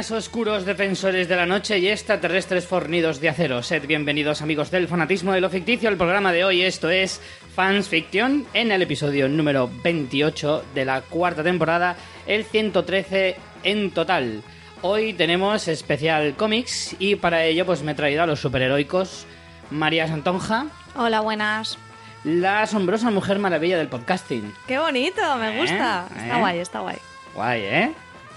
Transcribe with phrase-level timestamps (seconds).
[0.00, 3.62] buenas, oscuros defensores de la noche y extraterrestres fornidos de acero.
[3.62, 5.90] Sed bienvenidos, amigos del fanatismo de lo ficticio.
[5.90, 7.20] El programa de hoy, esto es
[7.54, 14.42] Fans Fiction, en el episodio número 28 de la cuarta temporada, el 113 en total.
[14.80, 19.26] Hoy tenemos especial cómics y para ello pues me he traído a los superheroicos
[19.70, 21.76] María Santonja, Hola, buenas.
[22.24, 24.50] la asombrosa mujer maravilla del podcasting.
[24.66, 25.60] Qué bonito, me ¿Eh?
[25.60, 26.06] gusta.
[26.16, 26.22] ¿Eh?
[26.22, 26.96] Está guay, está guay.
[27.34, 27.92] Guay, ¿eh?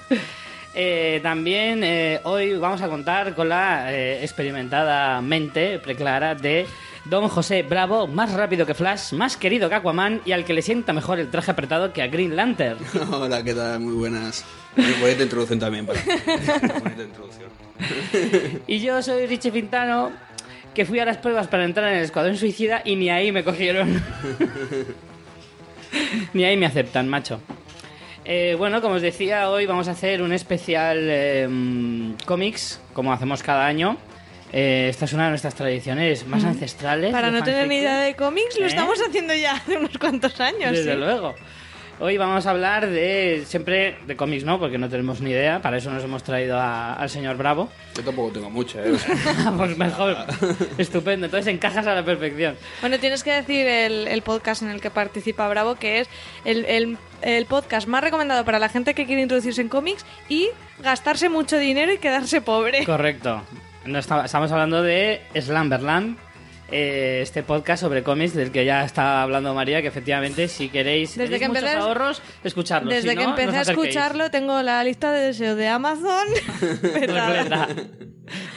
[0.76, 6.66] Eh, también eh, hoy vamos a contar con la eh, experimentada mente preclara de
[7.06, 10.64] Don José Bravo, más rápido que Flash, más querido que Aquaman y al que le
[10.64, 12.80] sienta mejor el traje apretado que a Green Lantern.
[13.12, 13.82] Hola, ¿qué tal?
[13.82, 14.44] Muy buenas.
[15.00, 16.00] Bonita introducción también para
[16.80, 17.52] bonita introducción.
[18.66, 20.12] Y yo soy Richie Pintano,
[20.74, 23.44] que fui a las pruebas para entrar en el Escuadrón Suicida y ni ahí me
[23.44, 24.02] cogieron.
[26.34, 27.40] ni ahí me aceptan, macho.
[28.26, 31.48] Eh, bueno, como os decía, hoy vamos a hacer un especial eh,
[32.26, 33.98] cómics, como hacemos cada año.
[34.54, 37.12] Eh, esta es una de nuestras tradiciones más ancestrales.
[37.12, 38.68] Para no tener ni idea de cómics, lo ¿Eh?
[38.70, 40.72] estamos haciendo ya hace unos cuantos años.
[40.72, 40.98] Desde sí.
[40.98, 41.36] luego.
[42.00, 44.60] Hoy vamos a hablar de siempre de cómics, ¿no?
[44.60, 45.62] Porque no tenemos ni idea.
[45.62, 47.70] Para eso nos hemos traído a- al señor Bravo.
[47.96, 48.92] Yo tampoco tengo mucho, ¿eh?
[49.58, 50.18] Pues mejor.
[50.78, 51.28] Estupendo.
[51.28, 52.58] Entonces encajas a la perfección.
[52.82, 56.10] Bueno, tienes que decir el, el podcast en el que participa Bravo, que es
[56.44, 60.50] el, el- el podcast más recomendado para la gente que quiere introducirse en cómics y
[60.80, 62.84] gastarse mucho dinero y quedarse pobre.
[62.86, 63.44] Correcto.
[63.86, 66.18] No está- estamos hablando de Slamberland,
[66.76, 71.16] eh, este podcast sobre cómics del que ya está hablando María, que efectivamente si queréis
[71.16, 72.90] Desde que muchos empecé- ahorros, escucharlo.
[72.90, 76.28] Desde Si que no, empecé a escucharlo, tengo la lista de deseos de Amazon.
[76.82, 77.68] Repleta.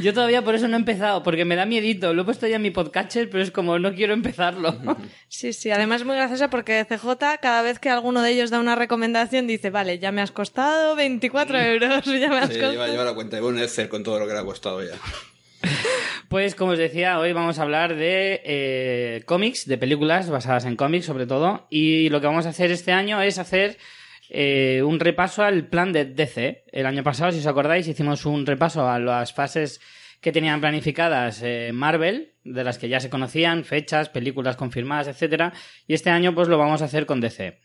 [0.00, 2.14] Yo todavía por eso no he empezado, porque me da miedito.
[2.14, 4.76] Lo he puesto ya en mi podcatcher, pero es como no quiero empezarlo.
[5.28, 8.58] Sí, sí, además es muy graciosa porque CJ cada vez que alguno de ellos da
[8.60, 12.72] una recomendación dice, vale, ya me has costado 24 euros, ya me has sí, costado...
[12.72, 13.36] lleva, lleva la cuenta.
[13.36, 14.94] Lleva un Excel con todo lo que le ha costado ya.
[16.28, 20.74] Pues como os decía, hoy vamos a hablar de eh, cómics, de películas basadas en
[20.74, 23.78] cómics sobre todo, y lo que vamos a hacer este año es hacer
[24.30, 26.64] eh, un repaso al plan de DC.
[26.72, 29.80] El año pasado, si os acordáis, hicimos un repaso a las fases
[30.20, 35.52] que tenían planificadas eh, Marvel, de las que ya se conocían, fechas, películas confirmadas, etcétera,
[35.86, 37.60] y este año pues lo vamos a hacer con DC,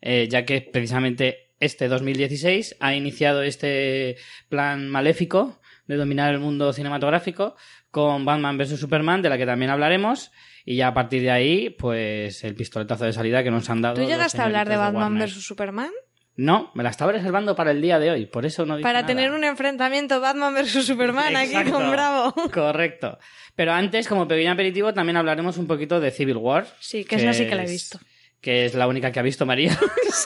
[0.00, 4.16] ya que precisamente este 2016 ha iniciado este
[4.48, 7.56] plan maléfico de dominar el mundo cinematográfico
[7.96, 10.30] con Batman vs Superman, de la que también hablaremos,
[10.66, 13.94] y ya a partir de ahí, pues el pistoletazo de salida que nos han dado.
[13.94, 15.88] ¿Tú llegaste a hablar de Batman vs Superman?
[16.36, 19.00] No, me la estaba reservando para el día de hoy, por eso no dije Para
[19.00, 19.06] nada.
[19.06, 22.34] tener un enfrentamiento Batman vs Superman aquí con Bravo.
[22.52, 23.16] Correcto.
[23.54, 26.66] Pero antes, como pequeño aperitivo, también hablaremos un poquito de Civil War.
[26.80, 27.98] Sí, que esa sí que la he es- visto.
[28.42, 29.76] Que es la única que ha visto María.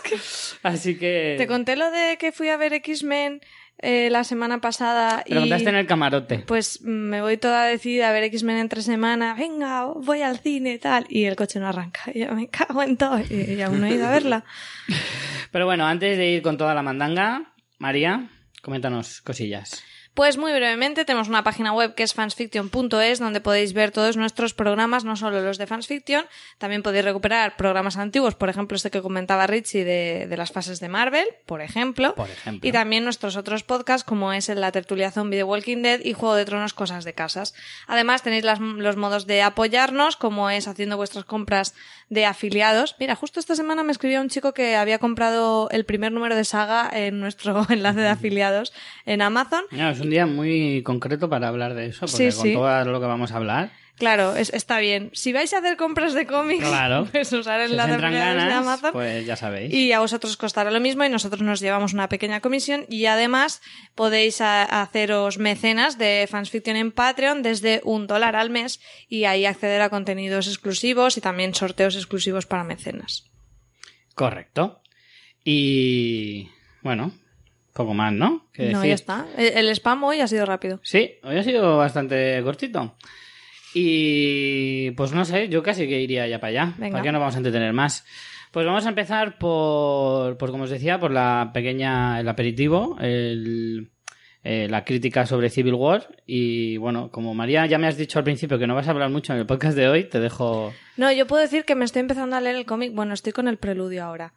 [0.65, 1.37] Así que...
[1.39, 3.41] Te conté lo de que fui a ver X-Men
[3.83, 5.53] eh, la semana pasada Te lo y...
[5.53, 6.41] en el camarote.
[6.41, 9.35] Pues me voy toda decidida a ver X-Men entre semana.
[9.35, 11.07] Venga, voy al cine tal.
[11.09, 12.03] Y el coche no arranca.
[12.13, 13.19] Y yo me cago en todo.
[13.19, 14.45] Y, y aún no he ido a verla.
[15.51, 18.29] Pero bueno, antes de ir con toda la mandanga, María,
[18.63, 19.83] coméntanos cosillas.
[20.15, 24.55] Pues muy brevemente, tenemos una página web que es fansfiction.es donde podéis ver todos nuestros
[24.55, 26.27] programas, no solo los de Fansfiction,
[26.59, 30.81] también podéis recuperar programas antiguos, por ejemplo este que comentaba Richie de, de las fases
[30.81, 32.69] de Marvel, por ejemplo, Por ejemplo.
[32.69, 36.13] y también nuestros otros podcasts como es el La Tertulia Zombie de Walking Dead y
[36.13, 37.55] Juego de Tronos Cosas de Casas.
[37.87, 41.75] Además tenéis las- los modos de apoyarnos como es haciendo vuestras compras
[42.09, 42.97] de afiliados.
[42.99, 46.45] Mira, justo esta semana me escribió un chico que había comprado el primer número de
[46.45, 48.73] saga en nuestro enlace de afiliados
[49.07, 49.63] en Amazon
[50.01, 52.53] es un día muy concreto para hablar de eso, porque Sí, con sí.
[52.55, 55.11] todo lo que vamos a hablar, Claro, es- está bien.
[55.13, 57.05] Si vais a hacer compras de cómics, Claro.
[57.13, 58.93] pues usar si el os enlace afiliados de ganas, Amazon.
[58.93, 59.75] pues ya sabéis.
[59.75, 63.61] Y a vosotros costará lo mismo y nosotros nos llevamos una pequeña comisión y además
[63.95, 69.45] podéis a- haceros mecenas de Fansfiction en Patreon desde un dólar al mes y ahí
[69.45, 73.31] acceder a contenidos exclusivos y también sorteos exclusivos para mecenas.
[74.15, 74.81] Correcto.
[75.45, 76.49] Y
[76.81, 77.13] bueno,
[77.73, 78.47] poco más, ¿no?
[78.53, 78.89] ¿Qué No, decir?
[78.89, 79.27] ya está.
[79.37, 80.81] El, el spam hoy ha sido rápido.
[80.83, 82.97] Sí, hoy ha sido bastante cortito.
[83.75, 86.75] Y pues no sé, yo casi que iría ya para allá.
[86.79, 86.93] Venga.
[86.93, 88.05] ¿Para qué nos vamos a entretener más?
[88.51, 93.93] Pues vamos a empezar por, por como os decía, por la pequeña, el aperitivo, el,
[94.43, 96.09] eh, la crítica sobre Civil War.
[96.27, 99.11] Y bueno, como María ya me has dicho al principio que no vas a hablar
[99.11, 100.73] mucho en el podcast de hoy, te dejo...
[100.97, 102.93] No, yo puedo decir que me estoy empezando a leer el cómic.
[102.93, 104.35] Bueno, estoy con el preludio ahora.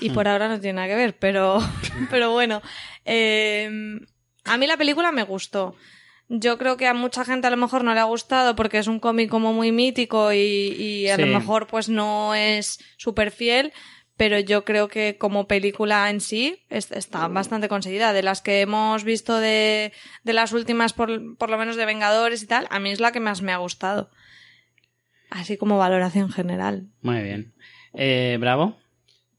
[0.00, 1.58] Y por ahora no tiene nada que ver, pero,
[2.10, 2.60] pero bueno.
[3.04, 3.98] Eh,
[4.44, 5.74] a mí la película me gustó.
[6.28, 8.88] Yo creo que a mucha gente a lo mejor no le ha gustado porque es
[8.88, 11.22] un cómic como muy mítico y, y a Sí.
[11.22, 13.72] lo mejor pues no es súper fiel.
[14.18, 18.14] pero yo creo que como película en sí es- está bastante conseguida.
[18.14, 19.92] De las que hemos visto de,
[20.24, 23.12] de las últimas, por, por lo menos de Vengadores y tal, a mí es la
[23.12, 24.10] que más me ha gustado.
[25.30, 26.88] Así como valoración general.
[27.02, 27.52] Muy bien.
[27.92, 28.78] Eh, Bravo.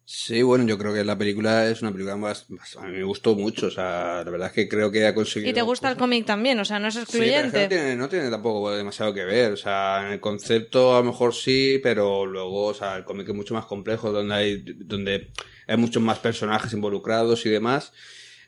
[0.09, 3.03] Sí, bueno, yo creo que la película es una película más, más- a mí me
[3.03, 5.51] gustó mucho, o sea, la verdad es que creo que ha conseguido...
[5.51, 7.61] Y te gusta el cómic también, o sea, no es Sí, pero es que excluyente.
[7.63, 11.07] no tiene, no tiene tampoco demasiado que ver, o sea, en el concepto a lo
[11.11, 15.29] mejor sí, pero luego, o sea, el cómic es mucho más complejo, donde hay, donde
[15.67, 17.91] hay muchos más personajes involucrados y demás.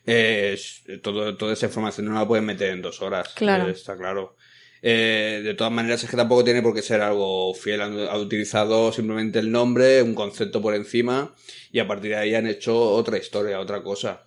[0.06, 0.58] Eh,
[1.04, 3.68] todo, toda esa información no la pueden meter en dos horas, Claro.
[3.68, 4.38] eh, está claro.
[4.82, 7.82] Eh, de todas maneras es que tampoco tiene por qué ser algo fiel.
[7.82, 11.34] Han, han utilizado simplemente el nombre, un concepto por encima
[11.72, 14.24] y a partir de ahí han hecho otra historia, otra cosa.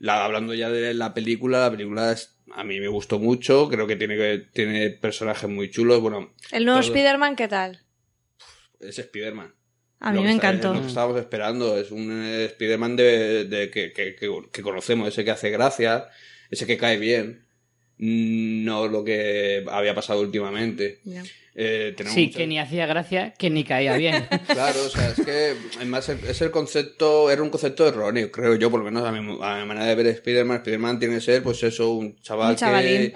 [0.00, 3.86] La, hablando ya de la película, la película es- a mí me gustó mucho, creo
[3.86, 6.00] que tiene, que- tiene personajes muy chulos.
[6.00, 6.88] Bueno, El nuevo Todo.
[6.88, 7.80] Spider-Man, ¿qué tal?
[8.80, 9.54] es Spider-Man.
[10.00, 10.68] A mí me está- encantó.
[10.72, 11.78] Es lo que estábamos esperando.
[11.78, 16.08] Es un Spider-Man de, de- que, que- que- que conocemos, ese que hace gracia,
[16.50, 17.43] ese que cae bien.
[18.08, 20.98] No lo que había pasado últimamente.
[21.56, 24.26] Eh, Sí, muchas- que ni hacía gracia, que ni caía bien.
[24.48, 28.70] Claro, o sea, es que además es el concepto, era un concepto erróneo, creo yo,
[28.70, 30.56] por lo menos a mi, a mi manera de ver Spider-Man.
[30.58, 33.14] Spider-Man tiene que ser, pues eso, un chaval Un que,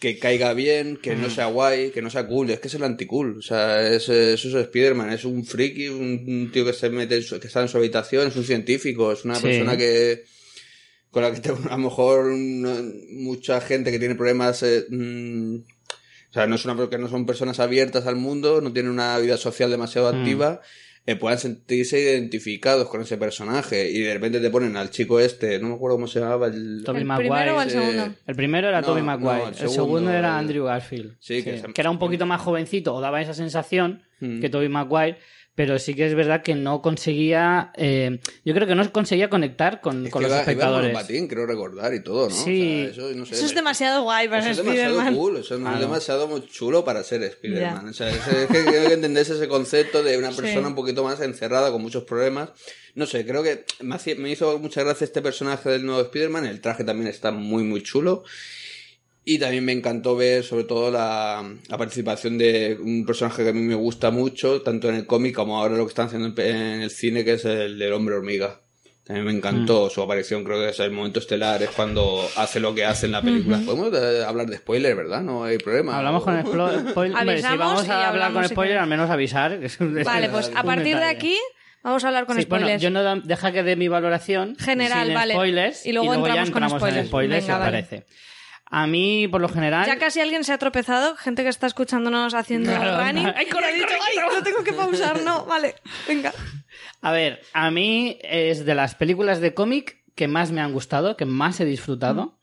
[0.00, 2.48] que caiga bien, que no sea guay, que no sea cool.
[2.50, 3.38] Es que es el anticool.
[3.38, 5.12] O sea, es, eso es Spider-Man.
[5.12, 7.76] Es un friki, un, un tío que se mete, en su- que está en su
[7.76, 9.42] habitación, es un científico, es una Sí.
[9.42, 10.24] persona que
[11.10, 12.82] con la que te- a lo mejor no-
[13.12, 15.54] mucha gente que tiene problemas eh, mm,
[16.30, 19.16] o sea, no, es una, que no son personas abiertas al mundo, no tienen una
[19.18, 20.16] vida social demasiado Mm.
[20.18, 20.60] activa,
[21.06, 25.58] eh, puedan sentirse identificados con ese personaje y de repente te ponen al chico este,
[25.58, 26.84] no me acuerdo cómo se llamaba, el...
[26.86, 27.30] ¿El Maguire.
[27.30, 28.14] primero o el eh, segundo?
[28.26, 31.16] El primero era No, Tobey no, Maguire, el el, segundo, segundo, era Andrew Garfield.
[31.18, 34.40] Sí, que se- era un poquito más jovencito, o daba esa sensación Mm.
[34.40, 35.16] que Tobey Maguire,
[35.58, 39.80] pero sí que es verdad que no conseguía, eh, yo creo que no conseguía conectar
[39.80, 40.92] con, Es con que los iba- iba en espectadores.
[40.92, 42.34] monopatín, creo recordar, y todo, ¿no?
[42.34, 42.86] Sí.
[42.90, 45.36] O sea, eso, no sé, Eso es demasiado guay para Eso ser es demasiado cool,
[45.38, 45.74] eso no Claro.
[45.74, 47.84] es demasiado muy chulo para ser Spider-Man.
[47.86, 47.90] Ya.
[47.90, 50.42] O sea, es, es que creo que entendés ese concepto de una Sí.
[50.42, 52.50] persona un poquito más encerrada con muchos problemas.
[52.94, 53.64] No sé, creo que
[54.16, 56.46] me hizo mucha gracia este personaje del nuevo Spider-Man.
[56.46, 58.22] El traje también está muy, muy chulo.
[59.30, 63.52] Y también me encantó ver, sobre todo, la, la participación de un personaje que a
[63.52, 66.80] mí me gusta mucho, tanto en el cómic como ahora lo que están haciendo en,
[66.82, 68.60] el cine, que es el del hombre hormiga.
[69.04, 72.74] También me encantó su aparición, creo que es el momento estelar, es cuando hace lo
[72.74, 73.58] que hace en la película.
[73.66, 75.20] Podemos eh, hablar de spoiler, ¿verdad?
[75.22, 75.96] No hay problema.
[75.98, 76.40] Hablamos con
[76.90, 77.16] spoiler.
[77.16, 79.60] Hombre, si vamos a hablar con spoiler, al menos avisar.
[79.60, 81.36] que es un- Vale, pues a partir de aquí
[81.82, 82.82] vamos a hablar con Sí, bueno, spoilers.
[82.82, 85.34] yo no da- deja que dé mi valoración General, sin vale.
[85.34, 87.08] spoilers Y luego ya entramos con entramos en spoilers.
[87.08, 87.70] spoilers, Venga, vale.
[87.84, 88.06] parece.
[88.70, 92.34] A mí, por lo general, Ya casi alguien se ha tropezado, gente que está escuchándonos
[92.34, 93.02] haciendo Claro.
[93.02, 93.32] running.
[93.34, 94.36] Ay, corre, y ha dicho, corre, "Ay, corre".
[94.36, 95.74] no tengo que pausar, no, vale,
[96.06, 96.32] venga.
[97.00, 101.16] A ver, a mí es de las películas de cómic que más me han gustado,
[101.16, 102.38] que más he disfrutado.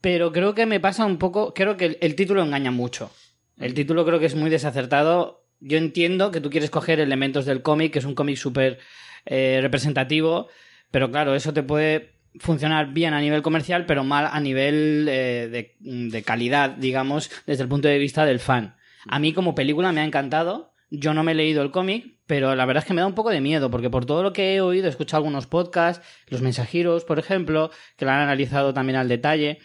[0.00, 1.54] Pero creo que me pasa un poco.
[1.54, 3.10] Creo que el, el título engaña mucho.
[3.58, 5.46] El título creo que es muy desacertado.
[5.60, 8.78] Yo entiendo que tú quieres coger elementos del cómic, que es un cómic súper
[9.24, 10.48] eh, representativo.
[10.90, 15.48] Pero claro, eso te puede funcionar bien a nivel comercial, pero mal a nivel eh,
[15.50, 18.76] de, de calidad, digamos, desde el punto de vista del fan.
[19.06, 20.72] A mí como película me ha encantado.
[20.90, 23.14] Yo no me he leído el cómic, pero la verdad es que me da un
[23.14, 26.40] poco de miedo, porque por todo lo que he oído, he escuchado algunos podcasts, los
[26.40, 29.58] mensajeros, por ejemplo, que lo han analizado también al detalle.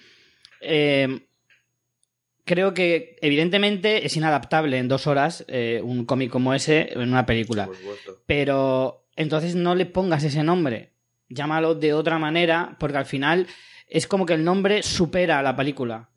[0.62, 1.26] eh,
[2.46, 7.26] creo que evidentemente es inadaptable en dos horas eh, un cómic como ese en una
[7.28, 7.70] película.
[8.26, 10.94] Pero entonces no le pongas ese nombre.
[11.30, 13.48] Llámalo de otra manera, porque al final
[13.88, 16.10] es como que el nombre supera a la película.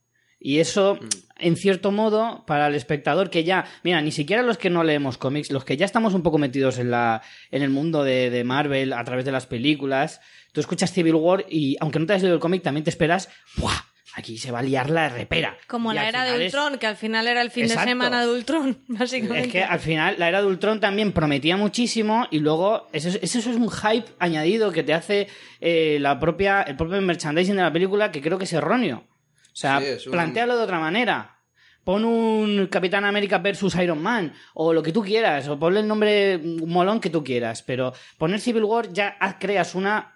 [0.44, 1.08] Y eso, Mm.
[1.38, 5.16] en cierto modo, para el espectador que ya, mira, ni siquiera los que no leemos
[5.18, 8.42] cómics, los que ya estamos un poco metidos en la, en el mundo de, de
[8.42, 10.20] Marvel a través de las películas,
[10.52, 13.28] tú escuchas Civil War y aunque no te hayas leído el cómic, también te esperas,
[13.56, 13.91] ¡buah!
[14.14, 15.56] Aquí se va a liar la repera.
[15.66, 17.82] Como Y la era de es- Ultron, que al final era el fin Exacto.
[17.86, 19.46] de semana de Ultron, básicamente.
[19.46, 23.20] es que al final la era de Ultron también prometía muchísimo y luego eso, es-
[23.22, 25.28] eso es un hype añadido que te hace
[25.60, 29.04] eh, la propia, el propio merchandising de la película que creo que es erróneo.
[29.06, 31.38] O sea, Sí, es un- plantealo de otra manera.
[31.84, 35.88] Pon un Capitán América versus Iron Man o lo que tú quieras o ponle el
[35.88, 40.12] nombre molón que tú quieras, pero poner Civil War ya creas una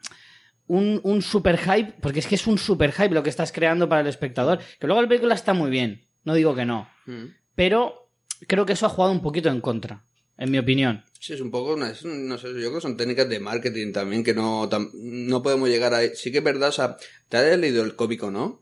[0.69, 3.89] un, un super hype, porque es que es un super hype lo que estás creando
[3.89, 7.27] para el espectador, que luego la película está muy bien, no digo que no, Mm.
[7.55, 8.11] pero
[8.49, 10.05] creo que eso ha jugado un poquito en contra,
[10.39, 11.05] en mi opinión.
[11.21, 13.41] Sí, es un poco, una, es un- no sé, yo creo que son técnicas de
[13.41, 16.03] marketing también que no, tam- no podemos llegar a...
[16.15, 16.97] Sí que es verdad, o sea,
[17.29, 18.61] ¿te has leído el cómico, no?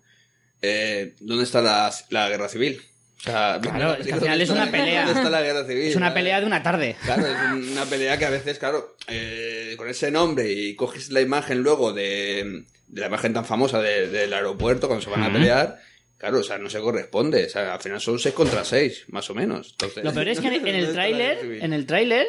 [0.62, 2.80] Eh, ¿Dónde está la, la guerra civil?
[3.25, 5.04] Sea, Claro, al final es una pelea.
[5.07, 5.85] ¿Dónde está la guerra civil?
[5.88, 6.97] Es una pelea de una tarde.
[7.04, 11.23] Claro, es una pelea que a veces, claro, eh, con ese nombre y coges la
[11.23, 15.33] imagen luego de, de la imagen tan famosa de- del aeropuerto cuando se van a
[15.33, 15.81] pelear,
[16.25, 17.45] claro, o sea, no se corresponde.
[17.45, 19.73] O sea, al final son 6 contra 6, más o menos.
[19.73, 22.26] Entonces, Lo peor es que en, el tráiler, en el tráiler,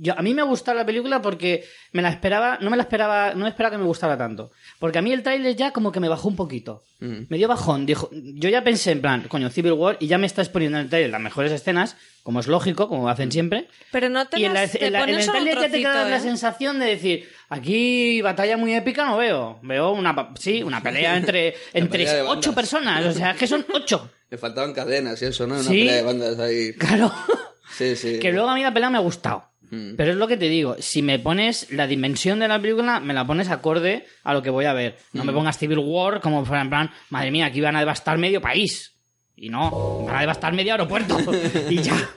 [0.00, 1.62] yo a mí me gustó la película porque
[1.92, 4.98] me la esperaba, no me la esperaba, no me esperaba que me gustara tanto, porque
[4.98, 6.82] a mí el tráiler ya como que me bajó un poquito.
[7.00, 7.24] Mm.
[7.28, 10.26] Me dio bajón, dijo, yo ya pensé en plan, coño, Civil War y ya me
[10.26, 13.68] estás poniendo en el tráiler las mejores escenas, como es lógico, como hacen siempre.
[13.92, 15.70] Pero no te Y en, la- las- te en la- en solo un tráiler ya
[15.70, 16.20] te queda trocito, la ¿eh?
[16.20, 21.54] sensación de decir, aquí batalla muy épica no veo, veo una, sí, una pelea entre,
[21.72, 24.10] entre ocho personas, o sea, es que son ocho.
[24.30, 25.54] Le faltaban cadenas y eso, ¿no?
[25.54, 25.68] Una Sí.
[25.78, 26.72] pelea de bandas ahí.
[26.72, 27.12] Claro.
[27.76, 28.18] Sí, sí.
[28.18, 29.44] Que luego a mí la pelea me ha gustado.
[29.70, 29.94] Mm.
[29.96, 33.14] Pero es lo que te digo, si me pones la dimensión de la película, me
[33.14, 34.96] la pones acorde a lo que voy a ver.
[35.12, 35.26] No Mm.
[35.28, 38.95] me pongas Civil War como en plan, madre mía, aquí van a devastar medio país.
[39.36, 41.18] Y no, van a devastar medio aeropuerto.
[41.70, 42.10] y ya.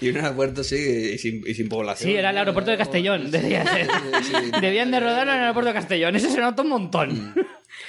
[0.00, 0.76] Y un aeropuerto, sí,
[1.14, 2.10] y sin, y sin población.
[2.10, 3.30] Sí, era el aeropuerto de Castellón.
[3.30, 3.88] Debía ser.
[4.22, 4.50] Sí, sí.
[4.60, 6.16] Debían de rodarlo en el aeropuerto de Castellón.
[6.16, 7.34] Ese se nota un montón.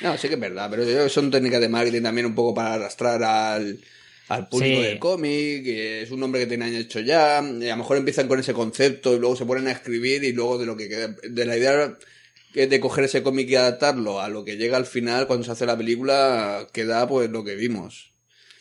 [0.01, 3.21] No, sí que es verdad, pero son técnicas de marketing también un poco para arrastrar
[3.23, 3.79] al,
[4.29, 4.87] al público Sí.
[4.87, 8.39] del cómic, es un nombre que tienen hecho ya, y a lo mejor empiezan con
[8.39, 11.45] ese concepto y luego se ponen a escribir y luego de lo que queda, de
[11.45, 11.97] la idea
[12.53, 15.65] de coger ese cómic y adaptarlo a lo que llega al final cuando se hace
[15.65, 18.13] la película, queda pues lo que vimos.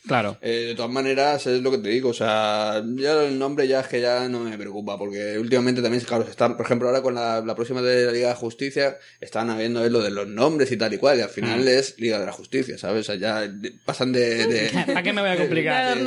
[0.07, 0.37] Claro.
[0.41, 3.79] Eh, de todas maneras, es lo que te digo, o sea, ya el nombre ya
[3.81, 7.01] es que ya no me preocupa, porque últimamente también, claro, se están, por ejemplo, ahora
[7.01, 10.27] con la, la próxima de la Liga de Justicia, están habiendo eh, lo de los
[10.27, 11.67] nombres y tal y cual, y al final Mm.
[11.67, 13.01] es Liga de la Justicia, ¿sabes?
[13.01, 13.51] O sea, ya
[13.85, 14.45] pasan de...
[14.47, 15.97] de- ¿Para qué me voy a complicar?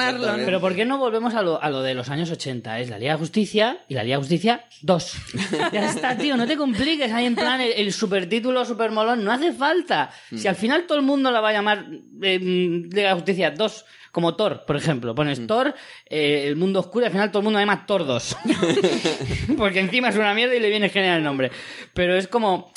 [0.45, 2.81] Pero ¿por qué no volvemos a lo, a lo de los años 80?
[2.81, 5.12] Es la Liga de Justicia y la Liga de Justicia 2.
[5.73, 7.11] Ya está, tío, no te compliques.
[7.12, 10.11] Ahí en plan el, el supertítulo super molón, no hace falta.
[10.35, 11.87] Si al final todo el mundo la va a llamar
[12.23, 15.14] eh, mm, Liga de Justicia 2, como Thor, por ejemplo.
[15.14, 15.75] Pones Thor,
[16.07, 18.37] eh, el mundo oscuro y al final todo el mundo la llama Thor 2.
[19.57, 21.50] Porque encima es una mierda y le viene genial el nombre.
[21.95, 22.73] Pero es como...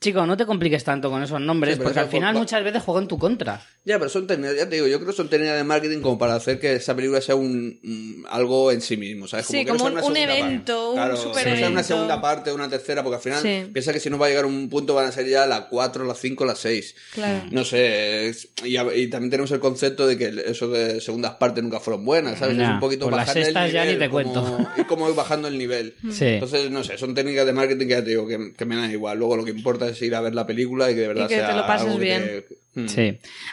[0.00, 3.04] Chico, no te compliques tanto con esos nombres, Sí, porque al final muchas veces juegan
[3.04, 3.60] en tu contra.
[3.84, 6.18] Ya, pero son técnicas, ya te digo, yo creo que son técnicas de marketing como
[6.18, 9.46] para hacer que esa película sea un, un- algo en sí mismo, ¿sabes?
[9.46, 10.88] Sí, que no como sea un- una evento, parte.
[10.88, 13.70] un claro, super que no sea una segunda parte, una tercera, porque al final Sí.
[13.72, 15.68] piensa que si no va a llegar a un punto van a ser ya la
[15.68, 16.94] 4, la 5, la 6.
[17.12, 17.44] Claro.
[17.50, 21.32] No sé, es- y, a- y también tenemos el concepto de que eso de segundas
[21.34, 22.56] partes nunca fueron buenas, ¿sabes?
[22.56, 24.22] Ya, es un poquito pues las bajarle el sextas ya nivel, ni te como-
[24.56, 24.68] cuento.
[24.80, 25.94] Y como ir bajando el nivel.
[26.10, 26.24] Sí.
[26.26, 28.90] Entonces, no sé, son técnicas de marketing que ya te digo que, que me dan
[28.90, 29.18] igual.
[29.18, 31.40] Luego lo que importa es ir a ver la película y que de verdad que
[31.40, 32.22] te lo pases algo bien.
[32.22, 32.88] te- Mm.
[32.88, 33.00] Sí.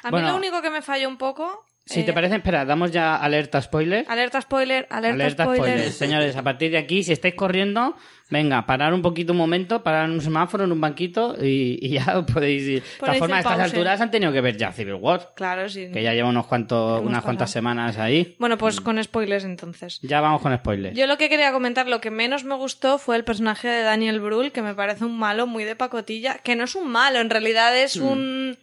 [0.04, 1.66] A mí Bueno, lo único que me falló un poco...
[1.90, 4.06] Si eh, te parece, espera, damos ya alerta spoiler.
[4.08, 5.70] Alerta spoiler, alerta, Alerta spoiler.
[5.72, 5.92] spoiler.
[5.92, 7.96] Señores, a partir de aquí, si estáis corriendo,
[8.30, 11.90] venga, parar un poquito un momento, parar en un semáforo, en un banquito y, y
[11.90, 12.84] ya podéis ir.
[12.84, 13.64] De todas formas, a estas pause.
[13.74, 15.90] alturas han tenido que ver ya Civil War, Claro, sí.
[15.92, 18.36] que ya lleva unos cuantos, unas cuantas semanas ahí.
[18.38, 20.00] Bueno, pues con spoilers entonces.
[20.04, 20.96] Ya vamos con spoilers.
[20.96, 24.20] Yo lo que quería comentar, lo que menos me gustó fue el personaje de Daniel
[24.20, 27.32] Brühl, que me parece un malo muy de pacotilla, que no es un malo, en
[27.32, 28.04] realidad es Mm.
[28.06, 28.58] un...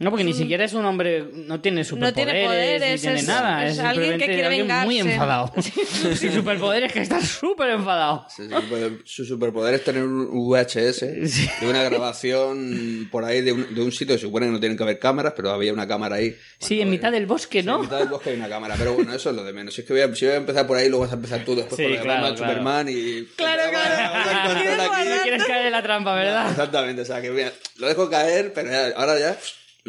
[0.00, 3.26] No, porque ni siquiera es un hombre, no tiene superpoderes, tiene poderes, ni tiene es-
[3.28, 3.66] nada.
[3.66, 5.12] es Es, alguien que quiere alguien muy vengarse.
[5.12, 5.52] enfadado.
[6.16, 8.26] Sin superpoderes que está súper enfadado.
[8.34, 11.48] Sí, sí, pues, su superpoder es tener un VHS Sí.
[11.60, 14.14] de una grabación por ahí de un, de un sitio.
[14.16, 16.34] Se supone que no tienen que haber cámaras, pero había una cámara ahí.
[16.58, 17.76] Sí, en mitad eh, del bosque, sí, ¿no?
[17.76, 19.74] en mitad del bosque hay una cámara, pero bueno, eso es lo de menos.
[19.74, 21.44] Si es que voy a, si voy a empezar por ahí, luego vas a empezar
[21.44, 22.36] tú después Sí, por claro, claro.
[22.38, 23.24] Superman y.
[23.36, 25.14] Claro, claro.
[25.16, 26.48] No quieres caer en la trampa, ¿verdad?
[26.50, 29.36] Exactamente, o sea que mira, lo dejo caer, pero ya- ahora ya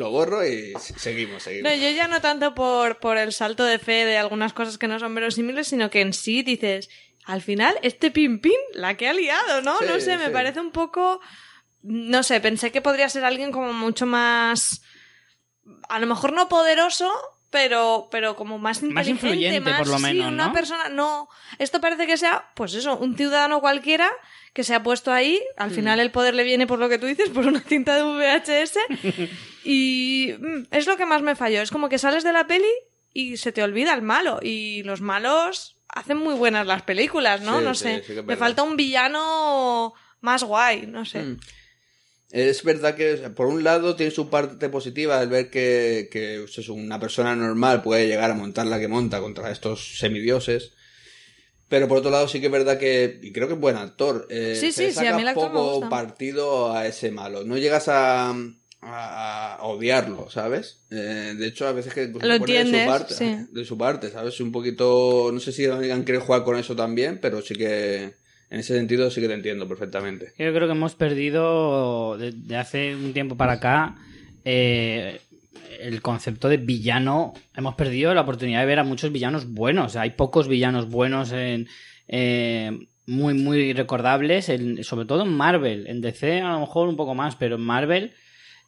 [0.02, 1.72] lo borro y seguimos, seguimos.
[1.72, 4.88] No, yo ya no tanto por, por el salto de fe de algunas cosas que
[4.88, 6.90] no son verosímiles, sino que en sí dices,
[7.26, 9.78] al final, este pin pin, la que ha liado, ¿no?
[9.80, 10.32] Sí, no sé, me sí.
[10.32, 11.22] parece un poco...
[11.84, 14.82] No sé, pensé que podría ser alguien como mucho más...
[15.90, 17.12] A lo mejor no poderoso,
[17.50, 20.54] pero, pero como más Más inteligente, influyente, más- por lo sí, menos, una ¿no?
[20.54, 21.30] persona, no,
[21.60, 24.10] esto parece que sea, pues eso, un ciudadano cualquiera
[24.54, 27.06] que se ha puesto ahí, al final el poder le viene por lo que tú
[27.06, 28.78] dices, por una cinta de VHS,
[29.64, 32.72] y mm, es lo que más me falló, es como que sales de la peli
[33.14, 37.60] y se te olvida el malo, y los malos hacen muy buenas las películas, ¿no?
[37.60, 41.20] Sí, no sí, sé, sí me falta un villano más guay, no sé.
[41.24, 41.40] Mm.
[42.32, 46.98] Es verdad que, por un lado, tiene su parte positiva el ver que, que una
[46.98, 50.72] persona normal puede llegar a montar la que monta contra estos semidioses.
[51.72, 54.28] Pero por otro lado, sí que es verdad que, y creo que es buen actor,
[54.30, 55.90] eh, Sí, se sí, sí, a saca mí el actor me poco gusta.
[55.90, 57.46] partido a ese malo.
[57.46, 58.32] No llegas a,
[58.82, 60.82] a, a odiarlo, ¿sabes?
[60.92, 63.38] Eh, de hecho, a veces que pues, Lo pone de entiendes, su parte, sí.
[63.54, 64.38] de su parte, ¿sabes?
[64.42, 68.04] Un poquito, no sé si han querido jugar con eso también, pero sí que,
[68.50, 70.34] en ese sentido sí que te entiendo perfectamente.
[70.38, 73.96] Yo creo que hemos perdido de, de hace un tiempo para acá
[74.44, 75.22] eh,
[75.80, 77.34] el concepto de villano.
[77.56, 79.96] Hemos perdido la oportunidad de ver a muchos villanos buenos.
[79.96, 81.68] Hay pocos villanos buenos en.
[82.08, 82.72] eh,
[83.08, 85.88] muy, muy recordables, en- sobre todo en Marvel.
[85.88, 88.14] En DC a lo mejor un poco más, pero en Marvel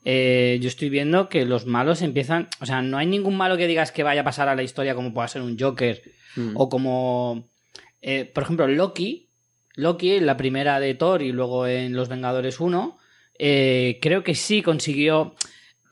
[0.05, 2.47] eh, yo estoy viendo que los malos empiezan...
[2.59, 4.95] O sea, no hay ningún malo que digas que vaya a pasar a la historia
[4.95, 6.01] como pueda ser un Joker
[6.35, 6.53] Mm.
[6.55, 7.47] o como...
[8.01, 9.29] eh, por ejemplo, Loki.
[9.75, 12.97] Loki, la primera de Thor y luego en Los Vengadores 1,
[13.39, 15.35] eh, creo que sí consiguió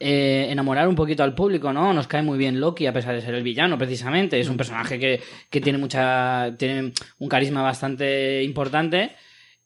[0.01, 1.93] eh, enamorar un poquito al público, ¿no?
[1.93, 4.39] Nos cae muy bien Loki, a pesar de ser el villano, precisamente.
[4.39, 6.55] Es un personaje que, que tiene mucha.
[6.58, 9.12] tiene un carisma bastante importante.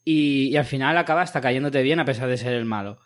[0.03, 2.99] Y, al final acaba hasta cayéndote bien a pesar de ser el malo.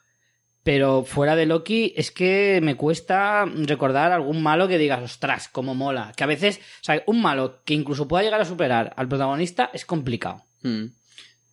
[0.64, 5.74] Pero fuera de Loki, es que me cuesta recordar algún malo que digas, ostras, cómo
[5.74, 6.12] mola.
[6.18, 9.70] Que a veces, o sea, un malo que incluso pueda llegar a superar al protagonista
[9.74, 10.44] es complicado.
[10.62, 10.88] Mm.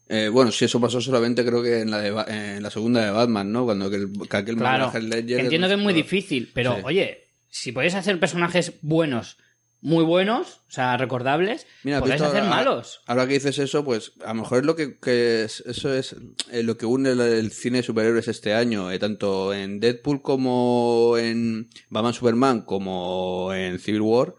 [0.09, 3.05] Eh, bueno, sí, eso pasó solamente creo que en la, de Ba- en la segunda
[3.05, 3.65] de Batman, ¿no?
[3.65, 6.83] Cuando que, el- que aquel Claro, Ledger entiendo que es muy difícil, pero Sí.
[6.85, 9.37] oye, si puedes hacer personajes buenos,
[9.81, 13.01] muy buenos, o sea, recordables, Mira, puedes Víctor, hacer ahora- malos.
[13.07, 16.15] Ahora que dices eso, pues a lo mejor es lo que, que es- eso es
[16.53, 20.23] eh, lo que une el, el cine de superhéroes este año, eh, tanto en Deadpool
[20.23, 24.35] como en Batman Superman como en Civil War,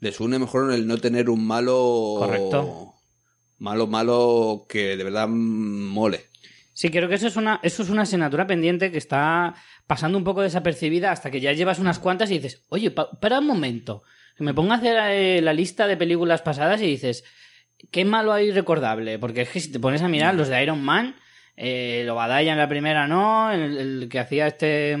[0.00, 2.94] les une mejor el no tener un malo Correcto.
[3.60, 6.26] Malo malo que de verdad mole.
[6.72, 9.54] Sí, creo que eso es una, eso es una asignatura pendiente que está
[9.86, 13.38] pasando un poco desapercibida hasta que ya llevas unas cuantas y dices, oye, pa- para
[13.40, 14.02] un momento,
[14.36, 17.22] que me pongo a hacer eh, la lista de películas pasadas y dices,
[17.90, 19.18] ¿qué malo hay recordable?
[19.18, 21.16] Porque es que si te pones a mirar los de Iron Man,
[21.56, 24.96] eh, lo en la primera no, el, el que hacía este...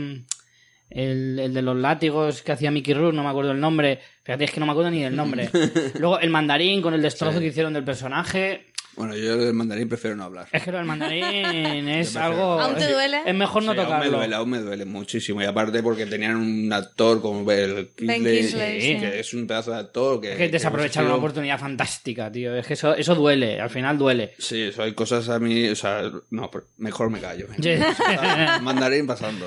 [0.90, 4.00] El, el de los látigos que hacía Mickey Rourke, no me acuerdo el nombre.
[4.24, 5.48] Fíjate, es que no me acuerdo ni del nombre.
[5.98, 7.40] Luego el mandarín con el destrozo Sí.
[7.44, 8.66] que hicieron del personaje.
[8.96, 10.48] Bueno, yo del mandarín prefiero no hablar.
[10.50, 12.60] Es que lo del mandarín es algo.
[12.60, 13.18] ¿Aún te duele?
[13.24, 14.16] Es mejor no Sí, aún me tocarlo.
[14.18, 15.40] duele, aún me duele muchísimo.
[15.40, 18.98] Y aparte porque tenían un actor como el Ben Kingsley, Kingsley, sí.
[18.98, 20.32] que es un pedazo de actor que...
[20.32, 22.54] Es que desaprovecharon hubiese una oportunidad fantástica, tío.
[22.56, 24.34] Es que eso, eso duele, al final duele.
[24.38, 27.46] Sí, eso hay cosas a mí, o sea, no, mejor me callo.
[28.62, 29.46] Mandarín pasando.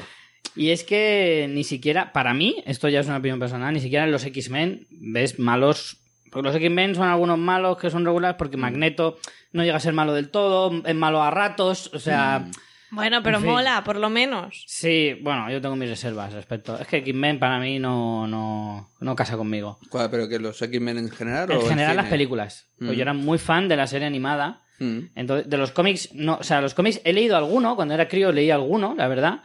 [0.55, 4.05] Y es que ni siquiera, para mí, esto ya es una opinión personal, ni siquiera
[4.05, 5.97] en los X-Men ves malos.
[6.31, 9.17] Porque los X-Men son algunos malos que son regulares porque Magneto
[9.51, 12.45] no llega a ser malo del todo, es malo a ratos, o sea.
[12.91, 13.51] Bueno, pero En fin.
[13.51, 14.63] mola, por lo menos.
[14.67, 16.77] Sí, bueno, yo tengo mis reservas respecto.
[16.79, 19.79] Es que X-Men para mí no, no, no casa conmigo.
[19.89, 22.11] ¿Cuál, ¿Pero que los X-Men en general o En general las cine?
[22.17, 22.67] películas.
[22.77, 22.93] Pues Mm.
[22.93, 24.61] yo era muy fan de la serie animada.
[24.77, 24.99] Mm.
[25.15, 28.31] Entonces, de los cómics, no, o sea, los cómics he leído alguno, cuando era crío
[28.31, 29.41] leí alguno, la verdad,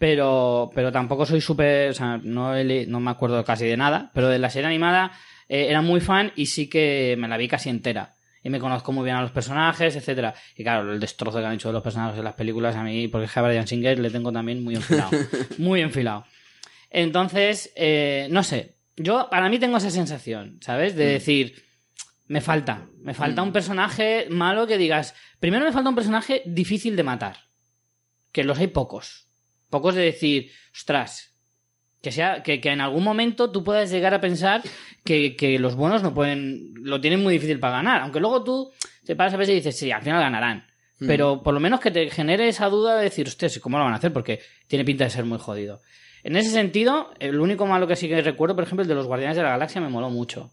[0.00, 4.10] pero, pero tampoco soy súper, o sea, no, he no me acuerdo casi de nada,
[4.14, 5.12] pero de la serie animada
[5.46, 8.14] eh, era muy fan y sí que me la vi casi entera.
[8.42, 10.34] Y me conozco muy bien a los personajes, etcétera.
[10.56, 13.08] Y claro, el destrozo que han hecho de los personajes en las películas a mí,
[13.08, 15.10] porque es que a Bryan Singer le tengo también muy enfilado.
[15.58, 16.24] muy enfilado.
[16.88, 20.96] Entonces, eh, no sé, yo para mí tengo esa sensación, ¿sabes?
[20.96, 21.62] De decir,
[22.26, 26.96] me falta, me falta un personaje malo que digas, primero me falta un personaje difícil
[26.96, 27.36] de matar,
[28.32, 29.29] que los hay pocos,
[29.70, 31.34] pocos de decir, ostras,
[32.02, 34.62] que sea, que, que en algún momento tú puedas llegar a pensar
[35.04, 38.70] que, que los buenos no pueden, lo tienen muy difícil para ganar, aunque luego tú
[39.04, 40.66] te paras a veces y dices, sí, al final ganarán.
[40.98, 41.06] Mm.
[41.06, 43.92] Pero por lo menos que te genere esa duda de decir, hostia, ¿cómo lo van
[43.92, 44.12] a hacer?
[44.12, 45.80] Porque tiene pinta de ser muy jodido.
[46.22, 49.06] En ese sentido, el único malo que sí que recuerdo, por ejemplo, el de los
[49.06, 50.52] Guardianes de la Galaxia me moló mucho.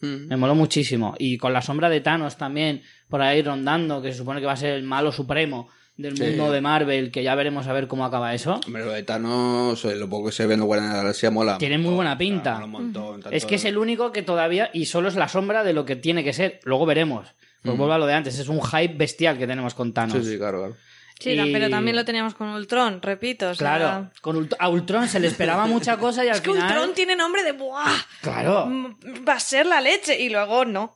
[0.00, 0.28] Mm.
[0.28, 1.14] Me moló muchísimo.
[1.18, 4.52] Y con la sombra de Thanos también, por ahí rondando, que se supone que va
[4.52, 6.22] a ser el malo supremo del Sí.
[6.22, 8.60] mundo de Marvel, que ya veremos a ver cómo acaba eso.
[8.66, 11.30] Hombre, lo de Thanos, eh, lo poco que se ve en Guardianes de la Galaxia
[11.30, 11.58] mola.
[11.58, 12.54] Tiene muy buena pinta.
[12.54, 15.28] Mola un montón, tanto- Es que es el único que todavía, y solo es la
[15.28, 16.60] sombra de lo que tiene que ser.
[16.64, 17.26] Luego veremos.
[17.62, 20.16] Pues vuelvo a lo de antes, es un hype bestial que tenemos con Thanos.
[20.24, 20.76] Sí, sí, claro, claro.
[21.20, 23.50] Sí, Y- pero también lo teníamos con Ultron, repito.
[23.50, 26.40] o sea, Claro, con Ult- a Ultron se le esperaba mucha cosa y al Es
[26.40, 26.68] que final...
[26.70, 27.90] Ultron tiene nombre de ¡buah!
[28.22, 28.94] Claro, Mm,
[29.28, 30.16] Va a ser la leche.
[30.22, 30.94] Y luego no.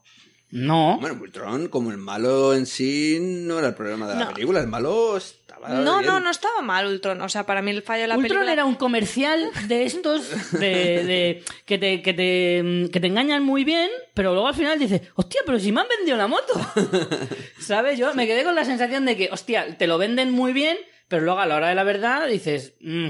[0.52, 0.98] No.
[1.00, 4.32] Bueno, Ultron, como el malo en sí, no era el problema de la No.
[4.34, 4.60] película.
[4.60, 5.68] El malo estaba.
[5.70, 6.10] No, bien.
[6.10, 7.20] no, no estaba mal Ultron.
[7.22, 8.52] O sea, para mí el fallo de la Ultron película...
[8.52, 10.58] era un comercial de estos de,
[11.04, 15.02] de- que, te, que, te, que te engañan muy bien, pero luego al final dices,
[15.14, 16.52] hostia, pero si me han vendido la moto.
[17.58, 17.98] ¿Sabes?
[17.98, 20.76] Yo me quedé con la sensación de que, hostia, te lo venden muy bien,
[21.08, 23.08] pero luego a la hora de la verdad dices, "Mm,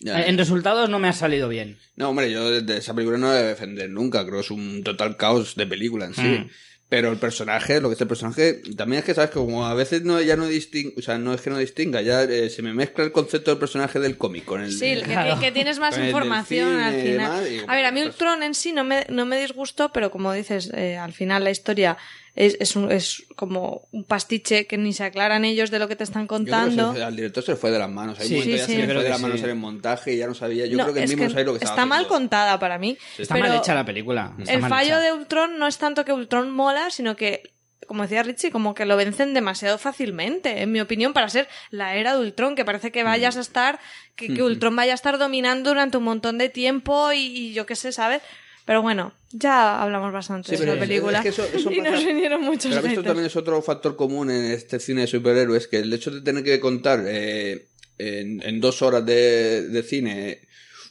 [0.00, 0.42] Ya, en ya.
[0.42, 1.76] resultados no me ha salido bien.
[1.96, 4.22] No, hombre, yo de esa película no la voy a defender nunca.
[4.24, 6.22] Creo que es un total caos de película en sí.
[6.22, 6.48] Mm.
[6.90, 9.74] Pero el personaje, lo que es el personaje, también es que sabes que como a
[9.74, 12.62] veces no, ya no distingue, o sea, no es que no distinga, ya eh, se
[12.62, 14.72] me mezcla el concepto del personaje del cómic con el.
[14.72, 15.38] Sí, el que, Claro.
[15.38, 17.44] que tienes más información cine al final.
[17.44, 19.92] demás, y a ver, a mí pues- Ultron en sí no me, no me disgustó,
[19.92, 21.98] pero como dices, eh, al final la historia
[22.40, 25.96] es, es, un- es como un pastiche que ni se aclaran ellos de lo que
[25.96, 26.94] te están Yo creo que contando.
[26.94, 28.18] se- al director se le fue de las manos.
[28.20, 28.72] Hay Sí, un momento sí, ya sí.
[28.72, 29.44] se le fue de las manos sí.
[29.44, 30.66] en el montaje y ya no sabía.
[30.66, 32.14] Yo No, creo que él es mismo no sabía lo que estaba está mal haciendo.
[32.14, 32.96] contada para mí.
[33.18, 34.32] Está pero mal hecha la película.
[34.38, 35.00] está el mal fallo hecha.
[35.00, 37.50] de Ultron no es tanto que Ultron mola, sino que
[37.88, 41.94] como decía Richie, como que lo vencen demasiado fácilmente, en mi opinión, para ser la
[41.96, 43.80] era de Ultron, que parece que vayas a estar,
[44.14, 47.64] que, que Ultron vaya a estar dominando durante un montón de tiempo y, y yo
[47.64, 48.20] qué sé, ¿sabes?
[48.66, 52.04] Pero bueno, ya hablamos bastante Sí, de la película es que eso- eso y nos
[52.04, 55.78] vinieron muchos Pero esto también es otro factor común en este cine de superhéroes, que
[55.78, 57.66] el hecho de tener que contar eh,
[57.98, 60.40] en, en dos horas de, de cine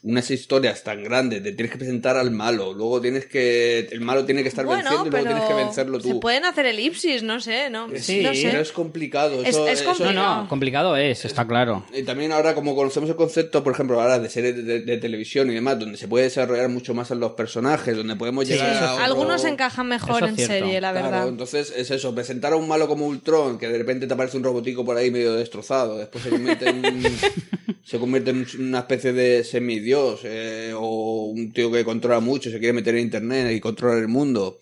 [0.03, 3.79] unas historias tan grandes, de tienes que presentar al malo, luego tienes que...
[3.91, 6.07] El malo tiene que estar bueno, venciendo y luego tienes que vencerlo tú.
[6.09, 8.47] se pueden hacer elipsis, no sé, no, Sí, no sé.
[8.49, 9.41] Pero es complicado.
[9.41, 10.41] Es- eso- es eso- No, complicado.
[10.43, 11.85] no, complicado es, está claro.
[11.93, 15.49] Y también ahora como conocemos el concepto, por ejemplo, ahora de series de, de televisión
[15.51, 18.83] y demás, donde se puede desarrollar mucho más en los personajes, donde podemos Sí, llegar
[18.83, 18.93] a...
[18.93, 20.53] otro- Algunos encajan mejor en cierto.
[20.53, 21.27] serie, la Claro, verdad.
[21.27, 24.43] entonces es eso, presentar a un malo como Ultron, que de repente te aparece un
[24.43, 26.83] robotico por ahí medio destrozado, después se convierte en,
[27.83, 29.43] se convierte en una especie de
[29.87, 33.99] semidios, eh, o un tío que controla mucho, se quiere meter en internet y controlar
[33.99, 34.59] el mundo.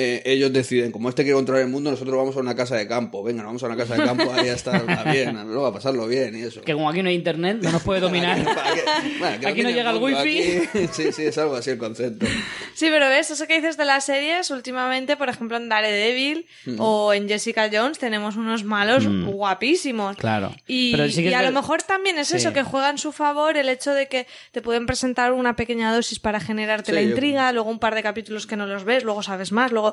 [0.00, 2.86] Eh, ellos deciden, como este quiere controlar el mundo, nosotros vamos a una casa de
[2.86, 3.24] campo.
[3.24, 6.06] Venga, nos vamos a una casa de campo ahí a estar bien, luego a pasarlo
[6.06, 6.60] bien y eso.
[6.60, 8.44] Que como aquí no hay internet, no nos puede dominar.
[8.44, 8.82] Para que-
[9.18, 10.16] bueno, que Aquí no llega el wifi.
[10.16, 12.26] aquí- Sí, sí, es algo así el concepto.
[12.74, 16.46] Sí, pero ves, eso que dices de las series, últimamente, por ejemplo, en Daredevil
[16.78, 20.16] o en Jessica Jones tenemos unos malos guapísimos.
[20.16, 20.54] Claro.
[20.66, 22.36] Y, Pero sí que y es a lo mejor también es Sí.
[22.36, 25.92] eso, que juega en su favor el hecho de que te pueden presentar una pequeña
[25.92, 28.84] dosis para generarte Sí, la yo- intriga, luego un par de capítulos que no los
[28.84, 29.87] ves, luego sabes más, luego...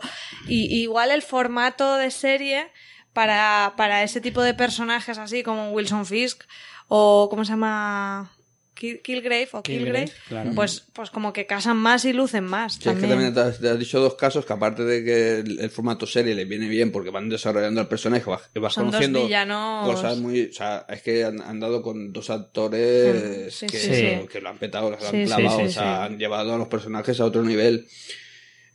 [0.48, 2.68] Y, y igual el formato de serie
[3.14, 6.44] para, para ese tipo de personajes así como Wilson Fisk
[6.88, 7.28] o...
[7.30, 8.32] ¿Cómo se llama?
[8.78, 10.52] Kill- Killgrave o Killgrave, Killgrave, claro.
[10.54, 12.74] pues, pues como que casan más y lucen más.
[12.74, 13.10] Sí, es que también.
[13.12, 16.06] también te has, te has dicho dos casos que aparte de que el, el formato
[16.06, 19.88] serie les viene bien porque van desarrollando al personaje, vas, vas Son dos conociendo villanos.
[19.96, 20.48] cosas muy...
[20.48, 24.28] O sea, es que han, han dado con dos actores Mm, sí, que, sí, sí.
[24.30, 26.04] que lo han petado, que lo Sí, han sí, clavado, sí, o sea, sí.
[26.14, 27.88] han llevado a los personajes a otro nivel.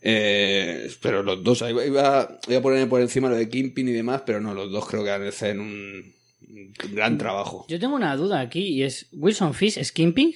[0.03, 3.93] Eh, pero los dos, iba, iba, iba a poner por encima lo de Kimpin y
[3.93, 6.15] demás, pero no, los dos creo que hacen un,
[6.49, 7.67] un gran trabajo.
[7.69, 10.33] Yo tengo una duda aquí y es, ¿Wilson Fish es Kimping?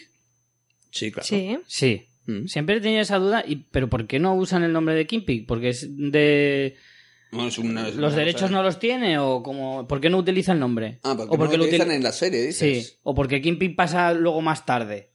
[0.91, 1.27] Sí, claro.
[1.27, 1.59] Sí.
[1.67, 2.07] Sí.
[2.27, 2.47] Mm.
[2.47, 5.47] Siempre he tenido esa duda, y, pero ¿por qué no usan el nombre de Kimping?
[5.47, 6.77] ¿Porque es de...
[7.33, 9.89] Bueno, es una- es ¿Los derechos no los tiene o como...
[9.89, 10.99] ¿Por qué no utiliza el nombre?
[11.03, 12.87] Ah, porque, o porque no lo lo utilizan util- en la serie, dices.
[12.89, 15.09] Sí, o porque Kimping pasa luego más tarde.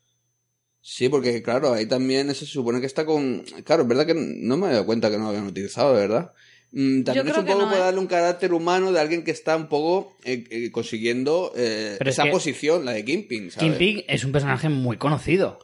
[0.81, 3.43] Sí, porque claro, ahí también se supone que está con...
[3.65, 5.99] Claro, es verdad que no me he dado cuenta que no lo habían utilizado, de
[6.01, 6.31] verdad.
[6.71, 7.83] Mm, También Yo es creo un poco no, para ¿eh?
[7.85, 12.07] darle un carácter humano de alguien que está un poco eh, eh, consiguiendo eh, es
[12.07, 13.69] esa que- posición, la de Kimping, ¿sabes?
[13.77, 15.59] Kimping es un personaje muy conocido.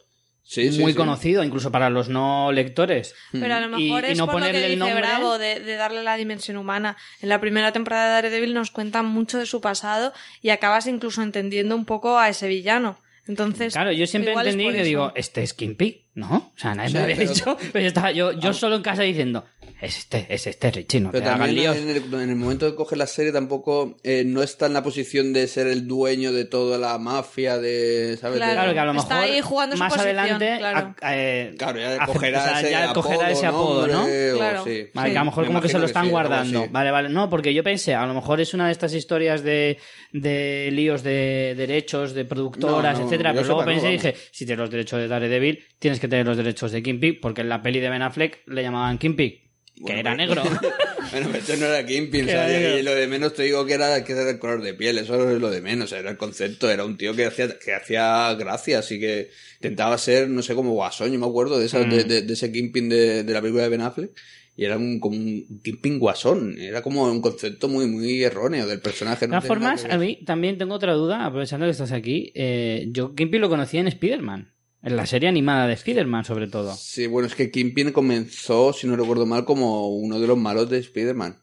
[0.47, 0.97] Sí, sí, muy sí.
[0.97, 3.15] conocido, incluso para los no lectores.
[3.31, 4.99] Pero a lo Y- mejor y es no por lo que ponerle el dice nombre-
[5.01, 6.97] Bravo de, de darle la dimensión humana.
[7.21, 11.23] En la primera temporada de Daredevil nos cuentan mucho de su pasado y acabas incluso
[11.23, 12.99] entendiendo un poco a ese villano.
[13.27, 16.51] Entonces, Claro, yo siempre entendí que digo, este es Kimping, ¿no?
[16.55, 17.57] O sea, nadie Sí, me había pero- dicho.
[17.71, 19.45] Pero yo estaba yo, yo solo en casa diciendo,
[19.81, 21.77] es este, es este Richie, no Pero te hagan también líos.
[21.77, 24.81] en el, en el momento que coge la serie tampoco eh, no está en la
[24.81, 28.17] posición de ser el dueño de toda la mafia, de...
[28.19, 28.37] ¿sabes?
[28.37, 28.51] Claro.
[28.51, 30.95] De- Claro que a lo Está mejor ahí jugando su más posición, adelante claro.
[31.01, 34.05] a- eh, Claro, ya cogerá, o sea, ese, ya cogerá apodo, ese apodo, ¿no?
[34.37, 34.63] Claro.
[34.63, 34.87] sí.
[34.93, 36.67] Vale, que a lo mejor Me como que se lo están sí, guardando.
[36.71, 37.09] Vale, vale.
[37.09, 39.77] No, porque yo pensé, a lo mejor es una de estas historias de,
[40.13, 43.33] de líos de derechos, de productoras, No, no, etcétera.
[43.33, 46.37] Pero luego pensé y dije, si tienes los derechos de Daredevil, tienes que tener los
[46.37, 49.41] derechos de Kimping, porque en la peli de Ben Affleck le llamaban Kimping, que
[49.81, 50.43] Bueno, era pero- negro.
[51.11, 53.63] Bueno, pero esto no era Kingpin, Que o sea, y- lo de menos te digo
[53.65, 56.17] que era, que era el color de piel, eso es lo de menos, era el
[56.17, 60.55] concepto, era un tío que hacía, que hacía gracia, así que intentaba ser, no sé,
[60.55, 61.89] como guasón, yo me acuerdo de, esa, Mm.
[61.91, 64.11] de, de- de ese Kingpin de, de la película de Ben Affleck,
[64.57, 68.81] y era un, como un Kingpin guasón, era como un concepto muy, muy erróneo del
[68.81, 69.27] personaje.
[69.27, 72.31] De todas formas, que a mí también tengo otra duda, aprovechando que estás aquí.
[72.35, 74.51] Eh, yo Kimping lo conocía en Spider-Man,
[74.85, 76.73] en la serie animada de Spider-Man sobre todo.
[76.75, 80.69] Sí, bueno, es que Kingpin comenzó, si no recuerdo mal, como uno de los malos
[80.69, 81.37] de Spider-Man.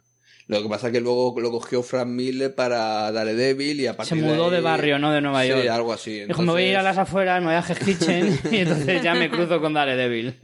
[0.49, 4.15] Lo que pasa es que luego lo cogió Frank Miller para Daredevil y a Se
[4.17, 5.13] mudó de ahí- barrio, ¿no?
[5.13, 5.69] De Nueva Sí, York.
[5.69, 6.25] algo así.
[6.25, 9.03] Dijo, me voy a ir a Entonces- las afueras, me voy a Kitchen y entonces
[9.03, 10.35] ya me cruzo con Daredevil.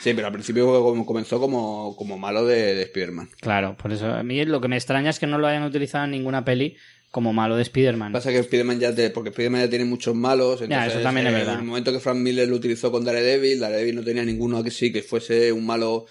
[0.00, 0.66] Sí, pero al principio
[1.06, 3.28] comenzó como, como malo de, de Spider-Man.
[3.40, 6.04] claro, por eso a mí lo que me extraña es que no lo hayan utilizado
[6.04, 6.76] en ninguna peli
[7.10, 8.12] como malo de Spider-Man.
[8.12, 10.60] Pasa que Spider-Man ya te- porque Spider-Man ya tiene muchos malos.
[10.62, 11.54] Entonces, eso también es eh, verdad.
[11.54, 14.70] En el momento que Frank Miller lo utilizó con Daredevil, Daredevil no tenía ninguno que
[14.70, 16.06] sí, que fuese un malo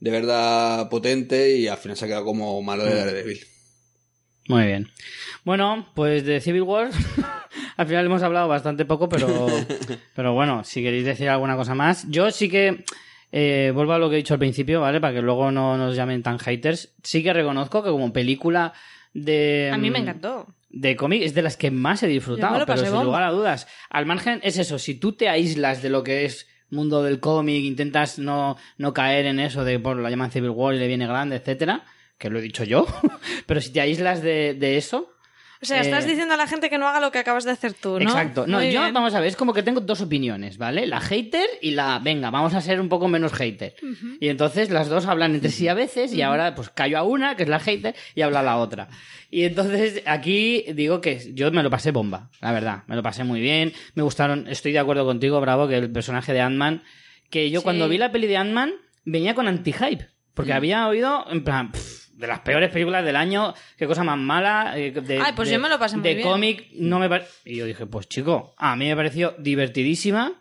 [0.00, 2.88] de verdad potente y al final se ha quedado como malo Mm.
[2.88, 3.40] de Daredevil.
[4.48, 4.88] Muy bien.
[5.44, 6.90] Bueno, pues de Civil War
[7.76, 9.26] al final hemos hablado bastante poco, pero,
[10.14, 12.06] pero bueno, si queréis decir alguna cosa más.
[12.10, 12.84] Yo sí que,
[13.32, 15.00] eh, vuelvo a lo que he dicho al principio, ¿vale?
[15.00, 16.94] Para que luego no nos llamen tan haters.
[17.02, 18.72] Sí que reconozco que como película
[19.24, 19.70] de...
[19.72, 20.46] a mí me mm, encantó.
[20.70, 23.04] de cómic es de las que más he disfrutado, pero sin bomba.
[23.04, 23.66] lugar a dudas.
[23.90, 27.64] Al margen es eso, si tú te aíslas de lo que es mundo del cómic,
[27.64, 31.06] intentas no, no caer en eso de por la llaman Civil War y le viene
[31.06, 31.84] grande, etcétera,
[32.18, 32.86] que lo he dicho yo,
[33.46, 35.15] pero si te aíslas de, de eso,
[35.66, 37.50] O sea, estás Eh, diciendo a la gente que no haga lo que acabas de
[37.50, 38.08] hacer tú, ¿no?
[38.10, 38.46] Exacto.
[38.46, 38.94] No, Muy yo, bien.
[38.94, 40.86] vamos a ver, es como que tengo dos opiniones, ¿vale?
[40.86, 43.74] La hater y la, venga, vamos a ser un poco menos hater.
[44.20, 47.36] Y entonces las dos hablan entre sí a veces y ahora pues callo a una,
[47.36, 48.88] que es la hater, y habla la otra.
[49.30, 52.84] Y entonces aquí digo que yo me lo pasé bomba, la verdad.
[52.86, 53.72] Me lo pasé muy bien.
[53.94, 56.82] Me gustaron, estoy de acuerdo contigo, Bravo, que el personaje de Ant-Man,
[57.28, 57.64] que yo Sí.
[57.64, 58.72] cuando vi la peli de Ant-Man
[59.04, 60.06] venía con anti-hype.
[60.34, 64.18] Porque había oído, en plan, pff, de las peores películas del año, qué cosa más
[64.18, 64.72] mala.
[64.76, 66.26] eh, De, Ay, pues de- yo me lo pasé muy De bien.
[66.28, 70.32] cómic no me pare- Y yo dije, pues chico, a mí me pareció divertidísima,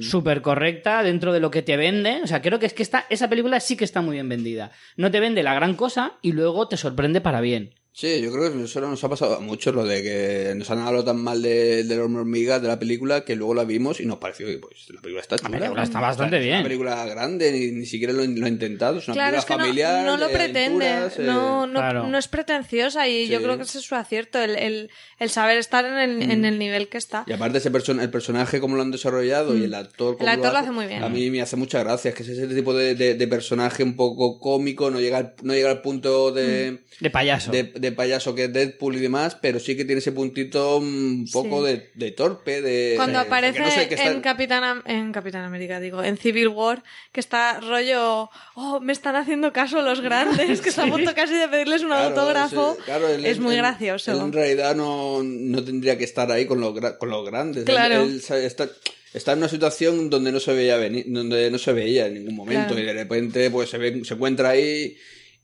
[0.00, 2.20] súper correcta dentro de lo que te vende.
[2.22, 4.70] O sea, creo que es que esta, esa película sí que está muy bien vendida.
[4.96, 7.74] No te vende la gran cosa y luego te sorprende para bien.
[8.00, 10.78] Sí, yo creo que eso nos ha pasado a muchos, lo de que nos han
[10.78, 14.06] hablado tan mal de, de la hormiga, de la película, que luego la vimos y
[14.06, 15.58] nos pareció que pues, la película está chula.
[15.58, 16.54] película está bastante Es bien.
[16.58, 18.98] una película grande, ni, ni siquiera lo, lo ha intentado.
[18.98, 20.04] Es una Claro, es que película no, familiar.
[20.06, 22.06] no lo de pretende, aventuras, eh, no, no, Claro.
[22.06, 25.58] no es pretenciosa y yo creo que ese es su acierto, el, el, el saber
[25.58, 27.24] estar en el, en el nivel que está.
[27.26, 30.34] Y aparte ese person el personaje como lo han desarrollado y el actor como Mm.
[30.34, 31.02] actor lo hace muy bien.
[31.02, 33.82] A mí me hace mucha gracia, es que es ese tipo de, de- de personaje
[33.82, 37.50] un poco cómico, no llega al, no llega al punto de, De payaso.
[37.50, 41.26] de, de payaso que es Deadpool y demás, pero sí que tiene ese puntito un
[41.32, 41.72] poco Sí.
[41.72, 42.94] de, de torpe, de...
[42.96, 46.48] Cuando aparece que no sé, que está- en, Capitán, en Capitán América, digo, en Civil
[46.48, 51.14] War, que está rollo, oh, me están haciendo caso los grandes, que está a punto
[51.14, 52.74] casi de pedirles un Claro, autógrafo.
[52.78, 54.12] sí, claro, él- es muy él- gracioso.
[54.12, 57.64] en realidad no, no tendría que estar ahí con los, con los grandes.
[57.64, 58.02] Claro.
[58.04, 58.68] Está,
[59.14, 62.36] está en una situación donde no se veía venir, donde no se veía en ningún
[62.36, 62.80] momento Claro.
[62.82, 64.96] y de repente pues se ve, se encuentra ahí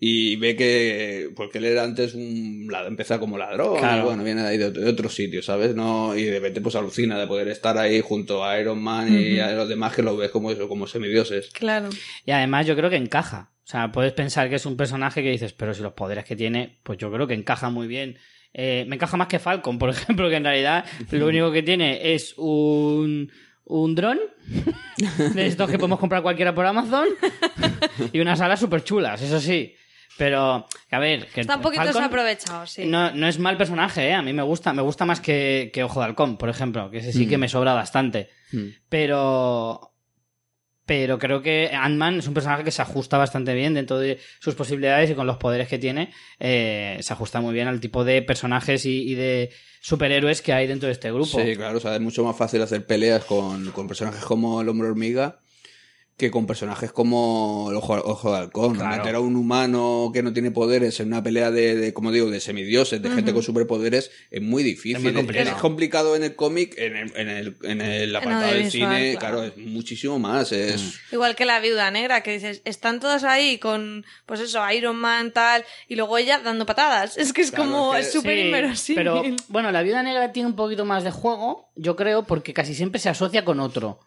[0.06, 4.02] y ve que porque él era antes un empieza como ladrón Claro.
[4.02, 6.74] y bueno viene de ahí de, de otro sitio sabes no y de repente pues
[6.74, 10.16] alucina de poder estar ahí junto a Iron Man y a los demás que lo
[10.16, 11.88] ves como eso como semidioses Claro.
[12.26, 13.50] Y además yo creo que encaja.
[13.64, 16.36] O sea, puedes pensar que es un personaje que dices, pero si los poderes que
[16.36, 18.18] tiene, pues yo creo que encaja muy bien.
[18.52, 22.12] Eh, me encaja más que Falcon, por ejemplo, que en realidad lo único que tiene
[22.14, 23.32] es un,
[23.64, 24.18] un dron
[25.34, 27.06] de estos que podemos comprar cualquiera por Amazon
[28.12, 29.74] y unas alas súper chulas, eso sí.
[30.16, 32.84] Pero, a ver, que Está un poquito Falcon desaprovechado, sí.
[32.86, 34.14] No, no es mal personaje, ¿eh?
[34.14, 36.98] A mí me gusta, me gusta más que, que Ojo de Halcón, por ejemplo, que
[36.98, 38.28] ese sí que me sobra bastante.
[38.88, 39.90] Pero.
[40.86, 44.54] Pero creo que Ant-Man es un personaje que se ajusta bastante bien dentro de sus
[44.54, 46.12] posibilidades y con los poderes que tiene.
[46.38, 49.50] eh, se ajusta muy bien al tipo de personajes y, y de
[49.80, 51.40] superhéroes que hay dentro de este grupo.
[51.40, 54.68] Sí, claro, o sea, es mucho más fácil hacer peleas con, con personajes como el
[54.68, 55.38] hombre hormiga
[56.16, 58.76] que con personajes como el ojo, ojo de halcón.
[58.76, 58.98] Claro.
[58.98, 62.30] Meter a un humano que no tiene poderes en una pelea de, de, como digo,
[62.30, 64.96] de semidioses, de gente con superpoderes, es muy difícil.
[64.98, 65.50] Es muy complicado.
[65.50, 69.38] Es complicado en el cómic, en el, en el, en el apartado del cine, claro.
[69.38, 69.44] claro.
[69.44, 70.52] es muchísimo más.
[70.52, 74.94] Es, Igual que la viuda negra, que dices, están todos ahí con, pues eso, Iron
[74.96, 77.18] Man, tal, y luego ella dando patadas.
[77.24, 78.96] Es que es Claro, como, es es que- súper Sí, inverosímil.
[78.96, 82.72] Pero bueno, la viuda negra tiene un poquito más de juego, yo creo, porque casi
[82.74, 83.98] siempre se asocia con otro.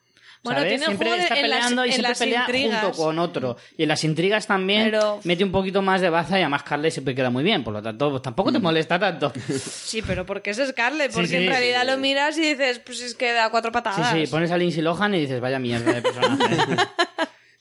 [0.43, 0.71] Bueno, ¿sabes?
[0.71, 2.81] tiene siempre juego está en las- peleando y en siempre las pelea intrigas.
[2.83, 3.57] junto con otro.
[3.77, 6.91] Y en las intrigas también Pero- mete un poquito más de baza y además Carly
[6.91, 7.63] siempre queda muy bien.
[7.63, 9.31] Por lo tanto, pues tampoco te molesta tanto.
[9.59, 11.87] Sí, pero porque es Scarlett, Sí, porque sí, en realidad sí.
[11.87, 14.11] lo miras y dices, pues es que da cuatro Sí, patadas.
[14.13, 16.45] sí, pones a Lindsay Lohan y dices, vaya mierda de personaje.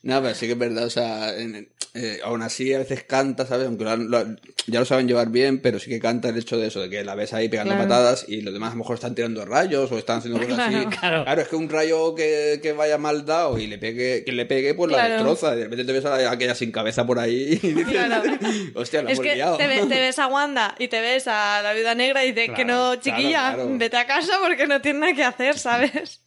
[0.07, 3.47] Nada, pero sí que es verdad, o sea, en- eh, aún así a veces canta,
[3.47, 3.67] ¿sabes?
[3.67, 6.59] Aunque lo han- lo- ya lo saben llevar bien, pero sí que canta el hecho
[6.59, 7.89] de eso, de que la ves ahí pegando Claro.
[7.89, 10.77] patadas y los demás a lo mejor están tirando rayos o están haciendo cosas así.
[11.01, 11.41] Claro.
[11.41, 14.75] es que un rayo que, que vaya mal dado y le pegue, que le pegue,
[14.75, 15.15] pues la Claro.
[15.15, 15.55] destroza.
[15.55, 18.23] Y de repente te ves a la- aquella sin cabeza por ahí y dices, Claro.
[18.75, 19.57] hostia, lo Es hemos que liado.
[19.57, 22.65] te, te ves a Wanda y te ves a la viuda negra y dices que
[22.65, 23.79] Claro, no, chiquilla, claro, claro.
[23.79, 26.21] vete a casa porque no tiene nada que hacer, ¿sabes?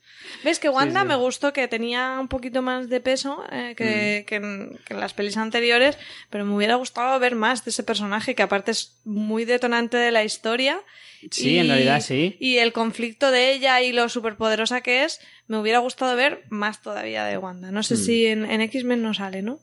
[0.43, 1.07] ¿Ves que Wanda sí.
[1.07, 3.75] me gustó que tenía un poquito más de peso eh, Mm.
[3.75, 5.97] que, que en, que en las pelis anteriores,
[6.29, 10.11] pero me hubiera gustado ver más de ese personaje que aparte es muy detonante de
[10.11, 10.79] la historia.
[11.31, 12.37] Sí, en realidad sí.
[12.39, 16.81] Y el conflicto de ella y lo superpoderosa que es, me hubiera gustado ver más
[16.81, 17.71] todavía de Wanda.
[17.71, 17.97] No sé Mm.
[17.97, 19.59] si en, en X-Men no sale, ¿no?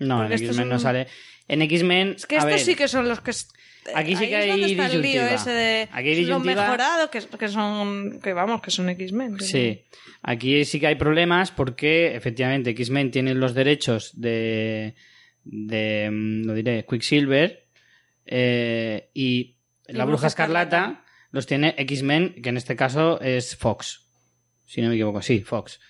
[0.00, 1.06] No, en Porque X-Men no sale.
[1.48, 2.14] En X-Men.
[2.16, 3.30] Es que estos ver, sí que son los que...
[3.30, 3.48] es-
[3.94, 7.10] Aquí sí que es hay donde está el lío ese de Aquí hay lo mejorado
[7.10, 8.20] que, que son...
[8.20, 9.40] Que vamos, que son X-Men.
[9.40, 9.82] Sí,
[10.22, 14.94] aquí sí que hay problemas porque efectivamente X-Men tiene los derechos de,
[15.44, 17.64] de mm, lo diré, Quicksilver
[18.26, 19.56] eh, y
[19.86, 24.06] la Bruja Bruja Escarlata los tiene X-Men, que en este caso es Fox,
[24.66, 25.80] si no me equivoco, sí, Fox.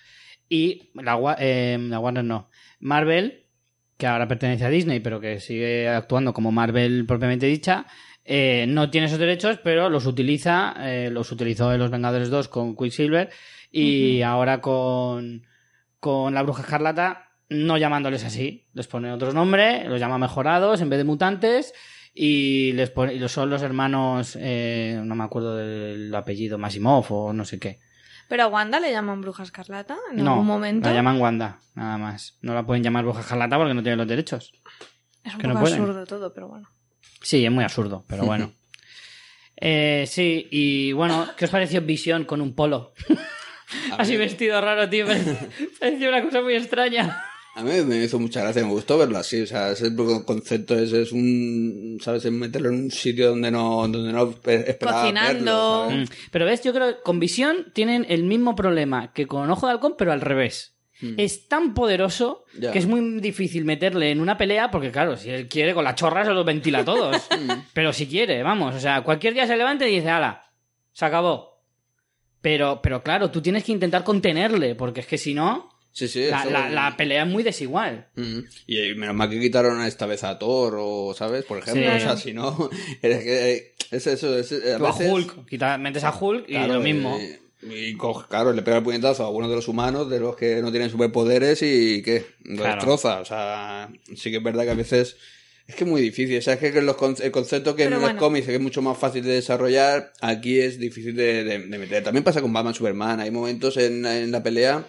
[0.47, 3.45] Y la, eh, la Warner no, Marvel,
[3.99, 7.85] que ahora pertenece a Disney, pero que sigue actuando como Marvel propiamente dicha,
[8.23, 12.47] eh, no tiene esos derechos, pero los utiliza, eh, los utilizó en Los Vengadores 2
[12.47, 13.29] con Quicksilver
[13.69, 15.45] y ahora con,
[15.99, 18.67] con la bruja escarlata, no llamándoles así.
[18.73, 21.73] Les pone otro nombre, los llama mejorados en vez de mutantes.
[22.13, 27.33] Y les pone, y son los hermanos, eh, no me acuerdo del apellido, Masimov o
[27.33, 27.79] no sé qué.
[28.29, 30.87] Pero a Wanda le llaman bruja escarlata en no, algún momento.
[30.87, 32.37] la llaman Wanda, nada más.
[32.41, 34.53] No la pueden llamar bruja escarlata porque no tiene los derechos.
[35.23, 36.69] Es un que poco absurdo todo, pero bueno.
[37.21, 38.53] Sí, es muy absurdo, pero bueno.
[39.61, 42.93] Eh, sí, y bueno, ¿qué os pareció Visión con un polo?
[43.97, 45.05] Así vestido raro, tío.
[45.81, 47.21] Parecía una cosa muy extraña.
[47.59, 49.93] A mí me hizo mucha gracia, me gustó verlo así, o sea, ese
[50.25, 52.23] concepto es, es un, ¿sabes?
[52.25, 55.33] Es meterlo en un sitio donde no, donde no esperaba Cocinando.
[55.33, 56.09] verlo, Mm, ¿sabes?
[56.31, 59.73] Pero ves, yo creo que con Visión tienen el mismo problema que con Ojo de
[59.73, 60.75] Halcón, pero al revés.
[61.15, 62.73] Es tan poderoso Ya.
[62.73, 65.95] que es muy difícil meterle en una pelea porque, claro, si él quiere, con la
[65.95, 67.15] chorra se los ventila a todos.
[67.73, 70.41] pero si quiere, vamos, o sea, cualquier día se levanta y dice, ala,
[70.91, 71.61] se acabó.
[72.41, 76.27] Pero, pero claro, tú tienes que intentar contenerle, porque es que si no, Sí, sí,
[76.29, 78.07] la, eso- la- la pelea es muy desigual.
[78.15, 78.39] Mm.
[78.67, 81.43] Y menos mal que quitaron esta vez a Thor, o, ¿sabes?
[81.45, 81.97] Por ejemplo, Sí.
[81.97, 82.69] o sea, si no,
[83.01, 86.53] es que es eso, es, a Tú a veces- Hulk, quita- metes a Hulk y
[86.53, 87.17] Claro, lo mismo.
[87.19, 90.37] eh, Y, coge- claro, le pega el puñetazo a alguno de los humanos, de los
[90.37, 92.25] que no tienen superpoderes y ¿qué?
[92.45, 92.75] Lo Claro.
[92.75, 93.19] destroza.
[93.19, 95.17] O sea, sí que es verdad que a veces
[95.67, 96.37] es que es muy difícil.
[96.37, 98.81] O sea, es que los con- el concepto que Pero en los cómics es mucho
[98.81, 102.01] más fácil de desarrollar, aquí es difícil de, de- de meter.
[102.01, 103.19] También pasa con Batman Superman.
[103.19, 104.85] Hay momentos en, en la pelea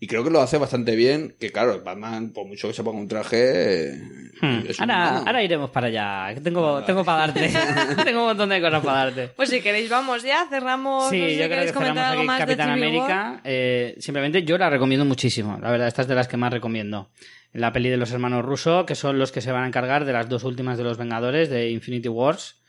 [0.00, 1.34] y creo que lo hace bastante bien.
[1.38, 3.92] Que claro, Batman, por mucho que se ponga un traje,
[4.40, 4.62] Hmm.
[4.68, 6.34] es un Ahora, ahora iremos para allá.
[6.34, 7.50] que Tengo, tengo para darte.
[8.04, 9.28] tengo un montón de cosas para darte.
[9.28, 11.08] Pues si queréis, vamos ya, cerramos.
[11.08, 12.70] Sí, no sé si yo creo queréis que comentar cerramos algo aquí más de Capitán.
[12.70, 13.40] América.
[13.44, 15.56] Eh, simplemente yo la recomiendo muchísimo.
[15.62, 17.10] La verdad, esta es de las que más recomiendo.
[17.52, 20.12] La peli de los hermanos Russo, que son los que se van a encargar de
[20.12, 22.60] las dos últimas de los Vengadores, de Infinity Wars.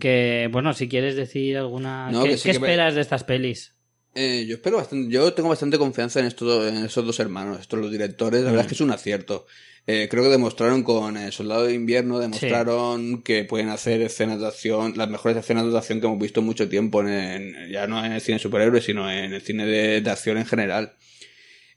[0.00, 2.10] Que, bueno, si quieres decir alguna...
[2.10, 3.74] No, ¿Qué, que sí qué que me- esperas de estas pelis?
[4.14, 7.60] Eh, yo espero bastante, yo tengo bastante confianza en estos, dos- en esos dos hermanos,
[7.60, 9.46] estos los directores, la verdad es que es un acierto.
[9.86, 14.46] Eh, creo que demostraron con eh, Soldado de Invierno, demostraron que pueden hacer escenas de
[14.46, 17.86] acción, las mejores escenas de acción que hemos visto en mucho tiempo, en, en- ya
[17.86, 20.94] no en el cine superhéroes, sino en el cine de, de acción en general.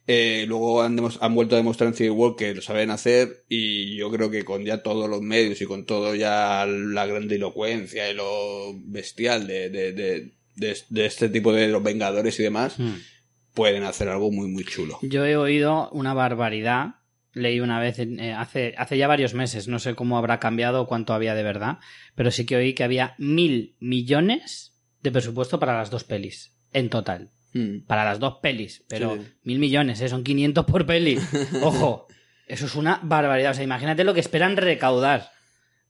[0.07, 3.43] Eh, luego han, demos- han vuelto a demostrar en Civil War que lo saben hacer
[3.49, 8.11] y yo creo que con ya todos los medios y con todo ya la grandilocuencia
[8.11, 12.77] y lo bestial de, de, de, de- de este tipo de los Vengadores y demás,
[12.79, 12.95] Hmm.
[13.53, 14.99] pueden hacer algo muy muy chulo.
[15.01, 16.95] Yo he oído una barbaridad.
[17.33, 20.87] Leí una vez, eh, hace, hace ya varios meses, no sé cómo habrá cambiado o
[20.87, 21.79] cuánto había de verdad,
[22.15, 26.89] pero sí que oí que había mil millones de presupuesto para las dos pelis, en
[26.89, 27.29] total.
[27.53, 27.85] Mm.
[27.87, 29.21] Para las dos pelis, pero Sí.
[29.43, 30.07] mil millones, ¿eh?
[30.09, 31.17] son 500 por peli.
[31.61, 32.07] Ojo,
[32.47, 33.51] eso es una barbaridad.
[33.51, 35.29] O sea, imagínate lo que esperan recaudar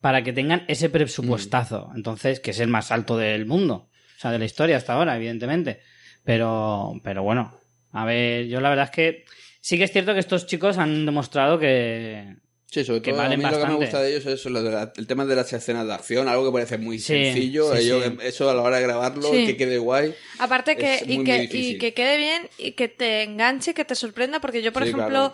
[0.02, 1.92] para que tengan ese presupuestazo.
[1.96, 3.90] Entonces, que es el más alto del mundo.
[4.18, 5.82] O sea, de la historia hasta ahora, evidentemente.
[6.24, 7.58] Pero, pero bueno,
[7.92, 9.26] a ver, yo la verdad es que
[9.62, 12.36] sí que es cierto que estos chicos han demostrado que...
[12.72, 14.62] Sí, sobre Que todo a mí lo que me gusta de ellos es eso, lo
[14.62, 17.72] de la- el tema de las escenas de acción, algo que parece muy Sí, sencillo,
[17.74, 18.18] sí, ello- sí.
[18.24, 19.46] eso a la hora de grabarlo, Sí.
[19.46, 20.14] que quede guay.
[20.40, 23.74] Aparte que, Es y, muy, que muy y que quede bien y que te enganche,
[23.74, 25.34] que te sorprenda, porque yo, por Sí, ejemplo, claro.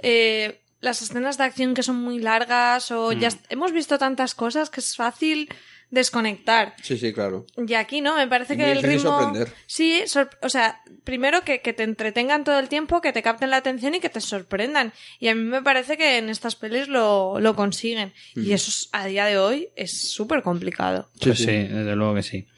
[0.00, 3.38] eh, las escenas de acción que son muy largas o ya Mm.
[3.50, 5.48] hemos visto tantas cosas que es fácil
[5.92, 6.74] desconectar.
[6.82, 7.44] Sí, sí, claro.
[7.56, 9.20] Y aquí no, me parece Y que el ritmo...
[9.20, 9.52] sorprender.
[9.66, 13.50] Sí, sor- o sea, primero que, que te entretengan todo el tiempo, que te capten
[13.50, 14.92] la atención y que te sorprendan.
[15.20, 18.12] Y a mí me parece que en estas pelis lo, lo consiguen.
[18.34, 21.10] Y eso es- a día de hoy es súper complicado.
[21.20, 22.48] Pues sí, desde luego que sí.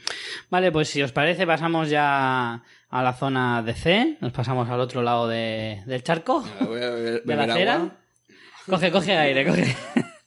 [0.48, 5.02] Vale, pues si os parece pasamos ya a la zona DC, nos pasamos al otro
[5.02, 6.48] lado de- del charco.
[6.60, 7.74] Voy a beber- de la acera.
[7.74, 7.96] agua.
[8.66, 9.76] Coge, coge aire, coge.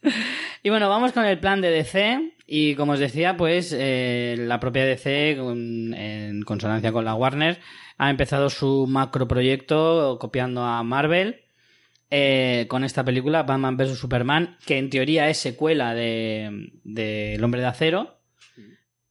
[0.63, 2.33] y bueno, vamos con el plan de DC.
[2.49, 7.59] Y como os decía, pues eh, la propia DC, con- en consonancia con la Warner,
[7.97, 11.41] ha empezado su macro proyecto copiando a Marvel
[12.09, 13.97] eh, con esta película, Batman vs.
[13.99, 18.17] Superman, que en teoría es secuela de, de El Hombre de Acero,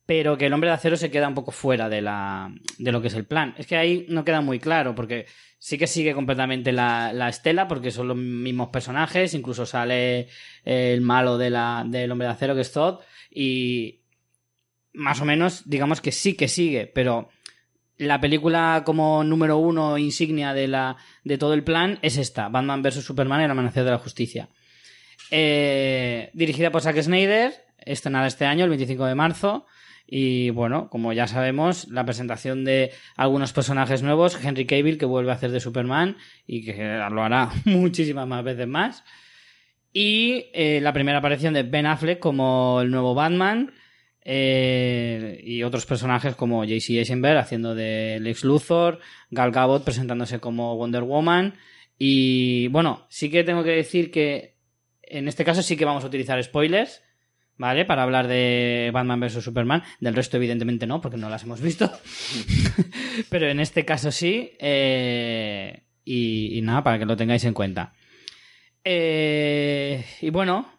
[0.07, 3.03] pero que El Hombre de Acero se queda un poco fuera de, la, de lo
[3.03, 3.55] que es el plan.
[3.59, 5.27] Es que ahí no queda muy claro, porque
[5.59, 10.29] sí que sigue completamente la, la estela, porque son los mismos personajes, incluso sale
[10.65, 13.01] el malo de la, del Hombre de Acero, que es Zod,
[13.39, 14.01] y
[14.95, 17.29] más o menos, digamos que sí que sigue, pero
[17.99, 22.81] la película como número uno insignia de, la, de todo el plan es esta, Batman
[22.81, 23.05] vs.
[23.05, 24.49] Superman y el Amanecer de la Justicia.
[25.31, 29.67] Eh, dirigida por Zack Snyder, estrenada este año, el 25 de marzo.
[30.07, 35.33] Y bueno, como ya sabemos, la presentación de algunos personajes nuevos, Henry Cavill, que vuelve
[35.33, 36.17] a hacer de Superman
[36.47, 36.73] y que
[37.11, 39.05] lo hará muchísimas más veces más.
[39.99, 43.73] Y eh, la primera aparición de Ben Affleck como el nuevo Batman.
[44.21, 48.99] eh, y otros personajes como JC Eisenberg haciendo de Lex Luthor,
[49.31, 51.55] Gal Gadot presentándose como Wonder Woman
[51.97, 54.57] Y bueno, sí que tengo que decir que
[55.01, 57.03] en este caso sí que vamos a utilizar spoilers,
[57.57, 57.87] ¿vale?
[57.87, 59.43] Para hablar de Batman vs.
[59.45, 59.83] Superman.
[60.01, 61.91] Del resto, evidentemente, no, porque no las hemos visto.
[63.31, 64.51] Pero en este caso sí.
[64.61, 67.95] eh, y, y nada, para que lo tengáis en cuenta.
[68.89, 70.73] Eh, y bueno,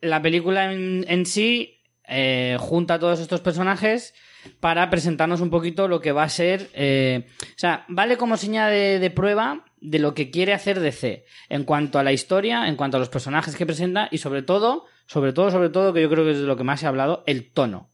[0.00, 4.14] la película en, en sí eh, junta a todos estos personajes
[4.58, 6.70] para presentarnos un poquito lo que va a ser.
[6.74, 11.24] eh, o sea, vale como señal de, de prueba de lo que quiere hacer DC
[11.50, 14.86] en cuanto a la historia, en cuanto a los personajes que presenta y sobre todo,
[15.06, 17.22] sobre todo, sobre todo, que yo creo que es de lo que más ha hablado,
[17.28, 17.92] el tono.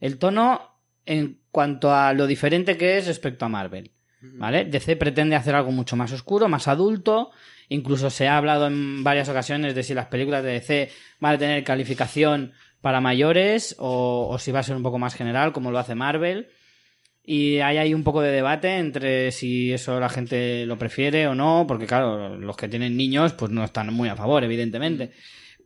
[0.00, 3.92] El tono en cuanto a lo diferente que es respecto a Marvel.
[4.20, 4.64] ¿Vale?
[4.64, 7.30] DC pretende hacer algo mucho más oscuro, más adulto.
[7.68, 10.90] Incluso se ha hablado en varias ocasiones de si las películas de DC
[11.20, 15.52] van a tener calificación para mayores o, si va a ser un poco más general,
[15.52, 16.48] como lo hace Marvel.
[17.24, 21.34] Y hay ahí un poco de debate entre si eso la gente lo prefiere o
[21.34, 25.10] no, porque claro, los que tienen niños pues no están muy a favor, evidentemente.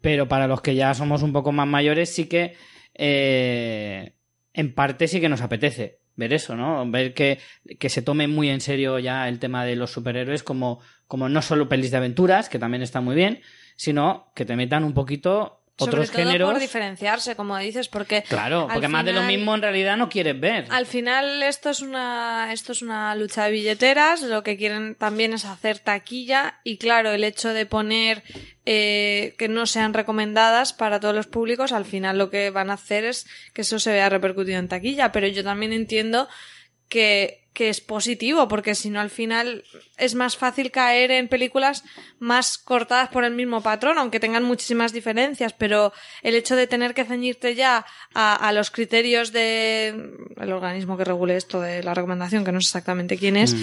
[0.00, 2.54] Pero para los que ya somos un poco más mayores sí que
[2.94, 4.14] eh,
[4.54, 6.88] en parte sí que nos apetece ver eso, ¿no?
[6.90, 7.38] Ver que,
[7.78, 11.42] que se tome muy en serio ya el tema de los superhéroes como, como no
[11.42, 13.40] solo pelis de aventuras, que también está muy bien,
[13.76, 16.50] sino que te metan un poquito otros Sobre todo géneros.
[16.52, 20.38] por diferenciarse, como dices, porque Claro, porque más de lo mismo en realidad no quieres
[20.38, 20.66] ver.
[20.70, 25.32] Al final esto es una esto es una lucha de billeteras, lo que quieren también
[25.32, 28.22] es hacer taquilla y claro, el hecho de poner
[28.66, 32.74] eh, que no sean recomendadas para todos los públicos, al final lo que van a
[32.74, 36.28] hacer es que eso se vea repercutido en taquilla, pero yo también entiendo
[36.88, 39.64] que, que es positivo, porque si no al final
[39.96, 41.84] es más fácil caer en películas
[42.18, 45.92] más cortadas por el mismo patrón, aunque tengan muchísimas diferencias, pero
[46.22, 47.84] el hecho de tener que ceñirte ya
[48.14, 49.88] a, a los criterios de
[50.40, 53.54] el organismo que regule esto de la recomendación, que no sé exactamente quién es,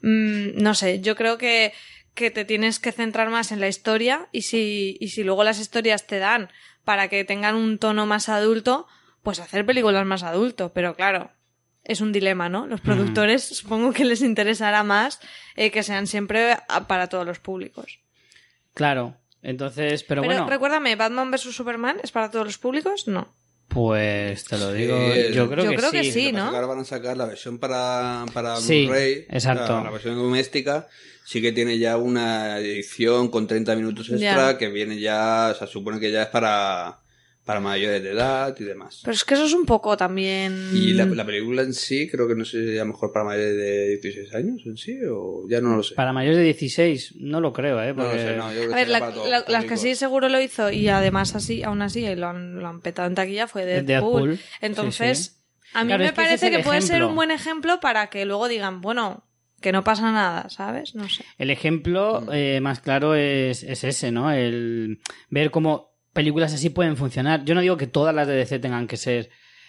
[0.00, 1.72] mm, no sé, yo creo que
[2.14, 5.58] que te tienes que centrar más en la historia y si, y si luego las
[5.58, 6.48] historias te dan
[6.84, 8.86] para que tengan un tono más adulto,
[9.22, 11.32] pues hacer películas más adulto, pero claro,
[11.84, 12.66] es un dilema, ¿no?
[12.66, 15.20] Los productores supongo que les interesará más
[15.56, 16.56] eh, que sean siempre
[16.88, 17.98] para todos los públicos.
[18.74, 19.16] Claro.
[19.42, 23.06] Entonces, pero, Pero, bueno, recuérdame, ¿Batman vs Superman es para todos los públicos?
[23.08, 23.28] No.
[23.68, 24.96] pues te lo Sí, digo,
[25.32, 26.12] yo creo Yo que creo que sí.
[26.12, 26.24] sí.
[26.26, 26.56] Lo que pasa ¿no?
[26.56, 29.26] Ahora van a sacar la versión para, para Sí, Blu-ray.
[29.28, 29.72] exacto.
[29.78, 30.88] La, la versión doméstica
[31.26, 34.58] sí que tiene ya una edición con 30 minutos extra Ya.
[34.58, 36.98] que viene ya, o sea, supone que ya es para,
[37.44, 39.00] para mayores de edad y demás.
[39.04, 40.70] Pero es que eso es un poco también...
[40.72, 43.24] Y la, la película en sí, creo que no sé si a lo mejor para
[43.26, 45.94] mayores de 16 años en sí, o ya no lo sé.
[45.94, 47.92] Para mayores de 16, no lo creo, ¿eh?
[47.92, 49.94] No lo sé, no, yo creo que A ver, la- para la- las que sí
[49.94, 53.46] seguro lo hizo y además así, aún así lo han, lo han petado en taquilla
[53.46, 53.86] fue Deadpool.
[53.86, 55.68] Deadpool, Entonces, sí.
[55.74, 57.78] a mí Claro, me es que ese parece es que puede ser un buen ejemplo
[57.80, 59.24] para que luego digan, bueno,
[59.60, 60.94] que no pasa nada, ¿sabes?
[60.94, 61.24] No sé.
[61.38, 62.30] El ejemplo Mm.
[62.32, 64.30] eh, más claro es, es ese, ¿no?
[64.32, 67.44] El ver cómo películas así pueden funcionar.
[67.44, 69.28] Yo no digo que todas las de DC tengan que ser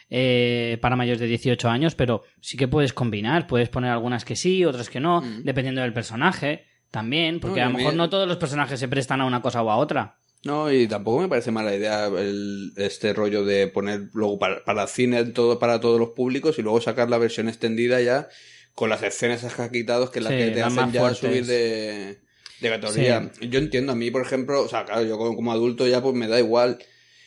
[0.10, 3.48] eh, para mayores de 18 años, pero sí que puedes combinar.
[3.48, 5.44] Puedes poner algunas que sí, otras que no, Mm.
[5.44, 9.20] dependiendo del personaje también, porque No, a lo mejor no todos los personajes se prestan
[9.22, 10.18] a una cosa o a otra.
[10.44, 14.86] No, y tampoco me parece mala idea el, este rollo de poner luego para, para
[14.86, 18.28] cine todo para todos los públicos y luego sacar la versión extendida ya
[18.76, 21.00] con las escenas esas que has quitado que es las Sí, que te hacen ya
[21.00, 21.18] fuertes.
[21.20, 22.20] subir de,
[22.62, 23.32] de categoría.
[23.42, 26.16] Yo entiendo, a mí, por ejemplo, o sea, claro, yo como, como adulto ya pues
[26.16, 26.78] me da igual,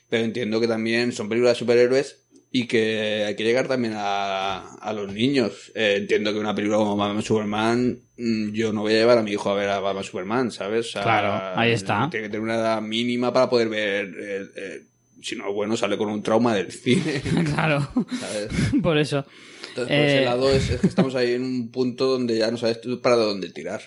[0.09, 4.75] pero entiendo que también son películas de superhéroes y que hay que llegar también a,
[4.77, 5.71] a los niños.
[5.75, 9.23] Eh, entiendo que una película como Batman Superman, mm, yo no voy a llevar a
[9.23, 10.87] mi hijo a ver a Batman Superman, ¿sabes?
[10.87, 12.09] O sea, Claro, ahí está.
[12.11, 14.07] Tiene que tener una edad mínima para poder ver.
[14.19, 14.81] eh, eh,
[15.21, 17.21] si no, bueno, sale con un trauma del cine,
[17.55, 17.87] claro,
[18.21, 18.49] ¿sabes?
[18.83, 19.27] por eso.
[19.71, 22.57] Entonces, por ese lado, es, es que estamos ahí en un punto donde ya no
[22.57, 23.83] sabes tú para dónde tirar.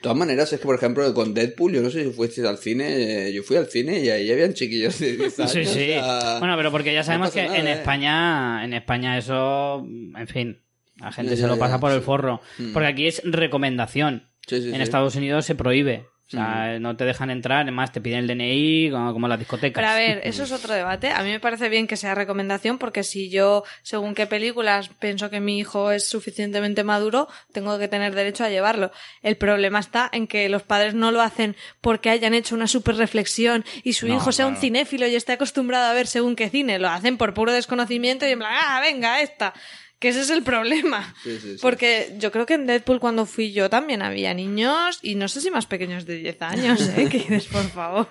[0.00, 2.56] De todas maneras, es que, por ejemplo, con Deadpool, yo no sé si fuiste al
[2.56, 5.52] cine, eh, yo fui al cine y ahí habían chiquillos de 10 años.
[5.52, 5.90] Sí, sí.
[5.90, 7.72] o sea, Bueno, pero porque ya sabemos que nada, en ¿eh?
[7.72, 10.62] España, en España eso, en fin,
[10.96, 12.40] la gente Ya, se ya, lo pasa ya, por el forro.
[12.56, 12.72] Mm.
[12.72, 14.24] Porque aquí es recomendación.
[14.46, 14.80] sí, sí, En.
[14.80, 16.06] Estados Unidos se prohíbe.
[16.30, 19.82] O sea, no te dejan entrar, además te piden el DNI, como, las discotecas.
[19.82, 21.10] Pero a ver, eso es otro debate.
[21.10, 25.28] A mí me parece bien que sea recomendación porque si yo, según qué películas, pienso
[25.28, 28.92] que mi hijo es suficientemente maduro, tengo que tener derecho a llevarlo.
[29.22, 32.94] El problema está en que los padres no lo hacen porque hayan hecho una super
[32.94, 36.48] reflexión y su No, hijo sea un cinéfilo y esté acostumbrado a ver según qué
[36.48, 36.78] cine.
[36.78, 39.52] Lo hacen por puro desconocimiento y en plan, ah, venga, esta.
[40.00, 41.14] Que ese es el problema.
[41.22, 41.58] Sí, sí, sí.
[41.60, 45.42] Porque yo creo que en Deadpool cuando fui yo también había niños y no sé
[45.42, 47.08] si más pequeños de 10 años, ¿eh?
[47.10, 48.08] Que dices, por favor.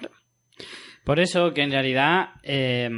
[1.04, 2.90] Por eso que en realidad eh,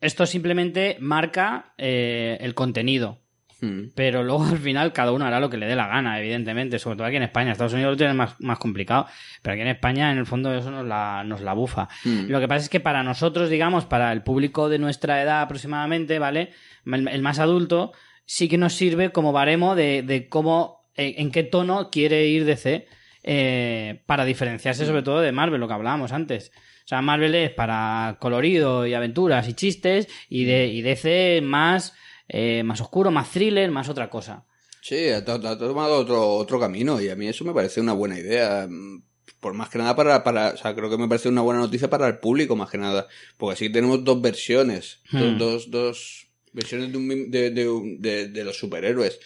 [0.00, 3.18] esto simplemente marca eh, el contenido.
[3.60, 3.88] Mm.
[3.94, 6.78] Pero luego al final cada uno hará lo que le dé la gana, evidentemente.
[6.78, 7.52] Sobre todo aquí en España.
[7.52, 9.06] Estados Unidos lo tienen más, más complicado.
[9.42, 11.88] Pero aquí en España, en el fondo, eso nos la, nos la bufa.
[12.04, 12.28] Mm.
[12.28, 16.18] Lo que pasa es que para nosotros, digamos, para el público de nuestra edad aproximadamente,
[16.18, 16.52] ¿vale?
[16.92, 17.92] El, más adulto,
[18.24, 22.44] sí que nos sirve como baremo de, de cómo, en, en qué tono quiere ir
[22.44, 22.86] DC
[23.24, 26.50] eh, para diferenciarse sobre todo de Marvel, lo que hablábamos antes.
[26.84, 31.92] O sea, Marvel es para colorido y aventuras y chistes y, de, y DC más,
[32.28, 34.46] eh, más oscuro, más thriller, más otra cosa.
[34.80, 37.92] Sí, ha, to- ha tomado otro, otro camino y a mí eso me parece una
[37.92, 38.66] buena idea.
[38.70, 39.02] mm,
[39.40, 41.90] Por más que nada para, para, o sea, creo que me parece una buena noticia
[41.90, 43.06] para el público más que nada.
[43.36, 45.38] Porque así tenemos dos versiones, do- Hmm.
[45.38, 46.27] dos, dos
[46.58, 49.18] versiones de, un de, de, un- de- de los superhéroes.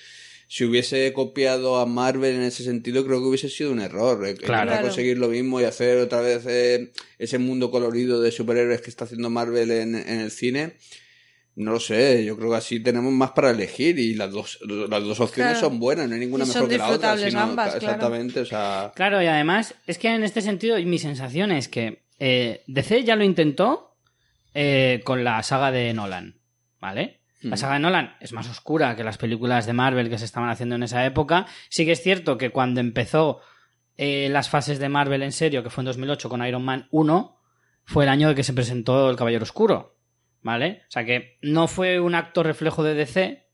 [0.48, 4.26] Si hubiese copiado a Marvel en ese sentido, creo que hubiese sido un error.
[4.26, 4.64] eh, Claro.
[4.64, 8.90] intentar conseguir lo mismo y hacer otra vez eh, ese mundo colorido de superhéroes que
[8.90, 10.74] está haciendo Marvel en, en el cine.
[11.54, 15.02] No lo sé, yo creo que así tenemos más para elegir y las dos, las
[15.02, 15.68] dos opciones Claro.
[15.68, 17.16] son buenas, no hay ninguna Y mejor son que la otra.
[17.18, 17.84] sino- ambas, claro.
[17.86, 18.92] Exactamente, o sea.
[18.94, 23.16] Claro, y además, es que en este sentido, mi sensación es que eh, DC ya
[23.16, 23.96] lo intentó
[24.54, 26.40] eh, con la saga de Nolan,
[26.80, 27.20] ¿vale?
[27.42, 30.48] La saga de Nolan es más oscura que las películas de Marvel que se estaban
[30.48, 31.46] haciendo en esa época.
[31.68, 33.40] Sí que es cierto que cuando empezó
[33.96, 37.36] eh, las fases de Marvel en serio, que fue en 2008 con Iron Man 1,
[37.84, 39.96] fue el año de que se presentó El Caballero Oscuro,
[40.40, 40.82] ¿vale?
[40.88, 43.46] O sea que no fue un acto reflejo de DC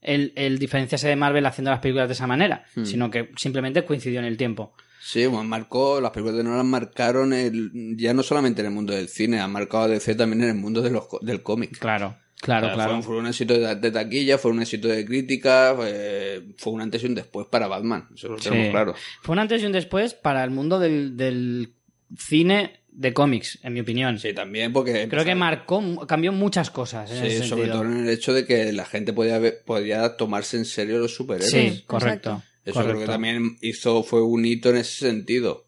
[0.00, 2.84] el, el diferenciarse de Marvel haciendo las películas de esa manera, Hmm.
[2.84, 4.74] sino que simplemente coincidió en el tiempo.
[5.00, 8.92] Sí, bueno, marcó, las películas de Nolan marcaron el, ya no solamente en el mundo
[8.92, 11.76] del cine, han marcado a DC también en el mundo de los, del cómic.
[11.78, 12.92] Claro, claro, O sea, claro.
[12.96, 16.82] Fue, fue un éxito de, de taquilla, fue un éxito de crítica, fue, fue un
[16.82, 18.50] antes y un después para Batman, eso lo Sí.
[18.50, 18.94] tenemos claro.
[19.22, 21.72] Fue un antes y un después para el mundo del, del
[22.18, 24.18] cine de cómics, en mi opinión.
[24.18, 25.08] Sí, también porque...
[25.08, 27.10] Creo que marcó, cambió muchas cosas.
[27.10, 27.80] En Sí, ese sobre sentido.
[27.82, 31.50] todo en el hecho de que la gente podía, podía tomarse en serio los superhéroes.
[31.50, 32.42] Sí, correcto.
[32.64, 32.96] Eso correcto.
[32.96, 35.64] creo que también hizo, fue un hito en ese sentido.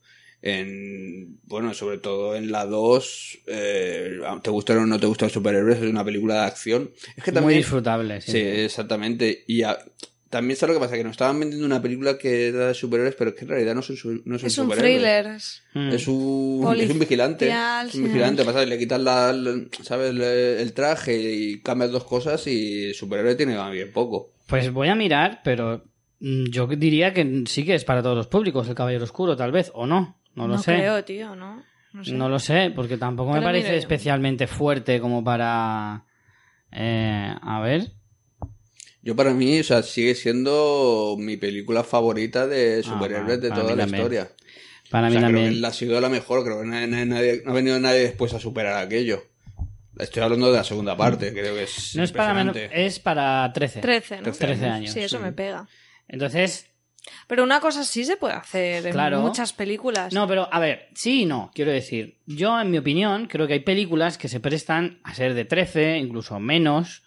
[0.47, 5.32] En, bueno, sobre todo en la 2, eh, te gusta o no te gusta los
[5.32, 6.90] superhéroes, es una película de acción.
[7.16, 8.20] Es que Muy también, disfrutable.
[8.20, 8.32] Sí.
[8.32, 9.42] sí, exactamente.
[9.47, 9.78] Y a-
[10.28, 13.14] también sabes lo que pasa, que nos estaban vendiendo una película que era de superhéroes,
[13.14, 14.92] pero es que en realidad no son, su- no son Es un superhéroes.
[14.95, 15.26] thriller.
[15.36, 15.88] es- Mm.
[15.92, 17.49] Es un, es un vigilante.
[17.49, 18.03] Es un sí.
[18.03, 18.45] vigilante.
[18.45, 20.11] Pasa, que le quitas la, la- ¿sabes?
[20.11, 24.32] el, el traje y cambias dos cosas y el superhéroe tiene bien poco.
[24.47, 25.84] Pues voy a mirar, pero
[26.20, 29.53] mm, yo diría que sí que es para todos los públicos, el Caballero Oscuro, tal
[29.53, 30.20] vez, o no.
[30.35, 30.74] No lo sé.
[30.74, 31.62] creo, tío, ¿no?
[31.93, 32.12] No sé.
[32.12, 33.78] No lo sé, porque tampoco me parece mire.
[33.78, 36.05] especialmente fuerte como para...
[36.72, 37.89] eh, a ver.
[39.03, 43.62] Yo para mí, o sea, sigue siendo mi película favorita de Ah, superhéroes de toda
[43.62, 43.95] la también.
[43.95, 44.28] historia.
[44.91, 45.55] Para O mí sea, creo también.
[45.55, 48.01] que la ha sido la mejor, creo que nadie, nadie- nadie- no ha venido nadie
[48.01, 49.22] después a superar aquello.
[49.99, 53.53] Estoy hablando de la segunda parte, creo que es No es para menos, es para
[53.53, 53.80] 13.
[53.80, 54.32] 13, ¿no?
[54.32, 54.91] 13 años.
[54.93, 55.22] Sí, eso sí.
[55.22, 55.68] me pega.
[56.09, 56.66] Entonces,
[57.26, 59.20] Pero una cosa sí se puede hacer en Claro.
[59.20, 60.12] muchas películas.
[60.12, 62.18] no, pero a ver, sí y no, quiero decir.
[62.26, 65.98] Yo, en mi opinión, creo que hay películas que se prestan a ser de 13,
[65.98, 67.02] incluso menos,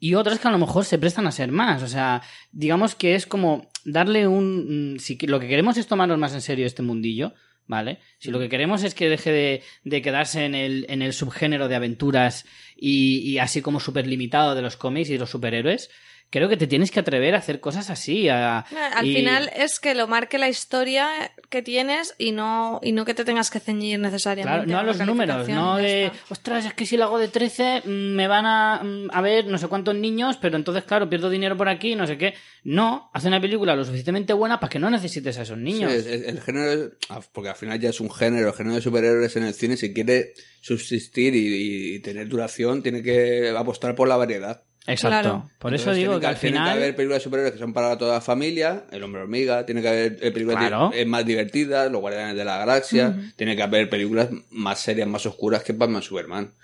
[0.00, 1.82] y otras que a lo mejor se prestan a ser más.
[1.82, 2.22] O sea,
[2.52, 4.94] digamos que es como darle un...
[4.94, 7.34] mm, Si lo que queremos es tomarnos más en serio este mundillo,
[7.66, 7.98] ¿vale?
[8.18, 11.68] Si lo que queremos es que deje de, de quedarse en el, en el subgénero
[11.68, 15.90] de aventuras y, y así como súper limitado de los cómics y de los superhéroes,
[16.30, 18.28] creo que te tienes que atrever a hacer cosas así.
[18.28, 18.58] a-
[18.94, 21.08] Al y- final es que lo marque la historia
[21.48, 24.66] que tienes y no, y no que te tengas que ceñir necesariamente.
[24.66, 26.18] Claro, no a los números, no de, está.
[26.28, 29.46] ostras, es que si lo hago de 13 mm, me van a, mm, a ver
[29.46, 32.34] no sé cuántos niños, pero entonces, claro, pierdo dinero por aquí, no sé qué.
[32.64, 35.90] No, hace una película lo suficientemente buena para que no necesites a esos niños.
[35.92, 38.74] Sí, es- el género, es- ah, porque al final ya es un género, el género
[38.76, 43.94] de superhéroes en el cine, si quiere subsistir y, y tener duración, tiene que apostar
[43.94, 44.62] por la variedad.
[44.92, 45.28] Exacto.
[45.28, 45.50] Claro.
[45.58, 46.76] Por eso Entonces, digo tiene que al Tiene que final...
[46.78, 49.88] haber películas de superhéroes que son para toda la familia, El Hombre Hormiga, tiene que
[49.88, 50.90] haber eh, películas Claro.
[50.92, 55.06] di- eh, más divertidas, Los Guardianes de la Galaxia, tiene que haber películas más serias,
[55.08, 56.54] más oscuras que Batman Superman.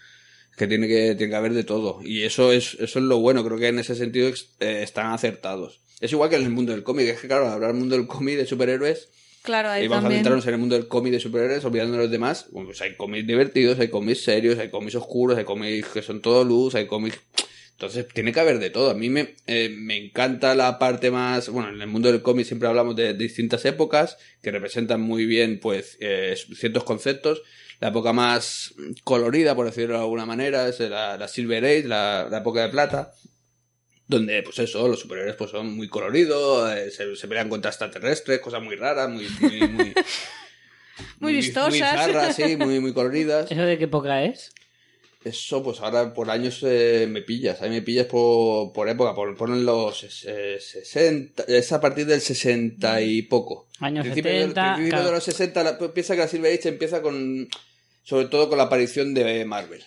[0.50, 2.00] Es que tiene que, tiene que haber de todo.
[2.04, 4.28] Y eso es, eso es lo bueno, creo que en ese sentido
[4.60, 5.80] eh, están acertados.
[6.00, 8.06] Es igual que en el mundo del cómic, es que claro, hablar del mundo del
[8.06, 9.08] cómic de superhéroes
[9.42, 12.02] Claro, ahí y vamos a centrarnos en el mundo del cómic de superhéroes, olvidando de
[12.04, 12.46] los demás.
[12.50, 16.22] Bueno, pues hay cómics divertidos, hay cómics serios, hay cómics oscuros, hay cómics que son
[16.22, 17.18] todo luz, hay cómics...
[17.74, 18.90] Entonces, tiene que haber de todo.
[18.90, 21.48] A mí me, eh, me encanta la parte más...
[21.48, 25.58] Bueno, en el mundo del cómic siempre hablamos de, distintas épocas que representan muy bien,
[25.60, 27.42] pues, eh, ciertos conceptos.
[27.80, 32.28] La época más colorida, por decirlo de alguna manera, es la, la Silver Age, la,
[32.30, 33.12] la época de plata
[34.06, 38.40] donde pues eso, los superhéroes pues son muy coloridos, eh, se, se pelean contra extraterrestres,
[38.40, 39.94] cosas muy raras, muy muy muy,
[41.18, 41.70] Muy vistosas.
[41.70, 43.50] muy bizarras, sí, muy muy coloridas.
[43.50, 44.52] ¿Eso de qué época es?
[45.24, 47.62] Eso, pues ahora por años eh, me pillas.
[47.62, 49.14] Ahí me pillas por, por época.
[49.14, 51.44] Por, ponen los eh, 60.
[51.48, 53.66] Es a partir del 60 y poco.
[53.80, 55.06] Años Principio de- 70, principio claro.
[55.06, 55.62] de los 60.
[55.64, 57.48] la- pues piensa que la Silver Age empieza con.
[58.02, 59.82] Sobre todo con la aparición de Marvel.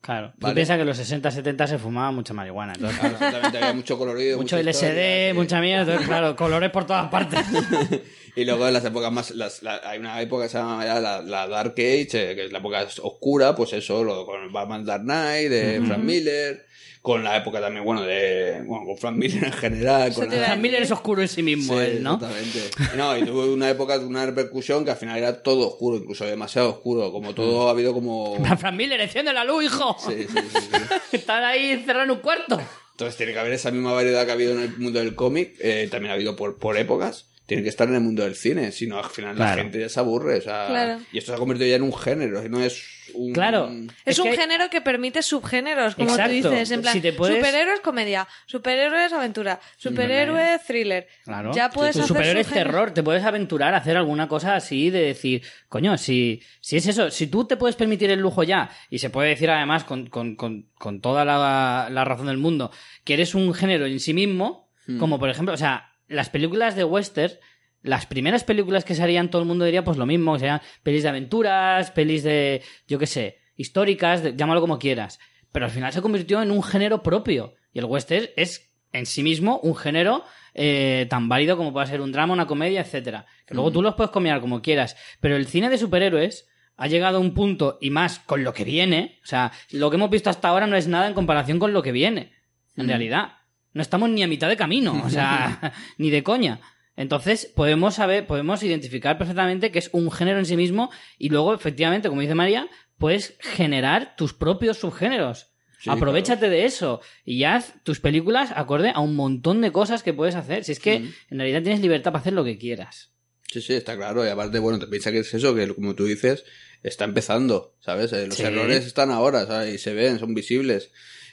[0.00, 0.30] Claro.
[0.30, 0.54] Tú Vale.
[0.54, 2.72] piensas que en los 60, 70 se fumaba mucha marihuana.
[2.72, 4.38] Entonces, Claro, exactamente, había mucho colorido.
[4.38, 5.82] mucho LSD, mucha mierda.
[5.82, 7.40] Entonces, claro, colores por todas partes.
[8.36, 9.30] Y luego en las épocas más.
[9.32, 12.44] Las, la- hay una época que se llama ya la, la Dark Age, eh, que
[12.46, 16.66] es la época oscura, pues eso, lo, con Batman Dark Knight, de Frank Miller.
[17.00, 18.60] Con la época también, bueno, de.
[18.66, 20.12] Bueno, con Frank Miller en general.
[20.12, 22.14] Con la- Frank Miller es oscuro en sí mismo, Sí, él, ¿no?
[22.14, 22.60] Exactamente.
[22.96, 26.26] No, y tuvo una época de una repercusión que al final era todo oscuro, incluso
[26.26, 27.10] demasiado oscuro.
[27.12, 28.36] Como todo ha habido como.
[28.58, 29.96] Frank Miller, enciende la luz, hijo.
[30.06, 30.68] Sí, sí, sí, sí.
[31.16, 32.60] Están ahí encerrados en un cuarto.
[32.90, 35.54] Entonces tiene que haber esa misma variedad que ha habido en el mundo del cómic,
[35.60, 37.26] eh, también ha habido por, por épocas.
[37.48, 39.88] Tiene que estar en el mundo del cine, si no al final la gente ya
[39.88, 40.36] se aburre.
[40.36, 41.00] O sea, Claro.
[41.10, 42.84] Y esto se ha convertido ya en un género, no es
[43.14, 43.32] un.
[43.32, 43.70] Claro.
[44.04, 46.28] Es, Es un que- género que permite subgéneros, como Exacto.
[46.30, 46.70] tú dices.
[46.72, 51.06] En plan, Si te puedes- superhéroes comedia, superhéroes aventura, superhéroes thriller.
[51.24, 51.52] Claro.
[51.54, 52.72] Ya puedes Tu hacer superhéroe es subgéneros.
[52.72, 52.90] terror.
[52.92, 57.10] Te puedes aventurar a hacer alguna cosa así de decir, coño, si, si es eso,
[57.10, 60.36] si tú te puedes permitir el lujo ya, y se puede decir además con, con,
[60.36, 62.70] con, con toda la, la razón del mundo,
[63.04, 64.68] que eres un género en sí mismo,
[64.98, 67.34] como por ejemplo, o sea, las películas de western,
[67.82, 70.60] las primeras películas que se harían, todo el mundo diría pues lo mismo, que serían
[70.82, 75.18] pelis de aventuras, pelis de, yo qué sé, históricas, de- llámalo como quieras.
[75.52, 77.54] Pero al final se convirtió en un género propio.
[77.72, 82.00] Y el western es en sí mismo un género eh, tan válido como puede ser
[82.00, 83.26] un drama, una comedia, etcétera.
[83.46, 84.96] Que luego tú los puedes combinar como quieras.
[85.20, 88.62] Pero el cine de superhéroes ha llegado a un punto, y más con lo que
[88.64, 91.72] viene, o sea, lo que hemos visto hasta ahora no es nada en comparación con
[91.72, 92.32] lo que viene.
[92.76, 93.32] En realidad.
[93.78, 96.60] No estamos ni a mitad de camino, o sea, ni de coña.
[96.96, 101.54] Entonces, podemos saber, podemos identificar perfectamente que es un género en sí mismo y luego,
[101.54, 102.68] efectivamente, como dice María,
[102.98, 105.52] puedes generar tus propios subgéneros.
[105.78, 110.12] Sí, Aprovechate de eso y haz tus películas acorde a un montón de cosas que
[110.12, 110.64] puedes hacer.
[110.64, 113.12] Si es que en realidad tienes libertad para hacer lo que quieras.
[113.48, 114.26] Sí, sí, está claro.
[114.26, 116.44] Y aparte, bueno, te piensa que es eso, que como tú dices,
[116.82, 118.12] está empezando, ¿sabes?
[118.12, 118.42] Eh, Los Sí.
[118.42, 119.72] errores están ahora, ¿sabes?
[119.72, 120.90] Y se ven, son visibles.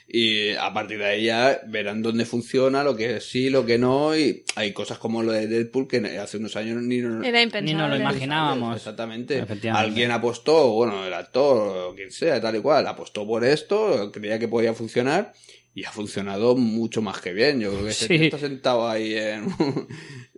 [0.08, 4.16] Y a partir de ahí ya verán dónde funciona, lo que sí, lo que no.
[4.16, 7.60] Y hay cosas como lo de Deadpool que hace unos años ni, Era.
[7.60, 8.76] Ni nos lo imaginábamos.
[8.76, 9.44] Exactamente.
[9.72, 14.38] Alguien apostó, bueno, el actor o quien sea, tal y cual, apostó por esto, creía
[14.38, 15.32] que podía funcionar
[15.76, 17.60] y ha funcionado mucho más que bien.
[17.60, 18.14] Yo creo que Sí.
[18.14, 19.44] está sentado ahí en,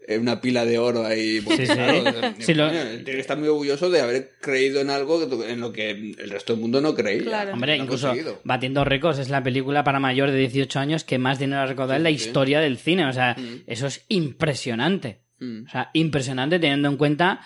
[0.09, 1.41] en una pila de oro ahí.
[1.41, 1.75] porque, Sí, sí.
[1.75, 5.53] claro, Sí, lo- coño, Tiene que estar muy orgulloso de haber creído en algo que-
[5.53, 7.23] en lo que el resto del mundo no creía.
[7.23, 7.53] Claro.
[7.53, 8.15] Hombre, Lo ha incluso.
[8.43, 11.97] Batiendo Récords es la película para mayor de 18 años que más dinero ha recaudado
[11.99, 12.17] en la sí.
[12.17, 13.07] historia del cine.
[13.07, 13.63] O sea, Mm.
[13.69, 15.21] eso es impresionante.
[15.39, 15.67] Mm.
[15.67, 17.41] O sea, impresionante teniendo en cuenta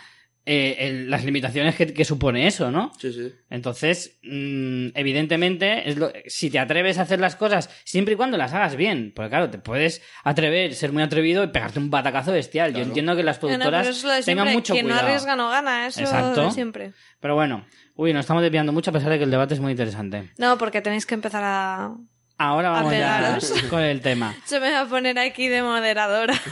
[0.44, 2.92] eh, el- las limitaciones que, que supone eso, ¿no?
[2.98, 3.32] Sí, sí.
[3.48, 8.36] Entonces, mm, evidentemente, es lo- si te atreves a hacer las cosas, siempre y cuando
[8.36, 12.32] las hagas bien, porque claro, te puedes atrever, ser muy atrevido y pegarte un batacazo
[12.32, 12.74] bestial.
[12.74, 14.52] Yo entiendo que las No, no, productoras de tengan siempre.
[14.54, 15.02] mucho Quien cuidado.
[15.02, 16.44] no arriesga no gana, eso Exacto.
[16.46, 16.92] de siempre.
[17.20, 17.64] Pero bueno,
[17.94, 20.30] uy, nos estamos desviando mucho a pesar de que el debate es muy interesante.
[20.38, 21.94] No, porque tenéis que empezar a...
[22.42, 23.38] Ahora vamos ya
[23.70, 24.34] con el tema.
[24.44, 26.34] Se me va a poner aquí de moderadora.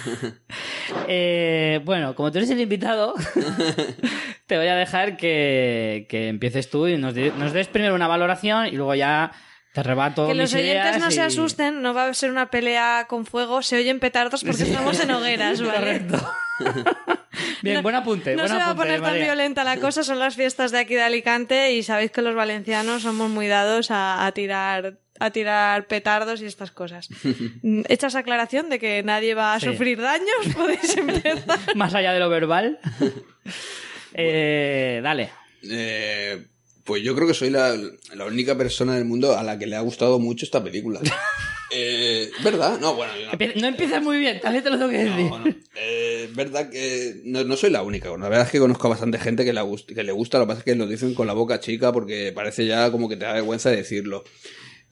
[1.07, 3.15] Eh, bueno, como tú eres el invitado,
[4.47, 8.09] te voy a dejar que, que empieces tú y nos, di- nos des primero una
[8.09, 9.31] valoración y luego ya
[9.73, 12.31] te rebato que los mis oyentes ideas no se y- asusten, no va a ser
[12.31, 15.79] una pelea con fuego, se oyen petardos porque estamos en hogueras, ¿vale?
[15.79, 16.33] Correcto.
[17.63, 18.33] Bien, buen apunte.
[18.35, 19.25] No buen se va a apunte, poner tan María.
[19.27, 23.03] violenta la cosa, son las fiestas de aquí de Alicante y sabéis que los valencianos
[23.03, 27.09] somos muy dados a, a tirar a tirar petardos y estas cosas.
[27.89, 29.67] Hecha esa aclaración de que nadie va a Sí.
[29.67, 31.59] sufrir daños, podéis empezar.
[31.77, 32.81] Más allá de lo verbal.
[34.15, 35.31] Eh, dale.
[35.71, 36.45] Eh,
[36.85, 37.77] pues yo creo que soy la,
[38.15, 41.01] la única persona del mundo a la que le ha gustado mucho esta película.
[41.73, 42.81] Eh, ¿Verdad?
[42.81, 43.13] No, bueno.
[43.17, 45.31] yo no- Empie- No empiezas muy bien, tal vez te lo tengo que decir.
[45.31, 45.55] No, no.
[45.77, 48.09] Eh, es verdad que no, no soy la única.
[48.09, 50.39] Bueno, la verdad es que conozco a bastante gente que, la gust- que le gusta,
[50.39, 53.09] lo que pasa es que lo dicen con la boca chica porque parece ya como
[53.09, 54.25] que te da vergüenza decirlo.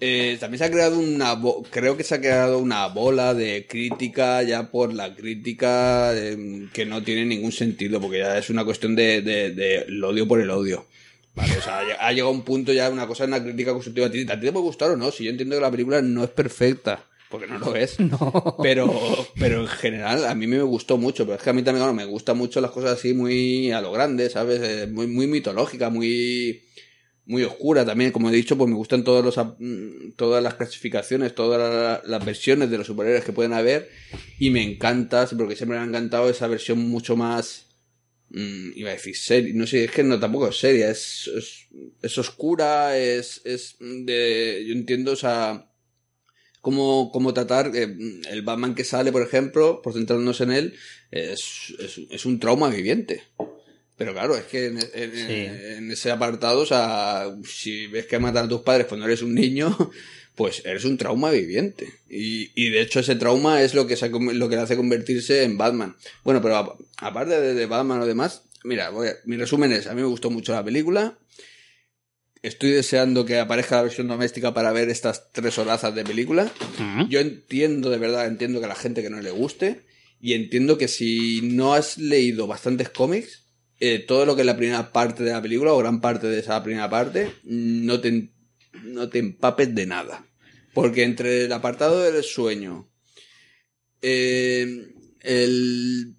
[0.00, 1.36] Eh, también se ha creado una,
[1.70, 6.86] creo que se ha creado una bola de crítica ya por la crítica eh, que
[6.86, 10.40] no tiene ningún sentido porque ya es una cuestión de, de, de el odio por
[10.40, 10.86] el odio.
[11.34, 14.06] Vale, o sea, ha llegado un punto ya una cosa, una crítica constructiva.
[14.08, 16.02] A ti, a ti te puede gustar o no, si yo entiendo que la película
[16.02, 17.96] no es perfecta, porque no lo es.
[18.62, 18.90] Pero,
[19.38, 21.94] pero en general a mí me gustó mucho, pero es que a mí también bueno,
[21.94, 24.60] me gustan mucho las cosas así muy a lo grande, ¿sabes?
[24.62, 26.62] Eh, muy, muy mitológica, muy,
[27.28, 29.36] muy oscura también, como he dicho, pues me gustan todos los,
[30.16, 33.88] todas las clasificaciones, todas la- las versiones de los superhéroes que pueden haber
[34.40, 37.66] y me encanta, porque siempre me ha encantado esa versión mucho más
[38.30, 41.30] mm, iba a decir seria, no sé, es que no tampoco es seria, es,
[42.02, 45.70] es, oscura, es, es de, yo entiendo, o sea,
[46.60, 47.94] cómo, cómo tratar eh,
[48.30, 50.74] el Batman que sale, por ejemplo, por centrarnos en él,
[51.10, 51.74] es,
[52.10, 53.22] es un trauma viviente.
[53.98, 55.74] Pero claro, es que en, en- Sí.
[55.76, 59.34] en ese apartado, o sea, si ves que matan a tus padres cuando eres un
[59.34, 59.76] niño,
[60.36, 61.92] pues eres un trauma viviente.
[62.08, 65.42] Y, y de hecho ese trauma es lo que, se lo que le hace convertirse
[65.42, 65.96] en Batman.
[66.24, 69.88] Bueno, pero a- aparte de, de Batman o demás, mira, voy a- mi resumen es,
[69.88, 71.18] a mí me gustó mucho la película.
[72.40, 76.48] Estoy deseando que aparezca la versión doméstica para ver estas tres horazas de película.
[77.08, 79.80] Yo entiendo, de verdad, entiendo que a la gente que no le guste.
[80.20, 83.42] Y entiendo que si no has leído bastantes cómics,
[83.80, 86.40] eh, todo lo que es la primera parte de la película, o gran parte de
[86.40, 88.30] esa primera parte, no te,
[88.84, 90.24] no te empapes de nada.
[90.74, 92.88] Porque entre el apartado del sueño,
[94.02, 94.88] eh,
[95.22, 96.14] el-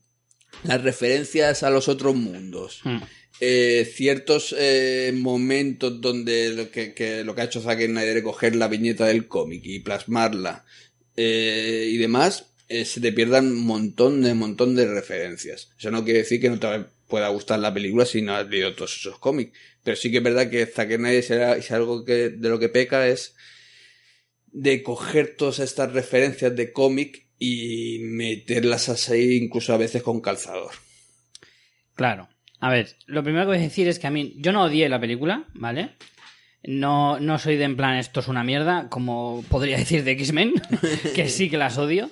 [0.64, 2.98] las referencias a los otros mundos, Mm.
[3.40, 8.24] eh, ciertos eh, momentos donde lo que, que lo que ha hecho Zack Snyder es
[8.24, 10.66] coger la viñeta del cómic y plasmarla
[11.16, 12.48] eh, y demás,
[12.86, 15.70] se te pierdan un montón de montón de referencias.
[15.80, 16.68] Eso no quiere decir que no te
[17.10, 19.58] pueda gustar la película si no has leído todos esos cómics.
[19.84, 23.08] Pero sí que es verdad que Zack Snyder si algo que, de lo que peca
[23.08, 23.36] es
[24.48, 30.72] de coger todas estas referencias de cómic y meterlas así incluso a veces con calzador.
[31.96, 32.30] Claro.
[32.62, 34.90] A ver, lo primero que voy a decir es que a mí, yo no odié
[34.90, 35.92] la película, ¿vale?
[36.64, 40.54] No, no soy de en plan esto es una mierda, como podría decir de X-Men,
[41.16, 42.12] que sí que las odio,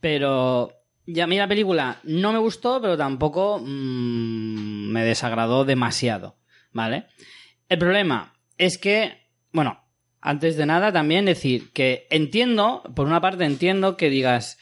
[0.00, 6.36] pero ya a mí la película no me gustó, pero tampoco mm, me desagradó demasiado,
[6.72, 7.06] ¿vale?
[7.68, 9.82] El problema es que, bueno,
[10.20, 14.58] antes de nada también decir que entiendo, por una parte entiendo que digas,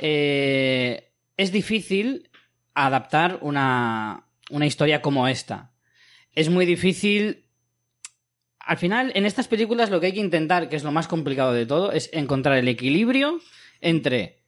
[0.00, 2.30] eh, es difícil
[2.74, 5.72] adaptar una, una historia como esta.
[6.34, 7.46] Es muy difícil.
[8.58, 11.52] Al final, en estas películas lo que hay que intentar, que es lo más complicado
[11.52, 13.40] de todo, es encontrar el equilibrio
[13.80, 14.39] entre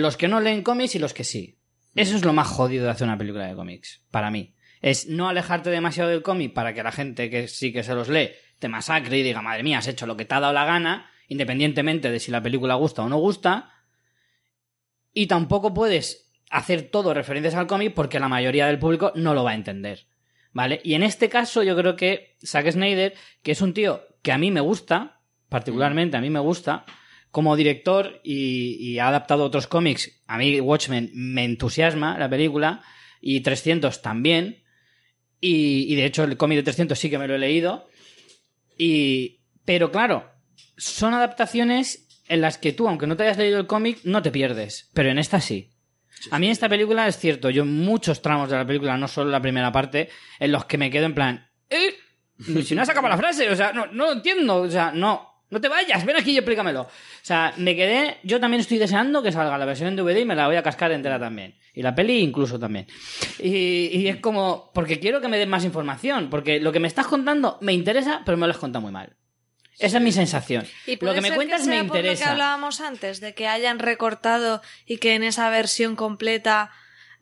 [0.00, 1.58] los que no leen cómics y los que sí.
[1.94, 4.54] Eso es lo más jodido de hacer una película de cómics, para mí.
[4.82, 8.08] Es no alejarte demasiado del cómic para que la gente que sí que se los
[8.08, 10.64] lee te masacre y diga, madre mía, has hecho lo que te ha dado la
[10.64, 13.72] gana, independientemente de si la película gusta o no gusta.
[15.12, 19.44] Y tampoco puedes hacer todo referencias al cómic porque la mayoría del público no lo
[19.44, 20.06] va a entender.
[20.52, 20.80] ¿Vale?
[20.84, 24.38] Y en este caso yo creo que Zack Snyder, que es un tío que a
[24.38, 26.84] mí me gusta, particularmente a mí me gusta,
[27.30, 32.82] como director y, y ha adaptado otros cómics, a mí Watchmen me entusiasma la película
[33.20, 34.62] y 300 también.
[35.40, 37.88] Y, y de hecho el cómic de 300 sí que me lo he leído.
[38.78, 40.30] Y, pero claro,
[40.76, 44.30] son adaptaciones en las que tú, aunque no te hayas leído el cómic, no te
[44.30, 44.90] pierdes.
[44.94, 45.72] Pero en esta sí.
[46.30, 49.30] A mí esta película es cierto, yo en muchos tramos de la película, no solo
[49.30, 50.08] la primera parte,
[50.40, 51.94] en los que me quedo en plan, ¿eh?
[52.64, 55.35] Si no has acabado la frase, o sea, no, no lo entiendo, o sea, no,
[55.50, 56.82] no te vayas, ven aquí y explícamelo.
[56.82, 56.88] O
[57.22, 60.34] sea, me quedé, yo también estoy deseando que salga la versión en DVD y me
[60.34, 61.54] la voy a cascar entera también.
[61.72, 62.86] Y la peli incluso también.
[63.38, 66.88] Y, y es como, porque quiero que me den más información, porque lo que me
[66.88, 69.14] estás contando me interesa, pero me lo has contado muy mal.
[69.78, 70.66] Esa es mi sensación.
[70.86, 72.32] Y Lo que me cuentas sea me por lo que interesa.
[72.32, 76.70] hablábamos antes, de que hayan recortado y que en esa versión completa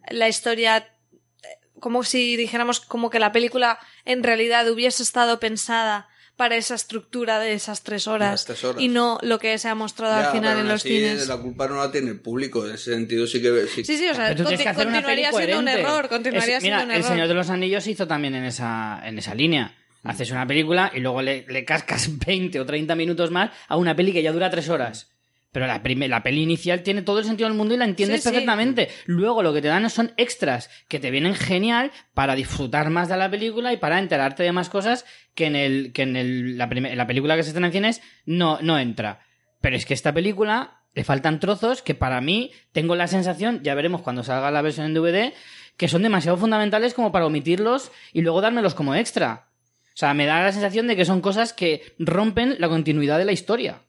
[0.09, 1.49] la historia, eh,
[1.81, 7.39] como si dijéramos como que la película en realidad hubiese estado pensada para esa estructura
[7.39, 10.59] de esas tres horas, tres y no lo que se ha mostrado Ya, al final
[10.59, 11.29] en los así, cines.
[11.29, 13.67] La culpa no la tiene el público, en ese sentido sí que...
[13.69, 17.01] Sí, Sí, sí, o sea, conti- continuaría siendo un error, continuaría Es- mira, siendo un
[17.01, 17.05] El.
[17.05, 19.77] Señor de los Anillos hizo también en esa, en esa línea.
[20.03, 23.95] Haces una película y luego le, le cascas 20 o 30 minutos más a una
[23.97, 25.11] peli que ya dura 3 horas.
[25.55, 28.29] Pero la, peli inicial tiene todo el sentido del mundo y la entiendes Sí, sí.
[28.31, 28.89] perfectamente.
[29.07, 33.17] Luego lo que te dan son extras que te vienen genial para disfrutar más de
[33.17, 35.05] la película y para enterarte de más cosas
[35.37, 38.03] que en, el, que en el- la, prime- la película que se estrena en cines
[38.27, 39.21] no, no entra.
[39.61, 43.75] Pero es que esta película le faltan trozos que para mí tengo la sensación, ya
[43.77, 45.33] veremos cuando salga la versión en DVD,
[45.77, 49.47] que son demasiado fundamentales como para omitirlos y luego dármelos como extra.
[49.89, 53.25] O sea, me da la sensación de que son cosas que rompen la continuidad de
[53.25, 53.83] la historia.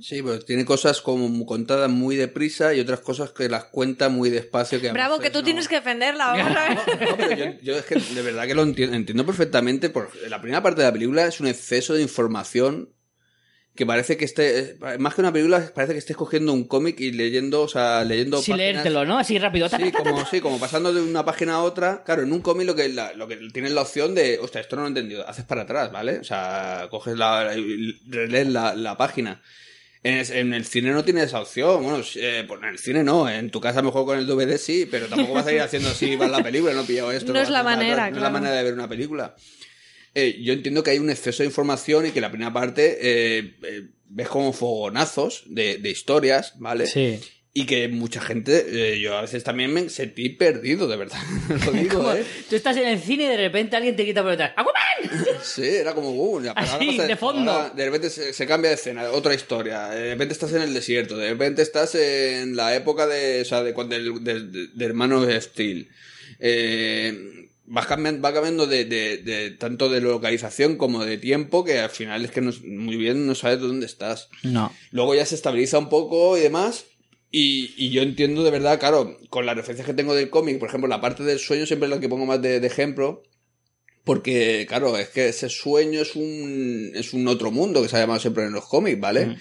[0.00, 4.28] Sí, pues tiene cosas como contadas muy deprisa y otras cosas que las cuenta muy
[4.30, 4.80] despacio.
[4.80, 6.76] Que Bravo, que tú no- tienes que defenderla, vamos a ver.
[6.76, 9.88] No, no, pero yo, yo es que de verdad que lo entiendo, entiendo perfectamente.
[9.90, 12.90] Porque la primera parte de la película es un exceso de información
[13.74, 17.10] que parece que esté, más que una película, parece que estés cogiendo un cómic y
[17.12, 19.18] leyendo, o sea, leyendo Sin páginas- leértelo, ¿no?
[19.18, 19.66] Así rápido.
[19.68, 22.02] Sí, como, sí, como pasando de una página a otra.
[22.04, 24.76] Claro, en un cómic lo que, la- lo que tienes la opción de, hostia, esto
[24.76, 26.18] no lo he entendido, haces para atrás, ¿vale?
[26.18, 29.40] O sea, coges la, lees la, la página.
[30.04, 31.82] En, es- en el cine no tienes esa opción.
[31.82, 33.26] Bueno, sí, eh, pues en el cine no.
[33.30, 36.16] En tu casa mejor con el DVD sí, pero tampoco vas a ir haciendo así
[36.18, 36.74] para la película.
[36.74, 37.32] No he pillado esto.
[37.32, 38.32] No es vas a la manera, No es la claro.
[38.34, 39.34] manera de ver una película.
[40.14, 43.56] Eh, yo entiendo que hay un exceso de información y que la primera parte eh,
[43.62, 46.86] eh, ves como fogonazos de, de historias, ¿vale?
[46.86, 47.18] Sí.
[47.54, 51.18] Y que mucha gente, eh, yo a veces también me sentí perdido, de verdad.
[51.66, 52.24] Lo digo, Como, ¿eh?
[52.48, 54.52] Tú estás en el cine y de repente alguien te quita por detrás.
[54.52, 54.82] ¡Aquaman!
[55.44, 57.50] Sí, era como, uh, ya, pero Así, de fondo.
[57.52, 59.88] ahora de repente se, se cambia de escena, otra historia.
[59.88, 63.62] De repente estás en el desierto, de repente estás en la época de, o sea,
[63.62, 65.88] de, cuando- de hermano Steel.
[66.38, 71.78] Eh, vas cambiando, va cambiando de, de- de- tanto de localización como de tiempo que
[71.78, 74.28] al final es que no, muy bien no sabes dónde estás.
[74.42, 74.72] No.
[74.90, 76.84] Luego ya se estabiliza un poco y demás.
[77.34, 80.68] Y, y yo entiendo de verdad, claro, con las referencias que tengo del cómic, por
[80.68, 83.22] ejemplo, la parte del sueño siempre es la que pongo más de, de ejemplo.
[84.04, 88.00] Porque, claro, es que ese sueño es un, es un otro mundo que se ha
[88.00, 89.26] llamado siempre en los cómics, ¿vale?
[89.26, 89.36] Mm.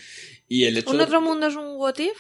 [0.48, 2.12] Y el hecho ¿Un de- otro mundo es un what if?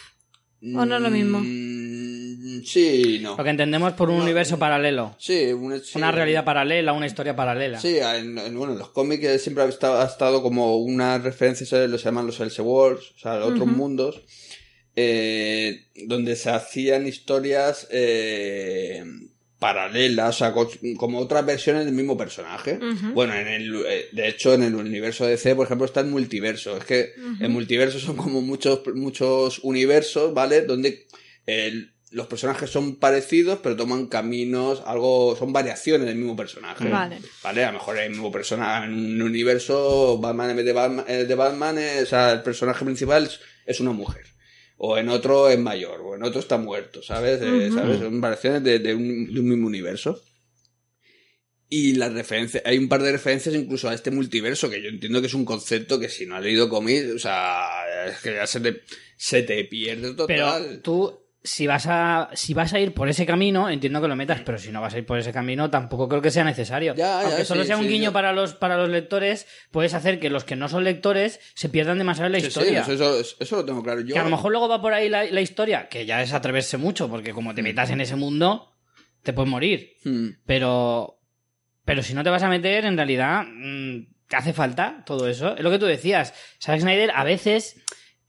[0.63, 1.39] o no es lo mismo?
[1.39, 3.35] Mm, Sí, no.
[3.37, 4.23] Lo que entendemos por un No.
[4.23, 5.15] universo paralelo.
[5.19, 5.97] Sí, un- sí.
[5.97, 7.79] Una realidad paralela, una historia paralela.
[7.79, 11.65] Sí, en, en- bueno, en los cómics siempre ha estado, ha estado como una referencia,
[11.65, 14.21] se llaman los Elseworlds, o sea, otros mundos,
[14.95, 19.03] eh, donde se hacían historias eh,
[19.59, 22.79] paralelas, o sea, co- como otras versiones del mismo personaje.
[23.13, 26.07] Bueno, en el, eh, de hecho, en el universo de DC, por ejemplo, está el
[26.07, 26.77] multiverso.
[26.77, 27.43] Es que Ujú.
[27.43, 30.61] el multiverso son como muchos, muchos universos, ¿vale?
[30.61, 31.05] Donde
[31.45, 36.89] el- los personajes son parecidos, pero toman caminos, algo, son variaciones del mismo personaje.
[36.89, 37.19] Vale.
[37.41, 41.05] Vale, a lo mejor el mismo personaje en un universo, Batman en vez de Batman,
[41.07, 44.25] eh, de Batman eh, o sea, el personaje principal es, es una mujer.
[44.83, 47.39] O en otro es mayor, o en otro está muerto, ¿sabes?
[47.39, 47.69] Eh.
[47.71, 47.99] ¿sabes?
[47.99, 50.19] Son variaciones de, de un, de un mismo universo.
[51.69, 55.21] Y las referencias, hay un par de referencias incluso a este multiverso, que yo entiendo
[55.21, 58.47] que es un concepto que si no has leído cómics, o sea, es que ya
[58.47, 58.81] se te,
[59.15, 60.25] se te pierde total.
[60.27, 64.15] Pero tú, si vas a si vas a ir por ese camino, entiendo que lo
[64.15, 66.93] metas, pero si no vas a ir por ese camino, tampoco creo que sea necesario.
[66.93, 69.47] Ya, ya, Aunque solo sí, sea un sí, guiño yo- para los para los lectores,
[69.71, 72.81] puedes hacer que los que no son lectores se pierdan demasiado en la Sí, historia.
[72.81, 74.13] eso, eso- eso lo tengo claro yo.
[74.13, 76.77] Que a lo mejor luego va por ahí la, la historia, que ya es atreverse
[76.77, 78.75] mucho, porque como te metas en ese mundo,
[79.23, 79.93] te puedes morir.
[80.03, 80.27] Hmm.
[80.45, 81.19] Pero,
[81.85, 85.55] pero si no te vas a meter, en realidad, mm, te hace falta todo eso.
[85.57, 86.33] Es lo que tú decías.
[86.61, 87.81] Zack Snyder a veces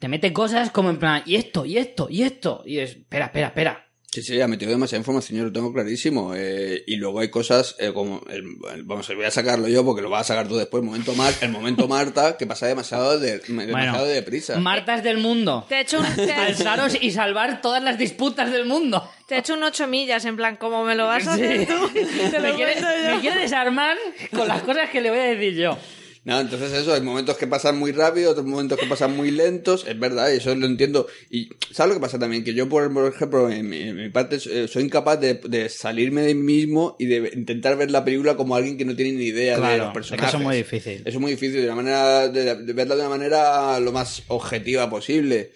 [0.02, 2.64] te mete cosas como en plan, y esto, y esto, y esto.
[2.66, 3.86] Y es, espera, espera, espera.
[4.10, 6.32] Sí, sí, ha metido demasiada información, yo lo tengo clarísimo.
[6.34, 8.44] Eh, y luego hay cosas eh, como, el-
[8.74, 11.14] el- vamos, voy a sacarlo yo porque lo vas a sacar tú después, el momento,
[11.14, 14.58] Mar- el momento Marta, que pasa demasiado, de, demasiado Bueno, deprisa.
[14.58, 15.64] Martas del mundo.
[15.68, 19.08] Te he hecho un, Alzaros y salvar todas las disputas del mundo.
[19.28, 21.66] te he hecho un 8 millas, en plan, como me lo vas a hacer Sí.
[21.66, 21.88] tú,
[22.28, 22.74] te me, lo quiere,
[23.14, 23.96] me quiere desarmar
[24.36, 25.78] con las cosas que le voy a decir yo.
[26.24, 29.84] No, entonces eso, hay momentos que pasan muy rápido, otros momentos que pasan muy lentos,
[29.88, 31.08] es verdad, y eso lo entiendo.
[31.30, 32.44] Y ¿sabes lo que pasa también?
[32.44, 35.68] Que yo, por, por ejemplo, en mi, en mi parte, eh, soy incapaz de, de
[35.68, 39.18] salirme de mí mismo y de intentar ver la película como alguien que no tiene
[39.18, 40.24] ni idea de los Claro, es personajes.
[40.24, 40.92] que eso es muy difícil.
[41.04, 44.22] Eso es muy difícil, de, una manera, de, de verla de una manera lo más
[44.28, 45.50] objetiva posible.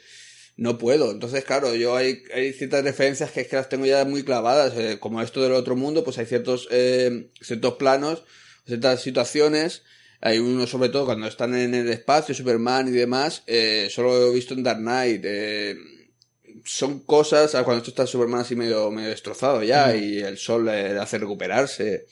[0.57, 1.13] No puedo.
[1.13, 4.73] Entonces, claro, yo hay, hay ciertas referencias que es que las tengo ya muy clavadas.
[4.77, 8.25] eh, como esto del otro mundo, pues hay ciertos, eh, ciertos planos,
[8.67, 9.83] ciertas situaciones.
[10.27, 13.45] Hay uno, sobre todo, cuando están en el espacio, Superman y demás.
[13.47, 15.23] Eh, solo lo he visto en Dark Knight.
[15.25, 15.77] eh,
[16.65, 20.65] son cosas, ah, cuando esto está Superman así medio, medio destrozado ya y el sol
[20.65, 22.07] le, hace recuperarse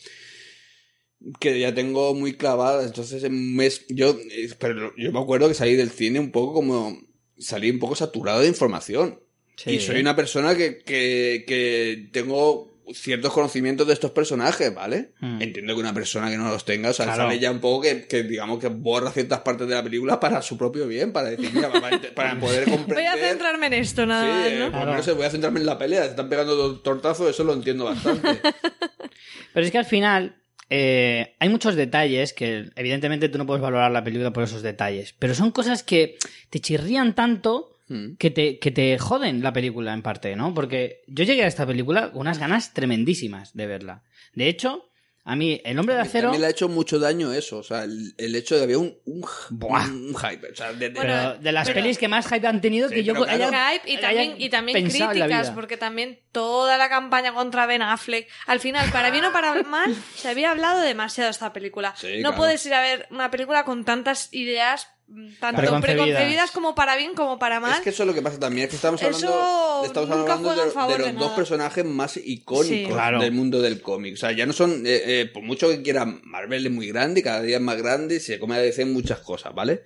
[1.41, 2.87] que ya tengo muy clavadas.
[2.87, 6.55] Entonces, en mes, yo, eh, pero yo me acuerdo que salí del cine un poco
[6.55, 6.97] como,
[7.37, 9.19] salí un poco saturado de información.
[9.57, 9.73] Sí.
[9.73, 15.13] Y soy una persona que, que, que tengo ciertos conocimientos de estos personajes, ¿vale?
[15.21, 15.41] Mm.
[15.41, 17.23] Entiendo que una persona que no los tenga, o sea, Claro.
[17.25, 20.43] sale ya un poco que, que, digamos, que borra ciertas partes de la película para
[20.43, 22.97] su propio bien, para decir, mira, para, para poder comprender.
[22.97, 24.87] Voy a centrarme en esto, nada Sí, más, eh, ¿no?
[24.87, 26.03] menos eh, voy a centrarme en la pelea.
[26.05, 28.41] Se están pegando dos tortazos, eso lo entiendo bastante.
[29.55, 30.37] Pero es que al final
[30.71, 35.15] eh, hay muchos detalles que evidentemente tú no puedes valorar la película por esos detalles,
[35.19, 36.17] pero son cosas que
[36.51, 38.15] te chirrían tanto Mm.
[38.17, 40.55] que te, que te joden la película en parte, ¿no?
[40.55, 44.03] Porque yo llegué a esta película con unas ganas tremendísimas de verla.
[44.33, 44.89] De hecho,
[45.27, 46.25] a mí El Hombre de Acero...
[46.29, 48.79] También le ha hecho mucho daño eso, o sea, el, el hecho de que había
[48.79, 49.87] un, un, Buah.
[49.89, 50.51] un hype.
[50.51, 52.89] O sea, de- de- Pero Bueno, de las pero- pelis que más hype han tenido
[52.89, 53.31] Sí, que yo claro.
[53.31, 57.81] haya- hype y haya también, y también críticas, porque también toda la campaña contra Ben
[57.83, 61.95] Affleck, al final, para bien o para mal, se había hablado demasiado de esta película.
[61.97, 62.37] Sí, no claro.
[62.37, 64.89] puedes ir a ver una película con tantas ideas,
[65.39, 66.07] tanto Preconcebidas.
[66.07, 67.75] preconcebidas como para bien como para mal.
[67.75, 70.33] Es que eso es lo que pasa también, es que estamos hablando, Eso estamos nunca
[70.35, 72.87] hablando juega de, los de dos personajes más icónicos Sí.
[72.89, 73.21] Claro.
[73.21, 74.15] del mundo del cómic.
[74.15, 77.21] O sea, ya no son, eh, eh, por mucho que quieran, Marvel es muy grande
[77.21, 79.83] y cada día es más grande y se come a DC en muchas cosas, ¿vale?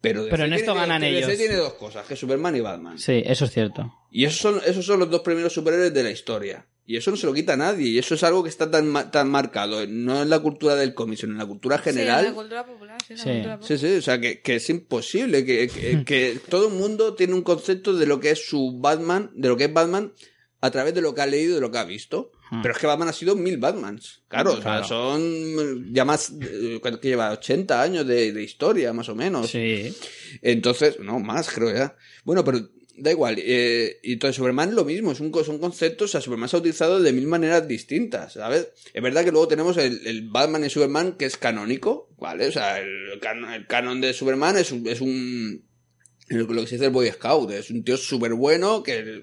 [0.00, 1.38] Pero, Pero en DC esto tiene- ganan DC ellos.
[1.38, 2.98] tiene dos cosas, que es Superman y Batman.
[2.98, 3.94] Sí, eso es cierto.
[4.10, 6.66] Y esos son, esos son los dos primeros superhéroes de la historia.
[6.92, 7.88] Y eso no se lo quita a nadie.
[7.88, 11.18] Y eso es algo que está tan, tan marcado, no en la cultura del cómic,
[11.18, 12.20] sino en la cultura general.
[12.20, 13.30] Sí, en la cultura popular, sí, en la Sí.
[13.30, 13.78] cultura Sí, popular.
[13.92, 16.04] sí, o sea, que, que es imposible, que, Hmm.
[16.04, 19.48] que, que todo el mundo tiene un concepto de lo que es su Batman, de
[19.48, 20.12] lo que es Batman,
[20.60, 22.30] a través de lo que ha leído y de lo que ha visto.
[22.62, 24.24] Pero es que Batman ha sido mil Batmans.
[24.28, 24.84] Claro, o sea, Hmm.
[24.84, 27.30] Son ya más, eh, ¿cuánto que lleva?
[27.32, 29.48] 80 años de, de historia, más o menos.
[29.50, 29.92] Sí.
[30.42, 31.96] Entonces, no, más creo ya.
[32.24, 32.60] Bueno, pero
[32.96, 33.36] da igual.
[33.38, 36.56] Eh, y entonces Superman lo mismo, es un, co- son conceptos, o sea, Superman se
[36.56, 38.68] ha utilizado de mil maneras distintas, ¿sabes?
[38.92, 42.46] Es verdad que luego tenemos el, el Batman y Superman que es canónico, ¿vale?
[42.48, 44.86] O sea, el, canon, el canon de Superman es un...
[44.86, 45.64] Es un
[46.28, 49.22] lo que se dice el Boy Scout, es un tío súper bueno que...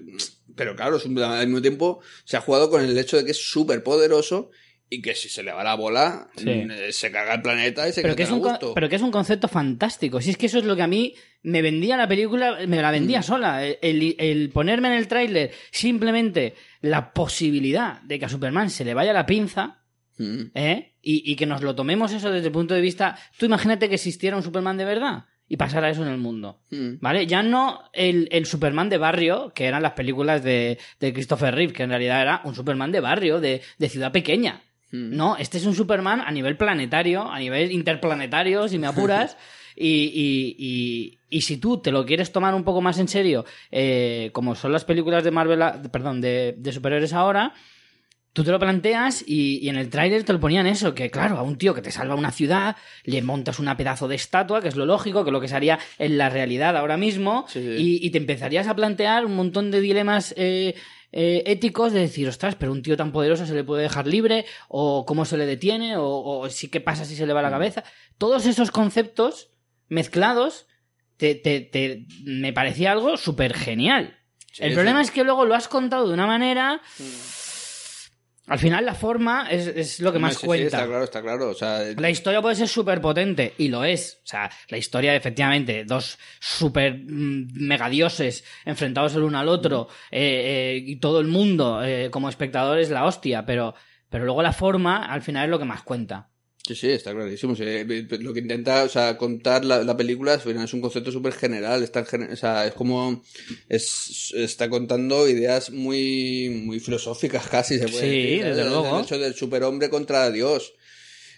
[0.54, 3.30] Pero claro, es un- al mismo tiempo se ha jugado con el hecho de que
[3.32, 4.50] es súper poderoso
[4.92, 6.44] y que si se le va la bola, Sí.
[6.50, 8.74] mm, eh, se carga el planeta y se Pero queda que, es un, gusto.
[8.74, 10.20] pero que es un concepto fantástico.
[10.20, 11.14] Si es que eso es lo que a mí
[11.44, 12.92] me vendía la película, me la Mm.
[12.92, 13.64] vendía sola.
[13.64, 18.92] El, el ponerme en el tráiler simplemente la posibilidad de que a Superman se le
[18.94, 19.76] vaya la pinza,
[20.18, 20.50] Mm.
[20.54, 20.92] ¿eh?
[21.00, 23.16] Y, y que nos lo tomemos eso desde el punto de vista...
[23.38, 26.60] Tú imagínate que existiera un Superman de verdad y pasara eso en el mundo.
[26.70, 26.96] Mm.
[27.00, 27.26] ¿Vale?
[27.26, 31.72] Ya no el, el Superman de barrio, que eran las películas de, de Christopher Reeve,
[31.72, 34.60] que en realidad era un Superman de barrio, de, de ciudad pequeña.
[34.92, 35.16] Mm.
[35.16, 39.36] No, este es un Superman a nivel planetario, a nivel interplanetario, si me apuras.
[39.76, 43.46] Y, y- y- y si tú te lo quieres tomar un poco más en serio,
[43.70, 47.54] eh, como son las películas de Marvel, perdón, de, de superhéroes ahora,
[48.34, 51.38] tú te lo planteas y, y en el tráiler te lo ponían eso, que claro,
[51.38, 54.68] a un tío que te salva una ciudad, le montas una pedazo de estatua, que
[54.68, 57.60] es lo lógico, que es lo que se haría en la realidad ahora mismo, Sí,
[57.62, 57.68] sí.
[58.02, 60.74] Y, y te empezarías a plantear un montón de dilemas eh,
[61.12, 64.44] eh, éticos de decir, ostras, pero un tío tan poderoso se le puede dejar libre,
[64.68, 67.50] o cómo se le detiene, o, o si qué pasa si se le va la
[67.50, 67.84] cabeza.
[68.18, 69.50] Todos esos conceptos
[69.88, 70.66] mezclados
[71.16, 74.16] te, te- te- me parecía algo súper genial.
[74.52, 74.74] Sí, El sí.
[74.74, 76.80] problema es que luego lo has contado de una manera...
[78.50, 80.66] Al final la forma es, es lo que más Sí, sí, cuenta.
[80.66, 81.50] está claro, está claro.
[81.50, 84.18] O sea, La historia puede ser súper potente, y lo es.
[84.24, 90.74] O sea, la historia, efectivamente, dos súper mm, megadioses enfrentados el uno al otro, eh,
[90.74, 93.74] eh, y todo el mundo eh, como espectador es la hostia, pero,
[94.08, 96.29] pero luego la forma, al final, es lo que más cuenta.
[96.74, 97.54] Sí, sí, está clarísimo.
[97.56, 97.62] Sí,
[98.20, 101.82] Lo que intenta, o sea, contar la, la película es un concepto súper general.
[101.82, 102.00] Está
[102.32, 103.22] o sea, es como.
[103.68, 108.44] Es, está contando ideas muy, muy filosóficas casi, se puede Sí, decir.
[108.44, 108.98] desde El- luego.
[108.98, 110.72] El hecho del superhombre contra Dios.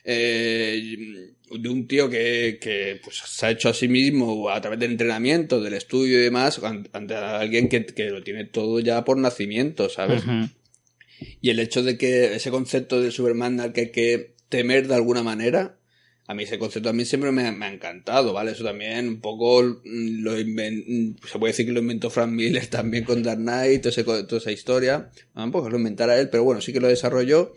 [0.04, 4.78] Eh, de un tío que, que pues, se ha hecho a sí mismo a través
[4.80, 9.04] del entrenamiento, del estudio y demás, an- ante alguien que, que lo tiene todo ya
[9.04, 10.24] por nacimiento, ¿sabes?
[11.40, 14.94] Y el hecho de que ese concepto del Superman al que hay que temer de
[14.94, 15.78] alguna manera,
[16.28, 18.52] a mí ese concepto a mí siempre me, ha- encantado, ¿vale?
[18.52, 22.66] Eso también un poco mm, lo inven- se puede decir que lo inventó Frank Miller
[22.78, 25.10] también con Dark Knight, toda esa historia.
[25.34, 27.52] Tampoco lo inventara él, pero bueno, sí que lo desarrolló.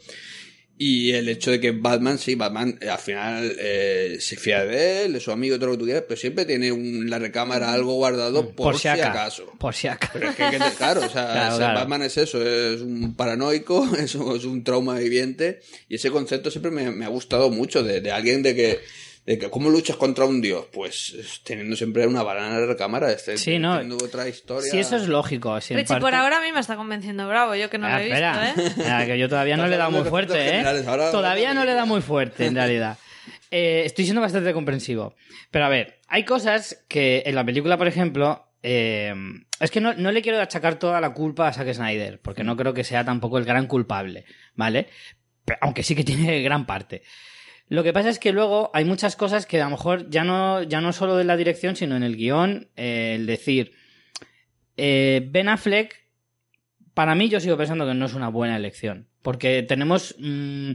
[0.78, 5.06] Y el hecho de que Batman, sí, Batman eh, al final eh, se fía de
[5.06, 7.18] él, de su amigo, todo lo que tú quieras, pero siempre tiene un- en la
[7.18, 9.46] recámara algo guardado por, si aca- acaso.
[9.58, 10.12] Por si acaso.
[10.14, 11.80] Pero es que, que claro, o sea, Claro.
[11.80, 16.52] Batman es eso, es un paranoico, es, un- es un trauma viviente, y ese concepto
[16.52, 18.80] siempre me, me ha gustado mucho, de, de alguien de que,
[19.26, 20.66] de que, ¿cómo luchas contra un dios?
[20.72, 23.74] Pues es teniendo siempre una banana en la recámara, este, Sí, no.
[23.80, 24.70] teniendo otra historia.
[24.72, 25.60] Sí, eso es lógico.
[25.62, 28.00] si Richie, por ahora a mí me está convenciendo Bravo, yo que no Ah, lo
[28.00, 28.66] he espera, visto, ¿eh?
[28.68, 30.64] Espera, que yo todavía no le he dado muy de fuerte, ¿eh?
[30.88, 32.98] ahora Todavía no le he de- dado muy fuerte, en realidad.
[33.52, 35.16] Eh, estoy siendo bastante comprensivo.
[35.50, 39.14] Pero a ver, hay cosas que en la película, por ejemplo, eh,
[39.62, 42.58] es que no, no le quiero achacar toda la culpa a Zack Snyder, porque no
[42.58, 44.88] creo que sea tampoco el gran culpable, ¿vale?
[45.46, 47.04] Pero- aunque sí que tiene gran parte.
[47.68, 50.62] Lo que pasa es que luego hay muchas cosas que a lo mejor ya no,
[50.64, 53.74] ya no solo de la dirección, sino en el guion, eh, el decir,
[54.78, 56.06] eh, Ben Affleck,
[56.94, 60.72] para mí yo sigo pensando que no es una buena elección, porque tenemos mm,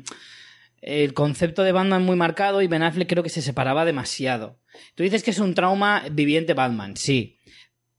[0.83, 4.59] el concepto de Batman muy marcado y Ben Affleck creo que se separaba demasiado.
[4.97, 7.39] Tú dices que es un trauma viviente Batman, sí,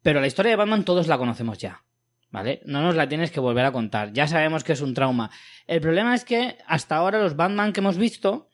[0.01, 1.83] pero la historia de Batman todos la conocemos ya.
[2.29, 2.61] ¿Vale?
[2.65, 4.13] No nos la tienes que volver a contar.
[4.13, 5.31] Ya sabemos que es un trauma.
[5.67, 8.50] El problema es que hasta ahora los Batman que hemos visto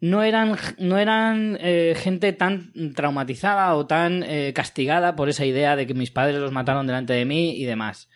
[0.00, 5.76] no eran, no eran eh, gente tan traumatizada o tan eh, castigada por esa idea
[5.76, 8.08] de que mis padres los mataron delante de mí y demás.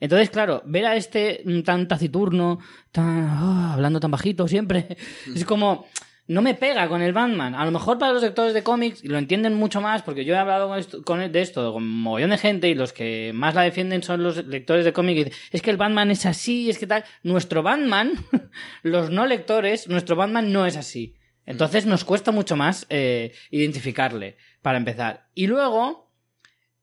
[0.00, 2.58] Entonces, claro, ver a este mm, tan taciturno,
[2.92, 4.96] tan ah, hablando tan bajito siempre,
[5.34, 5.86] es como
[6.28, 7.54] no me pega con el Batman.
[7.54, 10.38] A lo mejor para los lectores de cómics lo entienden mucho más, porque yo he
[10.38, 13.62] hablado con con- de esto con un mogollón de gente y los que más la
[13.62, 15.20] defienden son los lectores de cómics.
[15.20, 17.04] y dicen, Es que el Batman es así, es que tal.
[17.22, 18.12] Nuestro Batman,
[18.82, 21.14] los no lectores, nuestro Batman no es así.
[21.48, 25.28] Entonces nos cuesta mucho más eh, identificarle, para empezar.
[25.34, 26.12] Y luego,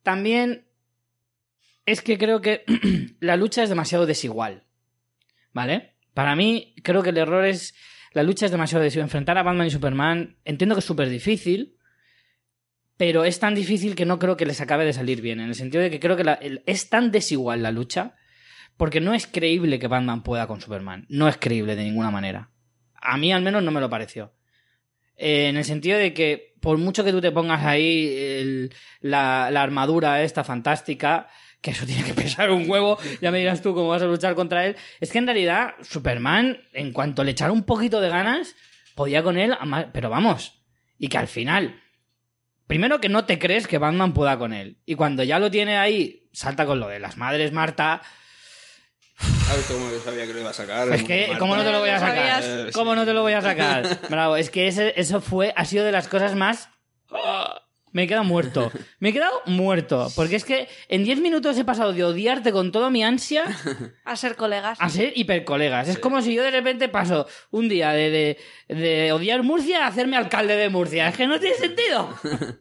[0.02, 0.66] también
[1.86, 2.64] es que creo que
[3.20, 4.64] la lucha es demasiado desigual.
[5.54, 5.94] ¿Vale?
[6.16, 7.76] Para mí, creo que el error es.
[8.14, 9.06] La lucha es demasiado desigual.
[9.06, 11.78] Enfrentar a Batman y Superman, entiendo que es súper difícil,
[12.98, 15.40] pero es tan difícil que no creo que les acabe de salir bien.
[15.42, 18.16] En el sentido de que creo que la- el- es tan desigual la lucha,
[18.78, 21.06] porque no es creíble que Batman pueda con Superman.
[21.10, 22.50] No es creíble de ninguna manera.
[23.02, 24.34] A mí al menos no me lo pareció.
[25.18, 29.50] Eh, en el sentido de que, por mucho que tú te pongas ahí el- la,
[29.52, 31.28] la armadura esta fantástica,
[31.62, 34.36] que eso tiene que pesar un huevo, ya me dirás tú cómo vas a luchar
[34.36, 34.76] contra él.
[35.00, 38.56] Es que en realidad, Superman, en cuanto le echara un poquito de ganas,
[38.96, 39.56] podía con él,
[39.94, 40.62] pero vamos.
[40.98, 41.82] Y que al final,
[42.68, 44.78] primero que no te crees que Batman pueda con él.
[44.86, 48.02] Y cuando ya lo tiene ahí, salta con lo de las madres Marta.
[49.68, 50.90] Cómo yo sabía que lo iba a sacar.
[50.94, 51.40] Es que, Marta.
[51.40, 52.44] ¿cómo no te lo voy a ¿Lo sacar?
[52.44, 52.74] sabías?
[52.76, 54.00] ¿Cómo no te lo voy a sacar?
[54.10, 56.70] Bravo, es que ese- eso fue, ha sido de las cosas más...
[57.94, 58.74] Me he quedado muerto.
[59.00, 60.12] Me he quedado muerto.
[60.18, 63.46] Porque es que en 10 minutos he pasado de odiarte con toda mi ansia
[64.04, 64.78] A ser colegas.
[64.82, 65.88] a ser hipercolegas.
[65.88, 68.38] Es como si yo de repente paso un día de,
[68.68, 71.08] de, de odiar Murcia a hacerme alcalde de Murcia.
[71.08, 72.14] Es que no tiene sentido.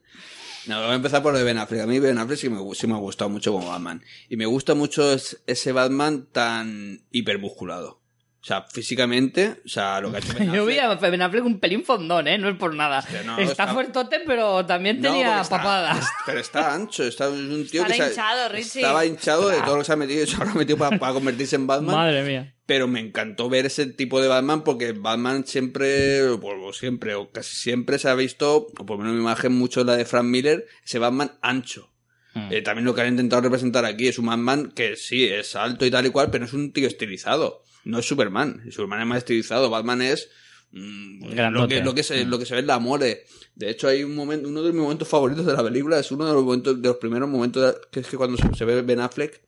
[0.66, 1.82] No, voy a empezar por lo de Ben Affleck.
[1.82, 4.02] A mí Ben Affleck sí me, sí me ha gustado mucho como Batman.
[4.28, 8.00] Y me gusta mucho es- ese Batman tan hipermusculado.
[8.42, 11.22] O sea, físicamente, o sea, lo que ha hecho Ben Yo vi Affleck- a Ben
[11.22, 12.36] Affleck un pelín fondón, ¿eh?
[12.38, 12.98] No es por nada.
[12.98, 15.98] Hostia, no, está, está- fuertote, pero también No, tenía porque está- papada.
[15.98, 18.80] es- pero está ancho, está es un tío Estará que se- hinchado, Richie.
[18.80, 21.56] estaba hinchado de todo lo que se ha metido, se habrá metido para, para convertirse
[21.56, 21.94] en Batman.
[21.94, 22.53] Madre mía.
[22.66, 27.56] Pero me encantó ver ese tipo de Batman porque Batman siempre, o siempre, o casi
[27.56, 30.66] siempre se ha visto, o por lo menos mi imagen mucho la de Frank Miller,
[30.84, 31.90] ese Batman ancho.
[32.32, 32.50] Hmm.
[32.50, 35.84] Eh, también lo que han intentado representar aquí es un Batman que sí, es alto
[35.84, 37.62] y tal y cual, pero no es un tío estilizado.
[37.84, 38.62] No es Superman.
[38.70, 39.68] Superman es más estilizado.
[39.68, 40.30] Batman es
[40.72, 43.24] mm, lo, que, lo, que se, lo que se ve en la mole.
[43.54, 46.26] De hecho, hay un momento, uno de mis momentos favoritos de la película es uno
[46.26, 48.80] de los momentos, de los primeros momentos, de- que es que cuando se, se ve
[48.80, 49.42] Ben Affleck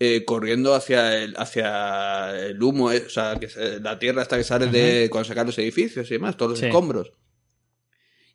[0.00, 4.36] eh, corriendo hacia el, hacia el humo, eh, o sea, que se- la tierra hasta
[4.36, 6.66] que sale de cuando sacan los edificios y demás, todos los Sí.
[6.66, 7.12] escombros.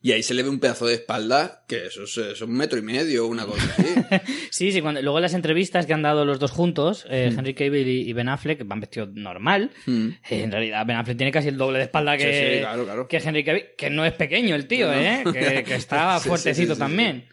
[0.02, 2.80] Y ahí se le ve un pedazo de espalda que eso es, es un metro
[2.80, 3.84] y medio, una cosa así.
[4.50, 7.54] Sí, sí, cuando, luego en las entrevistas que han dado los dos juntos, eh, Henry
[7.54, 9.72] Cavill y, y Ben Affleck, van vestidos normal.
[9.86, 10.08] Mm.
[10.30, 12.86] Eh, en realidad, Ben Affleck tiene casi el doble de espalda que, Sí, sí, claro,
[12.86, 13.08] claro.
[13.10, 15.00] que Henry Cavill, que no es pequeño el tío, No, no.
[15.02, 15.24] ¿eh?
[15.34, 17.28] Que, que está Sí, fuertecito también.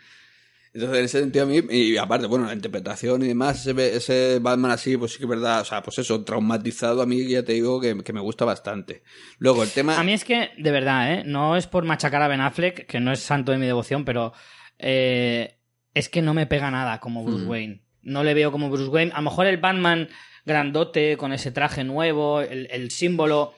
[0.76, 4.38] Entonces, en ese sentido, a mí, y aparte, bueno, la interpretación y demás, ese, ese
[4.40, 7.42] Batman así, pues sí que es verdad, o sea, pues eso, traumatizado, a mí ya
[7.42, 9.02] te digo que, que me gusta bastante.
[9.38, 9.98] Luego, el tema.
[9.98, 11.22] A mí es que, de verdad, ¿eh?
[11.24, 14.34] No es por machacar a Ben Affleck, que no es santo de mi devoción, pero
[14.78, 15.56] eh,
[15.94, 17.48] es que no me pega nada como Bruce Mm.
[17.48, 17.82] Wayne.
[18.02, 19.12] No le veo como Bruce Wayne.
[19.14, 20.08] A lo mejor el Batman
[20.44, 23.54] grandote, con ese traje nuevo, el, el símbolo...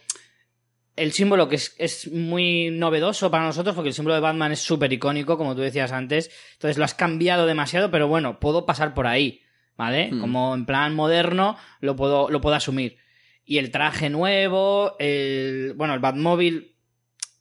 [0.99, 4.61] El símbolo que es, es muy novedoso para nosotros, porque el símbolo de Batman es
[4.61, 6.30] súper icónico, como tú decías antes.
[6.55, 9.42] Entonces lo has cambiado demasiado, pero bueno, puedo pasar por ahí,
[9.76, 10.11] ¿vale?
[10.12, 10.20] Mm.
[10.20, 12.99] Como en plan moderno, lo puedo, lo puedo asumir.
[13.44, 15.72] Y el traje nuevo, el.
[15.76, 16.74] Bueno, el Batmóvil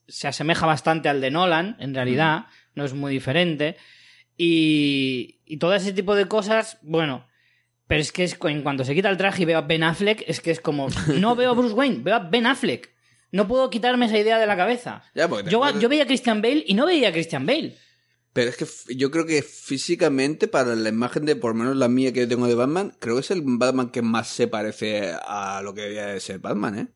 [0.07, 2.45] se asemeja bastante al de Nolan, en realidad,
[2.75, 3.75] no es muy diferente.
[4.37, 7.27] Y, y todo ese tipo de cosas, bueno.
[7.87, 10.23] Pero es que es, en cuanto se quita el traje y veo a Ben Affleck,
[10.27, 10.87] es que es como.
[11.15, 12.96] No veo a Bruce Wayne, veo a Ben Affleck.
[13.31, 15.03] No puedo quitarme esa idea de la cabeza.
[15.15, 17.77] Ya, Yo, acuerdas- yo veía a Christian Bale y no veía a Christian Bale.
[18.33, 21.87] Pero es que yo creo que físicamente, para la imagen de, por lo menos la
[21.87, 25.11] mía que yo tengo de Batman, creo que es el Batman que más se parece
[25.27, 26.87] a lo que debía de ser Batman, ¿eh?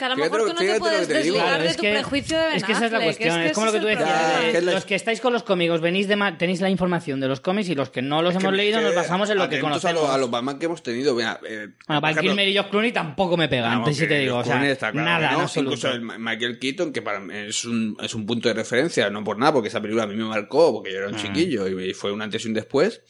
[0.00, 1.90] Es que a lo mejor tú no te puedes desligar Claro, de es tu que-
[1.92, 3.40] prejuicio de Ben Es que esa es la cuestión.
[3.40, 4.62] Es, que como lo que tú decías.
[4.64, 7.40] la- Los que estáis con los cómics, venís de ma- tenéis la información de los
[7.40, 9.60] cómics y los que no los hemos Que- leído que nos basamos en lo que
[9.60, 10.02] conocemos.
[10.02, 11.14] A, lo- a los Batman que hemos tenido.
[11.14, 14.38] Mira, eh, Bueno, Val Kilmer y George Clooney tampoco me pegan, te digo.
[14.38, 15.46] O sea, Clooney está claro nada.
[15.54, 19.38] Incluso Michael Keaton, que para mí es un, es un punto de referencia, no por
[19.38, 21.18] nada, porque esa película a mí me marcó, porque yo era un Mm.
[21.18, 23.02] chiquillo y, y fue un antes y un después.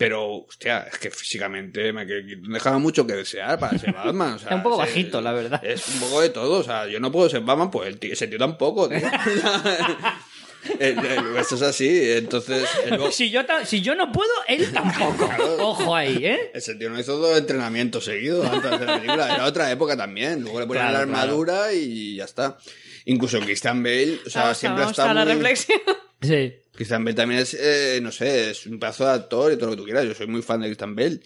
[0.00, 4.32] Pero, hostia, es que físicamente Michael dejaba mucho que desear para ser Batman.
[4.32, 5.62] O sea, Está un poco bajito, la verdad.
[5.62, 6.60] Es un poco de todo.
[6.60, 8.88] O sea, yo no puedo ser Batman, pues el tío- ese tío tampoco.
[8.88, 8.98] tío.
[10.78, 12.12] El- el- Eso es así.
[12.12, 15.28] Entonces, el Si yo, si yo no puedo, él tampoco.
[15.60, 16.50] Ojo ahí, ¿eh?
[16.54, 19.34] ese tío no hizo dos entrenamientos seguidos antes de la película.
[19.34, 20.42] Era otra época también.
[20.42, 22.58] Luego le ponían Claro, la armadura y ya está.
[23.06, 25.32] Incluso Christian Bale, o sea, Vamos, siempre ha vamos estado a la muy...
[25.34, 25.80] reflexión.
[26.22, 26.54] Sí.
[26.74, 29.72] Christian Bale también es, eh, no sé, es un pedazo de actor y todo lo
[29.72, 30.04] que tú quieras.
[30.04, 31.20] Yo soy muy fan de Christian Bale.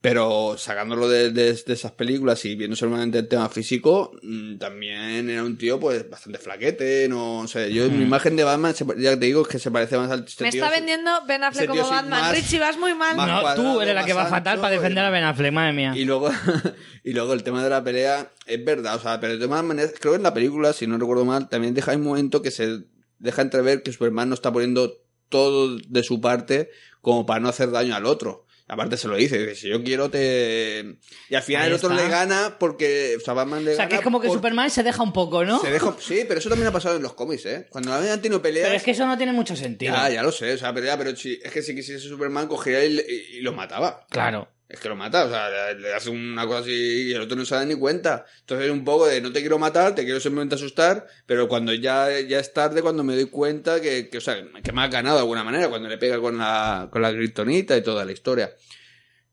[0.00, 5.30] Pero sacándolo de, de- de esas películas y viendo solamente el tema físico, mm, también
[5.30, 7.72] era un tío pues bastante flaquete, no sé.
[7.72, 10.42] Yo, mi imagen de Batman, ya te digo, es que se parece más al este
[10.42, 12.10] Me tío, está vendiendo Ben Affleck como Batman.
[12.20, 13.16] más- Richie, vas muy mal.
[13.16, 15.10] No, cuadrado, tú eres la que va fatal para y defender a.
[15.10, 15.92] Ben Affleck, madre mía.
[15.94, 16.32] Y luego,
[17.04, 19.94] y luego el tema de la pelea, es verdad, o sea, pero de todas maneras,
[20.00, 22.80] creo que en la película, si no recuerdo mal, también deja un momento que se
[23.22, 26.70] deja entrever que Superman no está poniendo todo de su parte
[27.00, 28.46] como para no hacer daño al otro.
[28.68, 30.96] Aparte se lo dice, si yo quiero te...
[31.28, 32.02] Y al final Ahí el otro está.
[32.02, 34.70] le gana porque, o sea, Batman le o sea, que es como que por- Superman
[34.70, 35.60] se deja un poco, ¿no?
[35.60, 35.94] Se deja...
[35.98, 37.66] Sí, pero eso también ha pasado en los cómics, ¿eh?
[37.70, 38.66] Cuando habían tenido peleas...
[38.66, 39.92] Pero es que eso no tiene mucho sentido.
[39.94, 42.46] Ya, ya lo sé, o sea, pero, ya, pero si, es que si quisiese Superman
[42.48, 44.06] cogería y, y- y lo mataba.
[44.08, 44.48] Claro.
[44.72, 47.44] Es que lo mata, o sea, le, hace una cosa así y el otro no
[47.44, 48.24] se da ni cuenta.
[48.40, 51.74] Entonces es un poco de no te quiero matar, te quiero simplemente asustar, pero cuando
[51.74, 54.88] ya, ya es tarde, cuando me doy cuenta que, que, o sea, que me ha
[54.88, 58.12] ganado de alguna manera, cuando le pega con la, con la kriptonita y toda la
[58.12, 58.50] historia.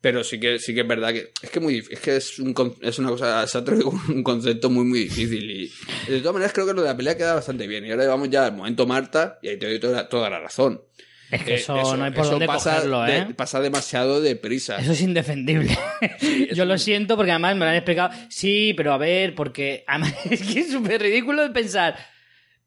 [0.01, 2.53] Pero sí que, sí que es verdad que es que muy es que es un
[2.81, 5.71] es una cosa, se ha traído un concepto muy muy difícil y
[6.11, 7.85] de todas maneras creo que lo de la pelea queda bastante bien.
[7.85, 10.81] Y ahora vamos ya al momento Marta y ahí te doy toda, toda la razón.
[11.31, 13.25] Es que Eh, eso, no hay por eso dónde pasa cogerlo, de- ¿eh?
[13.35, 14.77] pasa demasiado deprisa.
[14.77, 15.77] Eso es indefendible.
[16.53, 18.09] Yo lo siento porque además me lo han explicado.
[18.29, 21.95] Sí, pero a ver, porque además es que es súper ridículo de pensar.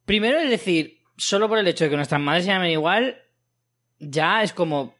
[0.05, 3.16] Primero es decir, solo por el hecho de que nuestras madres se llamen igual,
[3.98, 4.94] ya es como...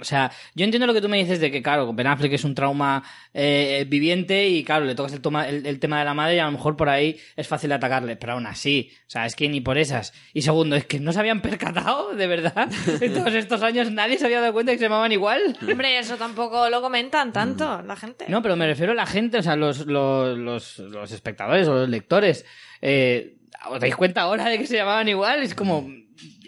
[0.00, 2.44] O sea, yo entiendo lo que tú me dices de que, claro, Ben Affleck es
[2.44, 3.02] un trauma
[3.34, 6.38] eh, viviente y, claro, le tocas el, toma- el- el tema de la madre y
[6.38, 9.48] a lo mejor por ahí es fácil atacarle, pero aún así, o sea, es que
[9.48, 10.12] ni por esas.
[10.32, 12.68] Y segundo, es que no se habían percatado, de verdad,
[13.00, 15.56] en todos estos años nadie se había dado cuenta que se llamaban igual.
[15.68, 18.26] Hombre, eso tampoco lo comentan tanto la gente.
[18.28, 21.74] No, pero me refiero a la gente, o sea, los, los, los, los espectadores o
[21.74, 22.44] los lectores.
[22.82, 23.34] Eh,
[23.70, 25.42] ¿Os dais cuenta ahora de que se llamaban igual?
[25.42, 25.88] Es como...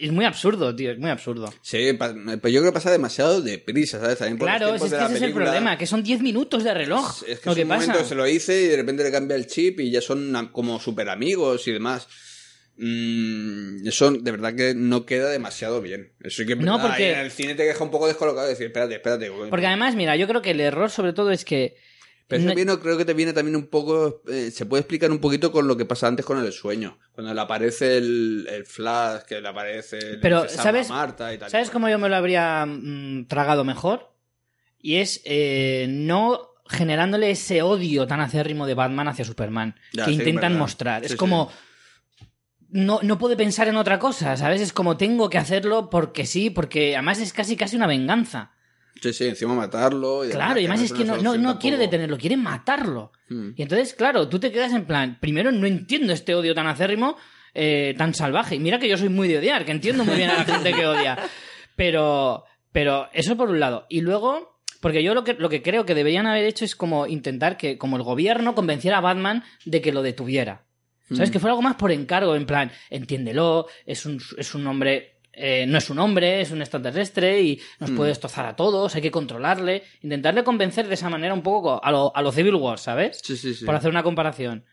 [0.01, 1.53] Es muy absurdo, tío, es muy absurdo.
[1.63, 4.19] Sí, pero yo creo que pasa demasiado deprisa, ¿sabes?
[4.19, 7.23] También por Claro, es, que ese es el problema, que son 10 minutos de reloj.
[7.29, 7.87] Es que lo que un pasa.
[7.89, 10.81] momento se lo hice y de repente le cambia el chip y ya son como
[10.81, 12.09] super amigos y demás.
[12.83, 16.13] Mm, eso de verdad que no queda demasiado bien.
[16.21, 18.95] Eso que No, porque- en el cine te deja un poco descolocado y decir, espérate,
[18.95, 19.29] espérate.
[19.29, 19.51] güey.
[19.51, 21.77] Porque además, mira, yo creo que el error sobre todo es que...
[22.31, 24.23] Pero no- eso viene- creo que te viene también un poco.
[24.28, 26.98] eh, se puede explicar un poquito con lo que pasa antes con el sueño.
[27.12, 30.01] Cuando le aparece el, el flash, que le aparece.
[30.01, 31.51] le Pero, dice, "Salva ¿sabes- Marta y tal.
[31.51, 34.15] ¿Sabes cómo yo me lo habría mm, tragado mejor?
[34.78, 40.12] Y es eh, no generándole ese odio tan acérrimo de Batman hacia Superman Ya, que
[40.12, 40.59] sí, intentan verdad.
[40.59, 41.01] mostrar.
[41.01, 41.19] Sí, es sí.
[41.19, 41.51] como...
[42.73, 44.61] No, no puede pensar en otra cosa, ¿sabes?
[44.61, 48.52] Es como tengo que hacerlo porque sí, porque además es casi casi una venganza.
[49.01, 50.25] Sí, sí, encima matarlo.
[50.25, 53.13] Y Claro, y además es que no, no, no quiere detenerlo, quiere matarlo.
[53.29, 53.51] Hmm.
[53.57, 57.17] Y entonces, claro, tú te quedas en plan, primero no entiendo este odio tan acérrimo,
[57.55, 58.57] eh, tan salvaje.
[58.57, 60.73] Y mira que yo soy muy de odiar, que entiendo muy bien a la gente
[60.73, 61.19] que odia.
[61.77, 63.87] Pero, pero eso por un lado.
[63.89, 67.07] Y luego, porque yo lo que, lo que creo que deberían haber hecho es como
[67.07, 70.67] intentar que, como el gobierno convenciera a Batman de que lo detuviera.
[71.11, 71.31] ¿Sabes?
[71.31, 71.33] Mm.
[71.33, 75.67] Que fuera algo más por encargo, en plan, entiéndelo, es un, es un hombre, eh,
[75.67, 77.97] no es un hombre, es un extraterrestre y nos Mm.
[77.97, 79.83] puede destrozar a todos, hay que controlarle.
[80.03, 83.21] Intentarle convencer de esa manera un poco a lo, a lo Civil War, ¿sabes?
[83.23, 83.65] Sí, sí, sí.
[83.65, 84.65] Por hacer una comparación.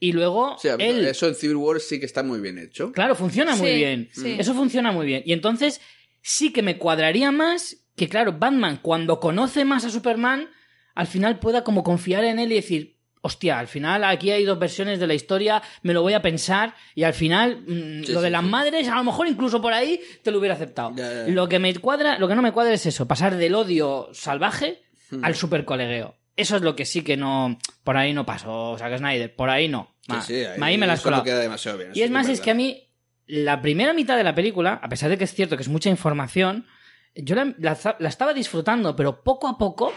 [0.00, 2.92] Y luego, O sea, él, Eso en Civil War sí que está muy bien hecho.
[2.92, 4.08] claro, funciona muy Sí, bien.
[4.12, 4.36] sí.
[4.38, 5.22] Eso funciona muy bien.
[5.26, 5.80] Y entonces,
[6.22, 10.48] sí que me cuadraría más que, claro, Batman, cuando conoce más a Superman,
[10.94, 14.58] al final pueda como confiar en él y decir, hostia, al final aquí hay dos
[14.58, 18.20] versiones de la historia, me lo voy a pensar y al final mm, Sí, lo
[18.20, 18.48] de las sí.
[18.50, 20.92] madres, a lo mejor incluso por ahí te lo hubiera aceptado.
[20.94, 21.32] Ya, ya, ya.
[21.32, 24.82] Lo que me cuadra, lo que no me cuadra es eso, pasar del odio salvaje
[25.10, 25.24] Hmm.
[25.24, 26.14] al supercolegueo.
[26.36, 29.34] Eso es lo que sí que no, por ahí no pasó, o sea, que Snyder,
[29.34, 29.94] por ahí no.
[30.02, 31.24] Sí, Ma- sí, ahí, me la has eso no colado.
[31.24, 31.90] queda demasiado bien.
[31.94, 32.88] Y es más, es que a mí,
[33.26, 35.88] la primera mitad de la película, a pesar de que es cierto que es mucha
[35.90, 36.66] información,
[37.14, 39.92] yo la, la- la estaba disfrutando, pero poco a poco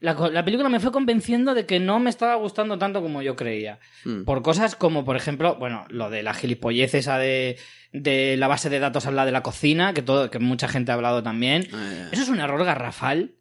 [0.00, 3.34] la, la película me fue convenciendo de que no me estaba gustando tanto como yo
[3.34, 3.80] creía.
[4.04, 4.22] Hmm.
[4.24, 7.58] Por cosas como, por ejemplo, bueno, lo de la gilipollez esa de,
[7.92, 10.94] de la base de datos lado de la cocina, que, todo, que mucha gente ha
[10.94, 11.66] hablado también.
[11.72, 13.34] Ah, Eso es un error garrafal,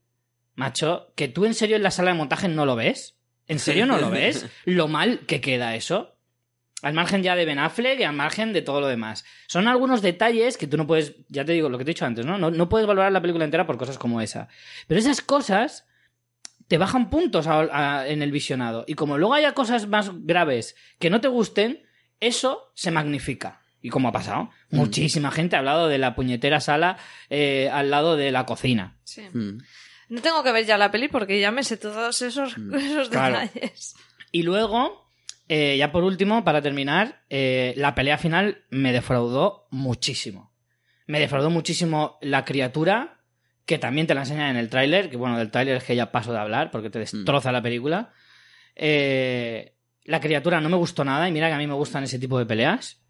[0.55, 3.15] macho, que tú en serio en la sala de montaje no lo ves.
[3.47, 4.45] ¿En serio no lo ves?
[4.65, 6.15] Lo mal que queda eso.
[6.81, 9.25] Al margen ya de Ben Affleck y al margen de todo lo demás.
[9.47, 12.05] Son algunos detalles que tú no puedes, ya te digo lo que te he dicho
[12.05, 12.37] antes, ¿no?
[12.37, 14.47] No, no puedes valorar la película entera por cosas como esa.
[14.85, 15.86] Pero esas cosas
[16.67, 18.83] te bajan puntos a- a- en el visionado.
[18.87, 21.83] Y como luego haya cosas más graves que no te gusten,
[22.19, 23.61] eso se magnifica.
[23.81, 26.97] Y como ha pasado, muchísima gente ha hablado de la puñetera sala
[27.29, 28.97] eh, al lado de la cocina.
[29.03, 29.21] Sí.
[29.33, 29.59] Hmm.
[30.09, 33.39] No tengo que ver ya la peli porque ya me sé todos esos, esos Claro.
[33.39, 33.95] detalles.
[34.31, 35.05] Y luego,
[35.47, 40.51] eh, ya por último, para terminar, eh, la pelea final me defraudó muchísimo.
[41.05, 43.16] Me defraudó muchísimo la criatura
[43.67, 46.09] que también te la enseñan en el tráiler, que bueno, del tráiler es que ya
[46.11, 48.13] paso de hablar porque te destroza la película.
[48.75, 49.75] Eh,
[50.05, 52.39] la criatura no me gustó nada y mira que a mí me gustan ese tipo
[52.39, 53.03] de peleas.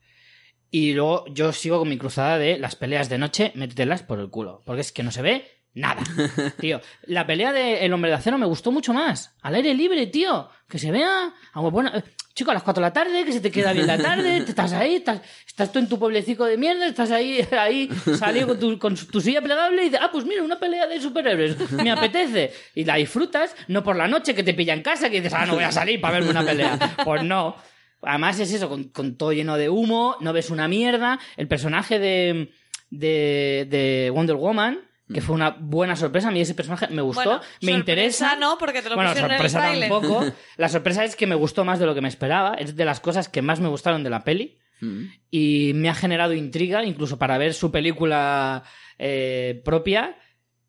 [0.71, 4.31] Y luego yo sigo con mi cruzada de las peleas de noche, métetelas por el
[4.31, 4.63] culo.
[4.65, 6.01] Porque es que no se ve nada.
[6.59, 9.35] Tío, la pelea de El Hombre de Acero me gustó mucho más.
[9.41, 10.49] Al aire libre, tío.
[10.67, 11.33] Que se vea.
[11.53, 11.91] Algo bueno.
[12.33, 14.51] Chico, a las 4 de la tarde, que se te queda bien la tarde, te
[14.51, 18.59] estás ahí, estás, estás tú en tu pueblecito de mierda, estás ahí, ahí, salido con
[18.59, 21.89] tu, con tu silla plegable y dices, ah, pues mira, una pelea de superhéroes, me
[21.89, 22.53] apetece.
[22.75, 25.47] Y la disfrutas, no por la noche que te pilla en casa, que dices, ah,
[25.47, 26.77] no voy a salir para verme una pelea.
[27.03, 27.55] Pues no.
[28.03, 31.17] Además es eso, con, con todo lleno de humo, no ves una mierda.
[31.37, 32.51] El personaje de,
[32.91, 36.27] de, de Wonder Woman, que fue una buena sorpresa.
[36.27, 38.35] A mí ese personaje me gustó, Bueno, me sorpresa interesa.
[38.35, 40.25] no, porque te lo bueno, pusieron en el sorpresa tampoco.
[40.57, 42.55] La sorpresa es que me gustó más de lo que me esperaba.
[42.55, 44.57] Es de las cosas que más me gustaron de la peli.
[44.81, 45.03] Mm.
[45.31, 48.63] Y me ha generado intriga, incluso para ver su película
[48.97, 50.17] eh, propia.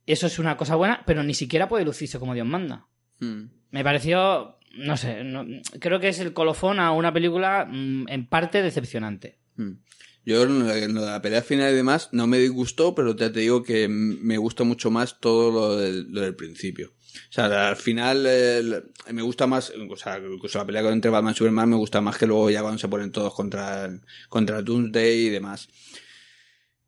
[0.06, 2.86] Eso es una cosa buena, pero ni siquiera puede lucirse como Dios manda.
[3.18, 3.42] Mm.
[3.70, 5.44] Me pareció, no sé, no-
[5.80, 9.38] creo que es el colofón a una película mm, en parte decepcionante.
[9.56, 9.72] Mm.
[10.24, 13.40] Yo en de en la pelea final y demás no me disgustó, pero ya te
[13.40, 16.92] digo que me gusta mucho más todo lo del, principio.
[17.30, 21.32] O sea, al final el- me gusta más, o sea, incluso la pelea entre Batman
[21.32, 23.88] y Superman me gusta más que luego ya cuando se ponen todos contra,
[24.28, 25.68] contra Doomsday y demás.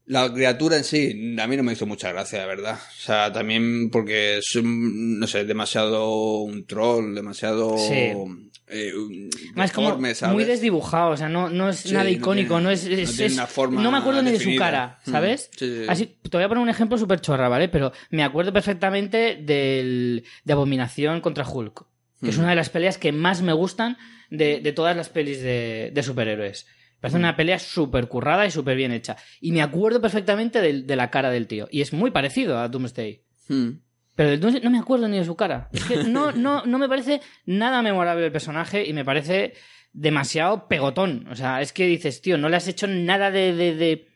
[0.05, 2.75] La criatura en sí, a mí no me hizo mucha gracia, la verdad.
[2.75, 7.77] O sea, también porque es, no sé, demasiado un troll, demasiado...
[7.79, 8.50] Sí.
[8.71, 8.93] Eh,
[9.75, 10.35] como deforme, ¿sabes?
[10.35, 12.85] muy desdibujado, o sea, no, no es Sí, nada no icónico, tiene- no es...
[12.87, 15.11] no es- tiene es- una forma no me acuerdo ni de su cara, Mm.
[15.11, 15.51] ¿sabes?
[15.57, 15.85] Sí, sí, sí.
[15.89, 17.69] Así, te voy a poner un ejemplo súper chorra, ¿vale?
[17.69, 21.85] Pero me acuerdo perfectamente del, de Abominación contra Hulk,
[22.23, 22.41] que es Mm.
[22.41, 23.97] una de las peleas que más me gustan
[24.31, 26.67] de, de todas las pelis de, de superhéroes.
[27.01, 27.21] Parece Mm.
[27.23, 29.17] una pelea súper currada y súper bien hecha.
[29.41, 31.67] Y me acuerdo perfectamente del- de, la cara del tío.
[31.71, 33.23] Y es muy parecido a Doomsday.
[34.21, 35.71] Pero Doomsday no me acuerdo ni de su cara.
[35.73, 39.55] Es que no, no, no me parece nada memorable el personaje y me parece
[39.95, 41.27] demasiado pegotón.
[41.31, 43.55] O sea, es que dices, tío, no le has hecho nada de...
[43.55, 44.09] de- de-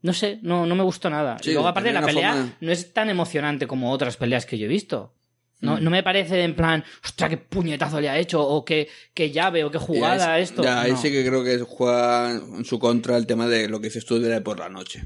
[0.00, 1.36] No sé, no, no me gustó nada.
[1.42, 4.56] Sí, y luego aparte la pelea forma- no es tan emocionante como otras peleas que
[4.56, 5.12] yo he visto.
[5.60, 5.84] No, Mm.
[5.84, 9.62] no me parece en plan, ostras, qué puñetazo le ha hecho, o qué, qué llave,
[9.64, 10.62] o qué jugada esto.
[10.62, 10.96] Ya, ahí No.
[10.96, 14.18] sí que creo que juega en su contra el tema de lo que dices tú
[14.18, 15.04] de por la noche.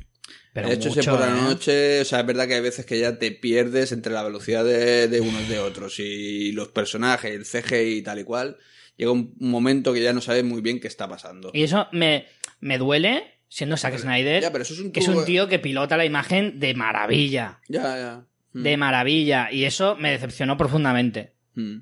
[0.52, 1.40] Pero ese mucho, por la ¿eh?
[1.42, 4.64] noche, o sea, es verdad que hay veces que ya te pierdes entre la velocidad
[4.64, 8.56] de, de unos de otros y los personajes, el CGI y tal y cual.
[8.96, 11.50] Llega un momento que ya no sabes muy bien qué está pasando.
[11.54, 12.26] Y eso me,
[12.60, 15.60] me duele, siendo Zack Snyder, Ya, pero eso es un que es un tío que
[15.60, 17.60] pilota la imagen de maravilla.
[17.68, 18.24] Ya, ya.
[18.52, 18.62] Mm.
[18.62, 21.32] de maravilla y eso me decepcionó profundamente.
[21.54, 21.78] Mm.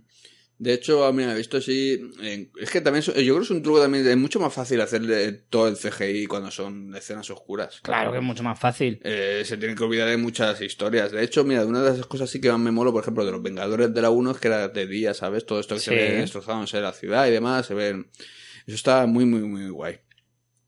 [0.58, 2.00] De hecho, mira, he visto así.
[2.22, 4.06] eh, es que también, yo creo que es un truco también.
[4.06, 7.80] Es mucho más fácil hacerle todo el CGI cuando son escenas oscuras.
[7.82, 8.98] Claro que es mucho más fácil.
[9.04, 11.12] Eh, se tienen que olvidar de muchas historias.
[11.12, 13.32] De hecho, mira, una de las cosas sí que más me molo, por ejemplo, de
[13.32, 15.44] los Vengadores de la 1 es que era de día, ¿sabes?
[15.44, 15.90] Todo esto que Sí.
[15.90, 18.10] se ve destrozándose la ciudad y demás, se ven.
[18.66, 19.98] Eso está muy, muy, muy guay.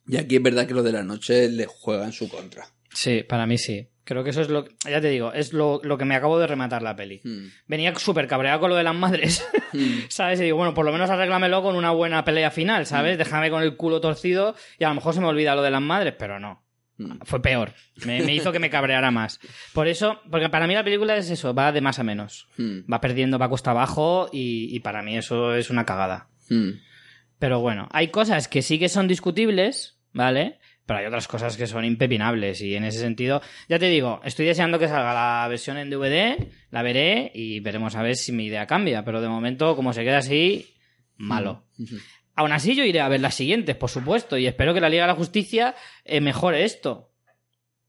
[0.07, 2.67] Y aquí es verdad que lo de la noche le juega en su contra.
[2.93, 3.89] Sí, para mí sí.
[4.09, 6.47] Creo que eso es lo ya te digo, es lo, lo que me acabo de
[6.47, 7.21] rematar la peli.
[7.23, 7.49] Mm.
[7.67, 10.07] Venía súper cabreado con lo de las madres, Mm.
[10.09, 10.41] ¿sabes?
[10.41, 13.17] Y digo, bueno, por lo menos arréglamelo con una buena pelea final, ¿sabes?
[13.17, 13.19] Mm.
[13.19, 15.83] Déjame con el culo torcido y a lo mejor se me olvida lo de las
[15.83, 16.65] madres, pero no.
[17.25, 17.75] Fue peor.
[18.07, 19.41] Me, me hizo que me cabreara más.
[19.75, 22.49] Por eso, porque para mí la película es eso, va de más a menos.
[22.91, 26.29] Va perdiendo, va cuesta abajo y, y para mí eso es una cagada.
[27.39, 30.58] Pero bueno, hay cosas que sí que son discutibles, ¿vale?
[30.89, 34.47] Pero hay otras cosas que son impepinables y en ese sentido, ya te digo, estoy
[34.47, 38.47] deseando que salga la versión en DVD, la veré y veremos a ver si mi
[38.47, 40.75] idea cambia, pero de momento, como se queda así,
[41.19, 41.67] malo.
[42.35, 45.03] Aún así, yo iré a ver las siguientes, por supuesto, y espero que la Liga
[45.03, 45.75] de la Justicia
[46.07, 47.13] eh, mejore esto.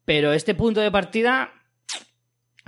[0.04, 1.54] Pero este punto de partida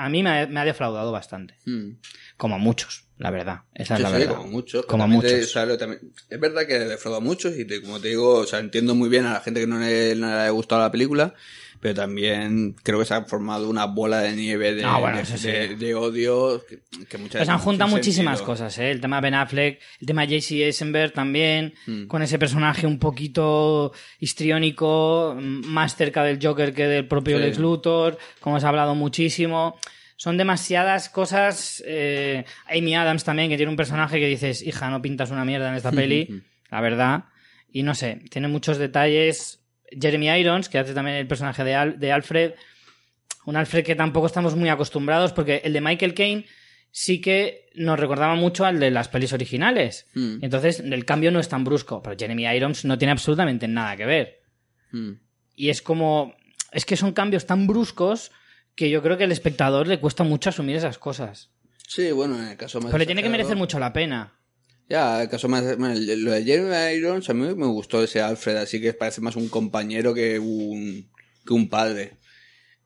[0.05, 1.55] a mí me ha, me ha defraudado bastante.
[1.65, 1.91] Mm.
[2.37, 3.61] Como a muchos, la verdad.
[3.73, 4.35] Esa Sí, es la sí, verdad.
[4.37, 4.85] como muchos.
[4.85, 5.31] Como te- muchos.
[5.33, 8.35] o sea, lo- también- es verdad que defrauda a muchos y te- como te digo,
[8.35, 10.81] o sea, entiendo muy bien a la gente que no le, no le haya gustado
[10.81, 11.33] la película,
[11.81, 15.25] pero también creo que se ha formado una bola de nieve de, Ah, bueno, de,
[15.25, 15.47] sí.
[15.47, 16.79] de- de odio que,
[17.09, 18.45] que muchas Pues han veces juntado sin muchísimas sentido.
[18.53, 18.91] cosas, ¿eh?
[18.91, 22.05] El tema de Ben Affleck, el tema de JC Eisenberg también, Mm.
[22.05, 27.43] con ese personaje un poquito histriónico, mm, más cerca del Joker que del propio Sí.
[27.43, 29.77] Lex Luthor, como se ha hablado muchísimo.
[30.17, 31.81] Son demasiadas cosas.
[31.85, 35.69] eh, Amy Adams también, que tiene un personaje que dices, hija, no pintas una mierda
[35.69, 37.23] en esta peli, la verdad.
[37.73, 39.60] Y no sé, tiene muchos detalles.
[39.99, 42.53] Jeremy Irons, que hace también el personaje de, Al- de Alfred,
[43.45, 46.45] un Alfred que tampoco estamos muy acostumbrados, porque el de Michael Caine
[46.91, 50.07] sí que nos recordaba mucho al de las pelis originales.
[50.13, 50.37] Mm.
[50.43, 54.05] Entonces, el cambio no es tan brusco, pero Jeremy Irons no tiene absolutamente nada que
[54.05, 54.41] ver.
[54.91, 55.11] Mm.
[55.55, 56.35] Y es como.
[56.71, 58.31] Es que son cambios tan bruscos
[58.75, 61.51] que yo creo que al espectador le cuesta mucho asumir esas cosas.
[61.87, 62.91] Sí, bueno, en el caso más.
[62.91, 64.33] Pero le tiene que merecer mucho la pena.
[64.91, 65.77] Ya, el caso más.
[65.77, 69.37] bueno, lo de Jeremy Irons, a mí me gustó ese Alfred, así que parece más
[69.37, 71.07] un compañero que un,
[71.45, 72.17] que un padre.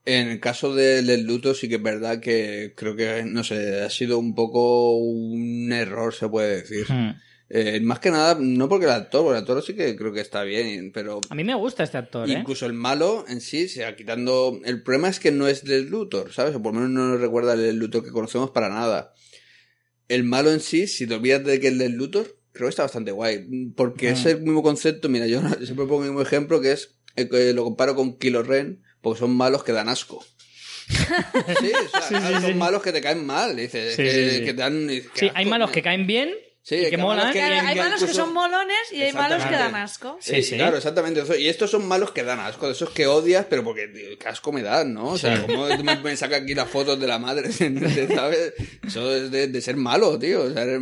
[0.06, 3.82] En el caso de Lex Luthor sí que es verdad que creo que, no sé,
[3.82, 6.86] ha sido un poco un error, se puede decir.
[6.88, 7.16] Hmm.
[7.50, 10.22] Eh, más que nada, no porque el actor, porque el actor sí que creo que
[10.22, 12.34] está bien, pero A mí me gusta este actor, ¿eh?
[12.34, 14.60] incluso el malo en sí, se ha quitando...
[14.64, 16.54] El problema es que no es Lex Luthor, ¿sabes?
[16.54, 19.16] O por lo menos no nos recuerda el Luthor que conocemos para nada.
[20.08, 22.84] El malo en sí, si te olvidas de que es Lex Luthor, creo que está
[22.84, 23.46] bastante guay.
[23.76, 24.28] Porque es Mm.
[24.30, 27.64] el mismo concepto, mira, yo siempre pongo el mismo ejemplo que es, eh, que lo
[27.64, 30.24] comparo con Kilo Ren, porque son malos que dan asco.
[30.88, 32.54] sí, o sea, Sí, sí, son sí.
[32.54, 34.88] malos que te caen mal, dices, Sí, que, que te dan...
[35.16, 36.30] Sí, hay malos que caen bien
[36.68, 37.32] Sí, y que que molan.
[37.32, 40.18] que- Claro, hay malos que son molones y hay malos que dan asco.
[40.20, 40.56] Sí, Sí, sí.
[40.56, 41.22] Claro, exactamente.
[41.40, 44.28] Y estos son malos que dan asco, de esos que odias, pero porque tío, qué
[44.28, 45.10] asco me dan, ¿no?
[45.10, 45.44] O sea, Sí.
[45.44, 47.52] como me, me sacas aquí las fotos de la madre,
[48.16, 48.54] ¿sabes?
[48.86, 50.42] Eso es de, de ser malo, tío.
[50.42, 50.82] O sea, eres-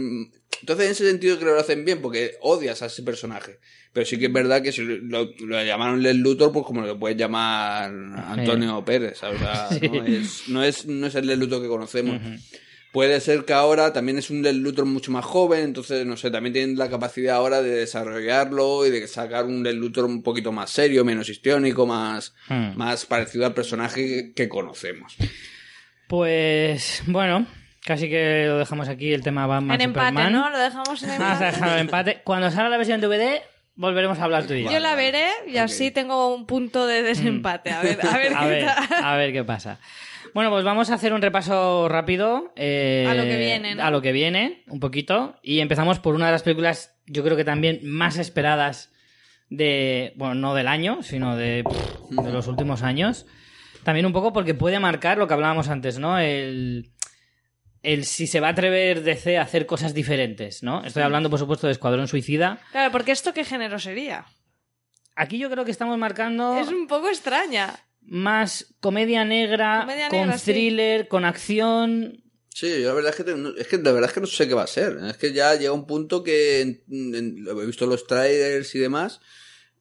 [0.62, 3.60] Entonces, en ese sentido creo que lo hacen bien, porque odias a ese personaje.
[3.92, 6.98] Pero sí que es verdad que si lo, lo llamaron Lex Luthor, pues como lo
[6.98, 7.92] puedes llamar
[8.28, 9.42] Antonio Pérez, ¿sabes?
[9.42, 9.90] O sea, Sí.
[9.90, 12.22] no, es, no, es, no es el Lex Luthor que conocemos.
[12.94, 16.30] Puede ser que ahora también es un Lex Luthor mucho más joven, entonces, no sé,
[16.30, 20.52] también tienen la capacidad ahora de desarrollarlo y de sacar un Lex Luthor un poquito
[20.52, 22.78] más serio, menos histriónico, más, Hmm.
[22.78, 25.16] más parecido al personaje que, conocemos.
[26.08, 27.48] Pues bueno,
[27.86, 30.34] casi que lo dejamos aquí el tema Batman En empate, Superman.
[30.34, 30.50] ¿no?
[30.50, 31.46] Lo dejamos en Vamos a empate.
[31.46, 32.22] dejarlo en empate.
[32.24, 33.42] Cuando salga la versión DVD,
[33.76, 34.72] volveremos a hablar tú y yo.
[34.72, 37.72] Yo la veré y así tengo un punto de desempate.
[37.72, 39.04] A ver, a ver a qué ver, tal.
[39.04, 39.80] a ver qué pasa.
[40.34, 42.52] Bueno, pues vamos a hacer un repaso rápido.
[42.56, 43.84] eh, A lo que viene, ¿no?
[43.84, 45.38] A lo que viene, un poquito.
[45.44, 48.92] Y empezamos por una de las películas, yo creo que también más esperadas
[49.50, 50.14] de.
[50.16, 51.64] Bueno, no del año, sino de,
[52.10, 53.26] de los últimos años.
[53.84, 56.18] También un poco porque puede marcar lo que hablábamos antes, ¿no?
[56.20, 56.90] El.
[57.84, 60.86] El si se va a atrever DC a hacer cosas diferentes, ¿no?
[60.86, 62.60] Estoy hablando, por supuesto, de Escuadrón Suicida.
[62.72, 64.24] Claro, porque esto qué género sería.
[65.18, 66.58] Aquí yo creo que estamos marcando.
[66.58, 67.76] Es un poco extraña.
[68.06, 70.52] Más comedia negra, Comedia con negra, sí.
[70.52, 72.24] thriller, con acción.
[72.50, 74.48] Sí, yo la verdad es que, te- es que la verdad es que no sé
[74.48, 74.98] qué va a ser.
[75.10, 79.22] Es que ya llega un punto que en- en- he visto los trailers y demás,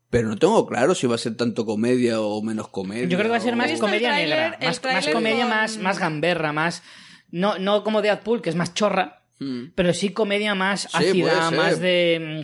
[0.08, 3.04] pero no tengo claro si va a ser tanto comedia o menos comedia.
[3.08, 4.78] Yo creo que va a ser o- más comedia negra, más,
[5.08, 6.82] comedia con- más, más gamberra, más
[7.30, 9.72] no, no como Deadpool, que es más chorra, Mm.
[9.74, 12.42] pero sí comedia más ácida, más de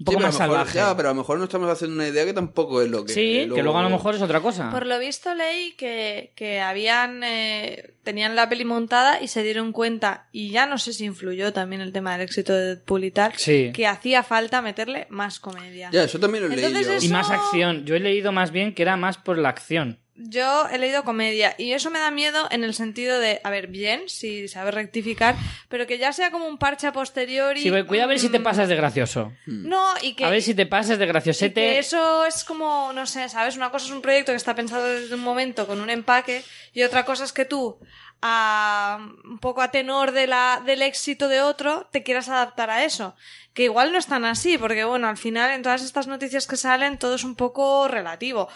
[0.00, 0.78] un Sí, poco pero más mejor- salvaje.
[0.78, 3.12] Ya, pero a lo mejor no estamos haciendo una idea que tampoco es lo que.
[3.12, 4.70] sí, que luego a lo mejor es otra cosa.
[4.70, 9.72] Por lo visto leí que, que habían eh, tenían la peli montada y se dieron
[9.72, 13.10] cuenta, y ya no sé si influyó también el tema del éxito de Deadpool y
[13.10, 13.72] tal, Sí.
[13.74, 15.90] que hacía falta meterle más comedia.
[15.92, 16.92] Ya, eso también lo leí Entonces yo.
[16.94, 17.84] eso- Y más acción.
[17.84, 19.98] Yo he leído más bien que era más por la acción.
[20.20, 23.68] Yo he leído comedia y eso me da miedo en el sentido de, a ver,
[23.68, 25.36] bien, si sabes rectificar,
[25.68, 27.62] pero que ya sea como un parche a posteriori.
[27.62, 29.32] Sí, cuida a ver si te mm, pasas de gracioso.
[29.46, 31.60] No, y que, A ver si te pasas de y graciosete.
[31.60, 33.56] que eso es como, no sé, ¿sabes?
[33.56, 36.42] Una cosa es un proyecto que está pensado desde un momento con un empaque
[36.72, 37.78] y otra cosa es que tú,
[38.20, 42.84] a, un poco a tenor de la, del éxito de otro, te quieras adaptar a
[42.84, 43.14] eso.
[43.54, 46.56] Que igual no es tan así, porque bueno, al final en todas estas noticias que
[46.56, 48.48] salen todo es un poco relativo.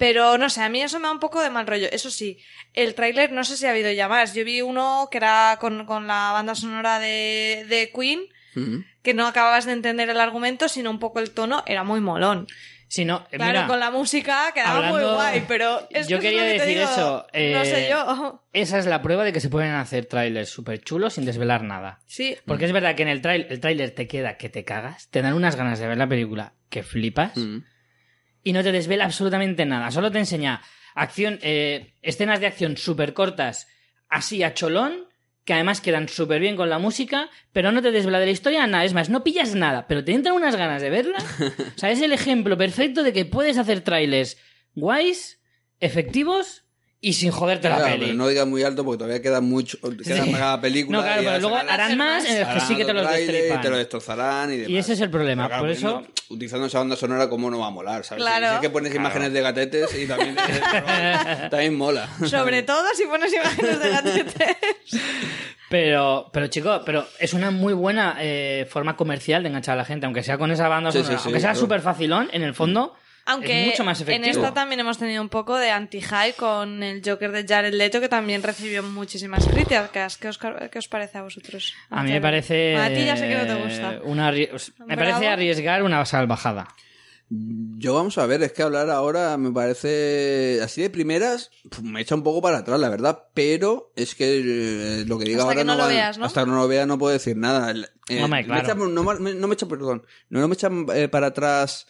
[0.00, 1.86] Pero no sé, a mí eso me da un poco de mal rollo.
[1.92, 2.38] Eso sí,
[2.74, 4.34] el tráiler no sé si ha habido ya más.
[4.34, 8.20] Yo vi uno que era con, con la banda sonora de, de Queen,
[9.02, 12.48] que no acababas de entender el argumento, sino un poco el tono, era muy molón.
[12.88, 16.18] Si no, eh, Claro, mira, con la música quedaba hablando- muy guay, pero es Yo
[16.18, 18.42] que quería es lo que te decir digo, eso, No eh, sé yo.
[18.52, 22.00] esa es la prueba de que se pueden hacer trailers súper chulos sin desvelar nada.
[22.06, 22.36] Sí.
[22.46, 25.22] Porque es verdad que en el, trail, el tráiler te queda que te cagas, te
[25.22, 27.58] dan unas ganas de ver la película que flipas Mm.
[28.42, 29.90] Y no te desvela absolutamente nada.
[29.90, 30.62] Solo te enseña
[30.94, 33.68] acción, eh, escenas de acción súper cortas,
[34.08, 35.08] así a cholón,
[35.44, 38.66] que además quedan súper bien con la música, pero no te desvela de la historia
[38.66, 38.84] nada.
[38.84, 41.18] Es más, no pillas nada, pero te entran unas ganas de verla.
[41.76, 44.36] O sea, es el ejemplo perfecto de que puedes hacer trailers
[44.74, 45.40] guays,
[45.80, 46.64] efectivos
[47.02, 48.04] y sin joderte la Claro, peli.
[48.06, 49.78] pero no digas muy alto porque todavía queda mucho.
[49.80, 50.30] Queda Sí.
[50.30, 50.98] para cada película.
[50.98, 53.58] No, claro, pero luego harán más en el que sí que te los destripan.
[53.58, 54.70] Y te lo destrozarán y demás.
[54.70, 57.68] Y ese es el problema, claro, por eso- utilizando esa banda sonora, ¿cómo no va
[57.68, 58.04] a molar?
[58.04, 58.22] ¿sabes?
[58.22, 58.48] Claro.
[58.50, 59.06] Si es que pones Claro.
[59.06, 60.36] imágenes de gatetes y también,
[61.50, 62.08] también mola.
[62.26, 64.46] Sobre todo si pones imágenes de gatetes.
[65.68, 69.84] Pero, pero chico, pero es una muy buena eh, forma comercial de enganchar a la
[69.84, 71.16] gente, aunque sea con esa banda Sí, sonora.
[71.16, 71.60] sí, sí, aunque sea claro.
[71.60, 72.94] súper facilón, en el fondo
[73.32, 77.02] Aunque es mucho más en esta también hemos tenido un poco de anti-hype con el
[77.04, 80.16] Joker de Jared Leto, que también recibió muchísimas críticas.
[80.18, 81.74] ¿Qué os, qué os parece a vosotros?
[81.90, 82.76] A mí me parece...
[82.76, 83.94] A ti ya sé que no te gusta.
[83.94, 84.96] eh, una me Bravo.
[84.96, 86.68] parece arriesgar una salvajada.
[87.32, 92.16] Yo vamos a ver, es que hablar ahora me parece así de primeras, me echa
[92.16, 95.60] un poco para atrás, la verdad, pero es que eh, lo que diga Hasta ahora
[95.60, 96.24] que no lo va- veas, ¿no?
[96.24, 97.70] hasta que no lo vea no puedo decir nada.
[98.08, 98.62] Eh, Hombre, me claro.
[98.62, 101.86] echa- no, me- no me echa, perdón, no, no me echa eh, para atrás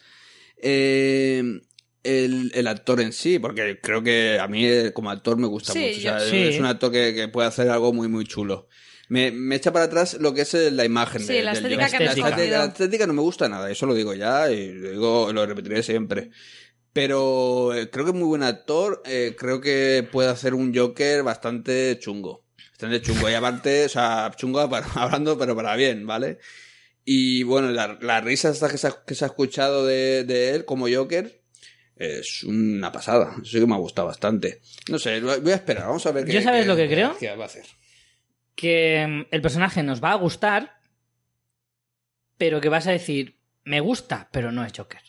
[0.61, 1.61] eh,
[2.03, 5.73] el, el actor en sí, porque creo que a mí eh, como actor me gusta
[5.73, 5.97] Sí, mucho.
[5.97, 6.37] o sea, yo- Sí.
[6.43, 8.67] Es un actor que, que puede hacer algo muy, muy chulo.
[9.09, 11.21] Me, me echa para atrás lo que es la imagen.
[11.21, 13.85] Sí, de- la del estética que la estética, la estética no me gusta nada, eso
[13.85, 16.31] lo digo ya y lo, digo, lo repetiré siempre.
[16.93, 21.23] Pero eh, creo que es muy buen actor, eh, creo que puede hacer un Joker
[21.23, 22.43] bastante chungo.
[22.71, 23.29] Bastante chungo.
[23.29, 26.39] Y aparte, o sea, chungo para- hablando, pero para bien, ¿vale?
[27.05, 30.51] Y bueno, la, la risa esta que se ha, que se ha escuchado de, de
[30.55, 31.41] él como Joker
[31.95, 33.33] es una pasada.
[33.41, 34.61] Eso sí que me ha gustado bastante.
[34.89, 37.17] No sé, voy a esperar, vamos a ver qué ¿Yo sabes qué- lo que creo?
[37.17, 37.65] qué va a hacer.
[38.55, 40.79] Que mm, el personaje nos va a gustar,
[42.37, 45.01] pero que vas a decir, me gusta, pero no es Joker.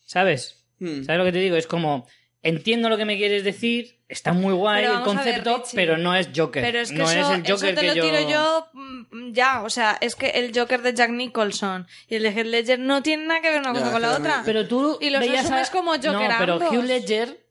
[0.00, 0.64] ¿Sabes?
[0.78, 1.02] Hmm.
[1.04, 1.56] ¿Sabes lo que te digo?
[1.56, 2.06] Es como,
[2.44, 6.14] entiendo lo que me quieres decir, está muy guay el a ver, concepto, pero no
[6.14, 6.62] es Joker.
[6.62, 8.04] Pero es que no eso, es el eso Joker te que lo yo...
[8.04, 12.22] tiro yo mm, ya, o sea, es que el Joker de Jack Nicholson y el
[12.22, 14.42] de Heath Ledger no tienen nada que ver una Ya, cosa con la otra.
[14.44, 16.70] Pero tú Y los veías asumes como Joker No, pero ambos.
[16.72, 17.44] Hugh Ledger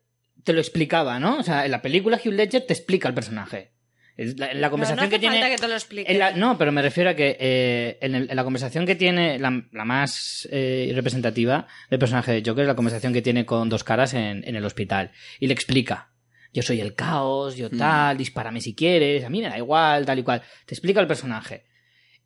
[0.44, 1.40] te lo explicaba, ¿no?
[1.40, 3.73] O sea, en la película Hugh Ledger te explica el personaje.
[4.16, 5.36] La, en la No, conversación no hace que tiene...
[5.40, 6.12] falta que te lo explique.
[6.12, 8.96] En la- no, pero me refiero a que eh, en, el- en la conversación que
[8.96, 13.46] tiene, la, la más eh, representativa del personaje de Joker es la conversación que tiene
[13.46, 15.12] con dos caras en, en el hospital.
[15.40, 16.12] Y le explica,
[16.54, 17.78] yo soy el caos, yo Mm.
[17.80, 20.44] tal, dispárame si quieres, a mí me da igual, tal y cual.
[20.68, 21.64] Te explica el personaje.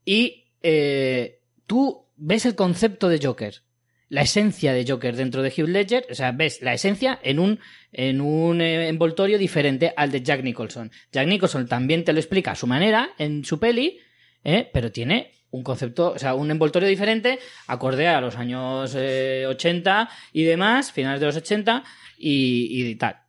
[0.04, 3.62] Y eh, tú ves el concepto de Joker,
[4.10, 7.60] la esencia de Joker dentro de Hugh Ledger, o sea, ves la esencia en un,
[7.92, 10.92] en un eh, envoltorio diferente al de Jack Nicholson.
[11.12, 14.00] Jack Nicholson también te lo explica a su manera en su peli,
[14.44, 14.70] ¿eh?
[14.72, 20.10] pero tiene un concepto, o sea, un envoltorio diferente, acorde a los años eh, 80
[20.34, 21.84] y demás, finales de los 80
[22.18, 23.27] y, y tal.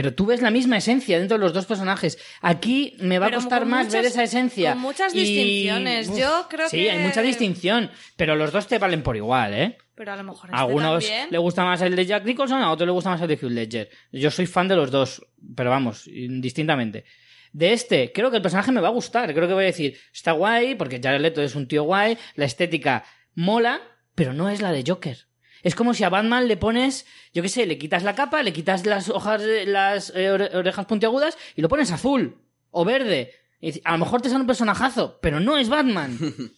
[0.00, 2.18] Pero tú ves la misma esencia dentro de los dos personajes.
[2.40, 4.70] Aquí me va Pero a costar más muchas- ver esa esencia.
[4.74, 6.16] con muchas Y- distinciones.
[6.16, 7.90] Yo creo sí, que- hay mucha distinción.
[8.14, 9.76] Pero los dos te valen por igual, ¿eh?
[9.96, 11.28] Pero a lo mejor A este algunos también.
[11.32, 13.50] le gusta más el de Jack Nicholson, a otros le gusta más el de Hugh
[13.50, 13.90] Ledger.
[14.12, 15.26] Yo soy fan de los dos,
[15.56, 17.04] pero vamos, indistintamente.
[17.52, 19.34] De este, creo que el personaje me va a gustar.
[19.34, 22.44] Creo que voy a decir, está guay, porque Jared Leto es un tío guay, la
[22.44, 23.02] estética
[23.34, 23.80] mola,
[24.14, 25.26] pero no es la de Joker.
[25.62, 28.52] Es como si a Batman le pones, yo qué sé, le quitas la capa, le
[28.52, 32.38] quitas las hojas, de- las eh, ore- orejas puntiagudas y lo pones azul
[32.70, 33.32] o verde.
[33.60, 36.16] Y a lo mejor te sale un personajazo, pero no es Batman.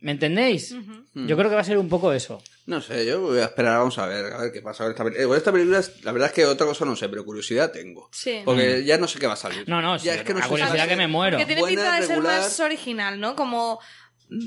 [0.00, 0.72] ¿Me entendéis?
[0.72, 1.26] Hmm.
[1.26, 2.42] Yo creo que va a ser un poco eso.
[2.66, 5.28] No sé, yo voy a esperar, vamos a ver, a ver qué pasa esta película.
[5.28, 8.08] Con esta película, es- la verdad es que otra cosa no sé, pero curiosidad tengo.
[8.12, 8.42] Sí.
[8.44, 9.66] Porque ya no sé qué va a salir.
[9.66, 11.38] No, no, ya sí, es que no a curiosidad a que me muero.
[11.38, 13.34] Que tiene buena, pinta de ser más original, ¿no?
[13.34, 13.80] Como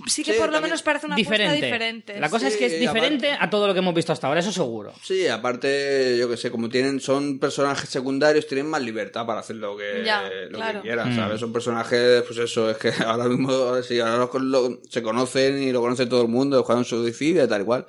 [0.07, 1.45] sí que Sí, por lo menos parece una diferente.
[1.57, 2.19] apuesta diferente.
[2.19, 4.51] La cosa es que es diferente a todo lo que hemos visto hasta ahora, eso
[4.51, 4.93] seguro.
[5.03, 9.57] Sí, aparte, yo que sé, como tienen, son personajes secundarios, tienen más libertad para hacer
[9.57, 10.81] lo que, Ya, lo claro.
[10.81, 11.15] que quieran, Mm.
[11.15, 11.39] ¿sabes?
[11.39, 15.71] Son personajes, pues eso, es que ahora mismo, sí, ahora lo- lo- se conocen y
[15.71, 17.85] lo conoce todo el mundo, juegan su suicidio, tal y cual.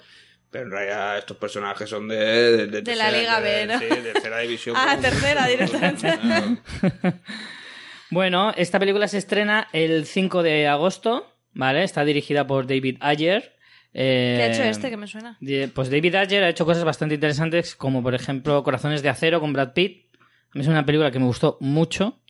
[0.51, 2.17] Pero en realidad estos personajes son de...
[2.17, 3.79] De, de De la Liga B, ¿no?
[3.79, 4.77] Sí, de tercera división.
[4.79, 6.19] Ah, como- tercera directamente.
[8.11, 11.27] Bueno, esta película se estrena el 5 de agosto,
[11.59, 11.83] ¿vale?
[11.83, 13.57] Está dirigida por David Ayer.
[13.93, 15.37] Eh, ¿Qué ha hecho este que me suena?
[15.75, 19.53] Pues David Ayer ha hecho cosas bastante interesantes, como por ejemplo Corazones de Acero con
[19.53, 20.07] Brad Pitt.
[20.15, 22.21] A mí es una película que me gustó mucho.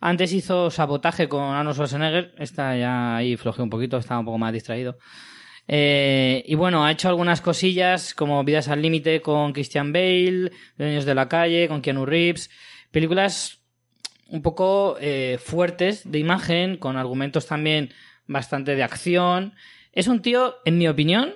[0.00, 2.34] Antes hizo Sabotaje con Arnold Schwarzenegger.
[2.38, 4.96] Esta ya ahí flojeé un poquito, estaba un poco más distraído.
[5.68, 11.04] Eh, y bueno, ha hecho algunas cosillas como Vidas al Límite con Christian Bale, Dueños
[11.04, 12.50] de la Calle, con Keanu Reeves.
[12.90, 13.60] Películas
[14.28, 17.92] un poco eh, fuertes de imagen, con argumentos también
[18.26, 19.54] bastante de acción.
[19.92, 21.34] Es un tío, en mi opinión,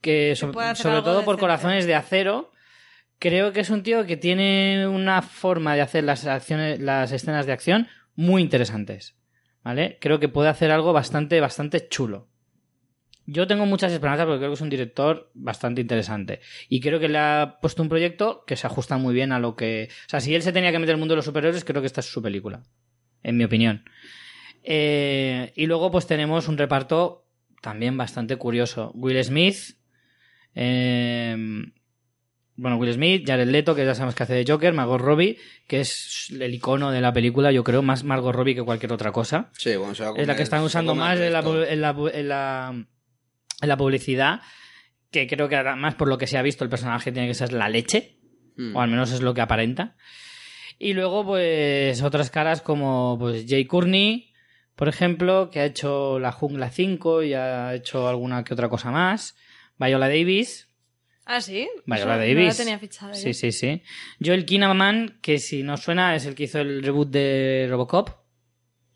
[0.00, 0.52] que so-
[0.82, 2.50] sobre todo por corazones de acero,
[3.18, 7.46] creo que es un tío que tiene una forma de hacer las acciones, las escenas
[7.46, 9.16] de acción muy interesantes.
[9.62, 9.96] ¿Vale?
[10.00, 12.28] Creo que puede hacer algo bastante, bastante chulo.
[13.26, 16.40] Yo tengo muchas esperanzas porque creo que es un director bastante interesante.
[16.68, 19.56] Y creo que le ha puesto un proyecto que se ajusta muy bien a lo
[19.56, 19.88] que.
[20.06, 21.80] O sea, si él se tenía que meter en el mundo de los superhéroes, creo
[21.80, 22.62] que esta es su película.
[23.22, 23.84] En mi opinión.
[24.64, 27.26] Eh, y luego, pues tenemos un reparto
[27.60, 28.90] también bastante curioso.
[28.94, 29.76] Will Smith.
[30.54, 31.36] eh,
[32.56, 35.80] bueno, Will Smith, Jared Leto, que ya sabemos que hace de Joker, Margot Robbie, que
[35.80, 39.50] es el icono de la película, yo creo, más Margot Robbie que cualquier otra cosa
[39.58, 41.90] Sí, bueno, se va a es la que están usando más en la, en, la,
[42.14, 42.70] en, la,
[43.60, 44.40] en la publicidad,
[45.10, 47.52] que creo que además por lo que se ha visto el personaje tiene que ser
[47.52, 48.18] la leche,
[48.56, 48.76] Mm.
[48.76, 49.96] o al menos es lo que aparenta.
[50.78, 54.32] Y luego pues otras caras como pues Jay Courtney,
[54.76, 58.90] por ejemplo, que ha hecho La Jungla 5 y ha hecho alguna que otra cosa
[58.90, 59.36] más,
[59.78, 60.68] Viola Davis.
[61.26, 61.68] Ah, sí.
[61.86, 62.36] Viola Eso Davis.
[62.36, 63.14] No la tenía fichada.
[63.14, 63.34] Sí, yo.
[63.34, 63.82] sí, sí.
[64.24, 68.10] Joel Kinnaman, que si no suena, es el que hizo el reboot de Robocop.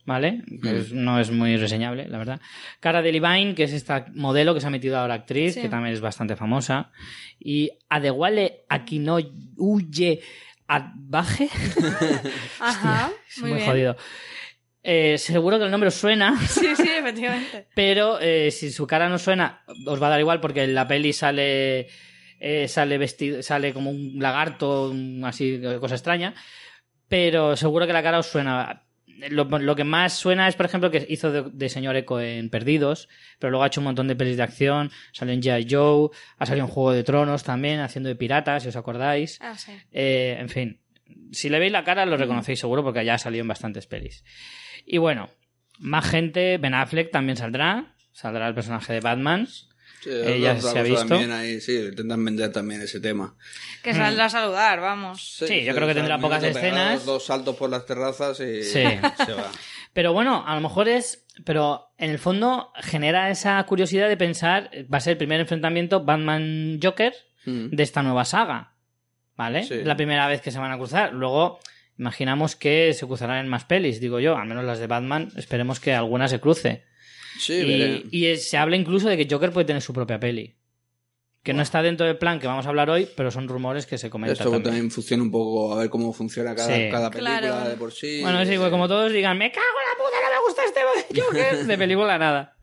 [0.04, 0.42] ¿Vale?
[0.62, 2.40] Que es- no es muy reseñable, la verdad.
[2.80, 5.60] Cara Delevingne, que es esta modelo que se ha metido ahora actriz, Sí.
[5.60, 6.92] que también es bastante famosa.
[7.38, 10.20] Y Adewale Akinoye
[10.66, 11.48] Adbaje.
[12.60, 13.10] Ajá.
[13.28, 13.70] Es muy, muy, bien.
[13.70, 13.96] jodido.
[14.90, 17.66] Eh, seguro que el nombre os suena, Sí, sí, efectivamente.
[17.74, 20.88] pero eh, si su cara no suena, os va a dar igual porque en la
[20.88, 21.88] peli sale
[22.40, 26.34] eh, sale vestido, sale como un lagarto, un- así, cosa extraña.
[27.08, 28.84] Pero seguro que la cara os suena.
[29.30, 32.48] Lo, lo que más suena es, por ejemplo, que hizo de, de señor Eco en
[32.50, 33.08] Perdidos,
[33.40, 34.90] pero luego ha hecho un montón de pelis de acción.
[35.12, 35.66] Salió en G.I.
[35.68, 39.38] Joe, ha salido en Juego de Tronos también, haciendo de pirata, si os acordáis.
[39.42, 39.72] Ah, sí.
[39.90, 40.80] En fin,
[41.32, 44.22] si le veis la cara lo reconocéis seguro porque ya ha salido en bastantes pelis.
[44.88, 45.28] Y bueno,
[45.78, 49.46] más gente, Ben Affleck también saldrá, saldrá el personaje de Batman.
[49.46, 51.06] Sí, Eh, otra se ha visto.
[51.06, 53.34] También ahí, sí, intentan vender también ese tema.
[53.82, 55.36] Que saldrá a saludar, vamos.
[55.46, 57.04] Sí, yo creo que tendrá pocas escenas.
[57.04, 58.82] Dos saltos por las terrazas y Sí.
[59.26, 59.50] se va.
[59.92, 61.26] Pero bueno, a lo mejor es.
[61.44, 64.70] Pero en el fondo genera esa curiosidad de pensar.
[64.92, 67.14] Va a ser el primer enfrentamiento Batman-Joker
[67.46, 67.68] Mm.
[67.70, 68.74] de esta nueva saga.
[69.36, 69.66] ¿Vale?
[69.84, 71.12] La primera vez que se van a cruzar.
[71.12, 71.60] Luego,
[71.98, 74.36] imaginamos que se cruzarán en más pelis, digo yo.
[74.36, 75.30] Al menos las de Batman.
[75.36, 76.84] Esperemos que alguna se cruce.
[77.38, 77.54] Sí.
[78.10, 80.56] Y, y se habla incluso de que Joker puede tener su propia peli.
[81.42, 83.96] Que no está dentro del plan que vamos a hablar hoy, pero son rumores que
[83.96, 84.32] se comentan.
[84.34, 84.62] Esto también.
[84.64, 86.88] también funciona un poco a ver cómo funciona cada, Sí.
[86.90, 87.70] cada película Claro.
[87.70, 88.20] de por sí.
[88.22, 91.20] Bueno, es igual, como todos digan, me cago en la puta, no me gusta este
[91.54, 91.66] Joker.
[91.66, 92.56] De película nada.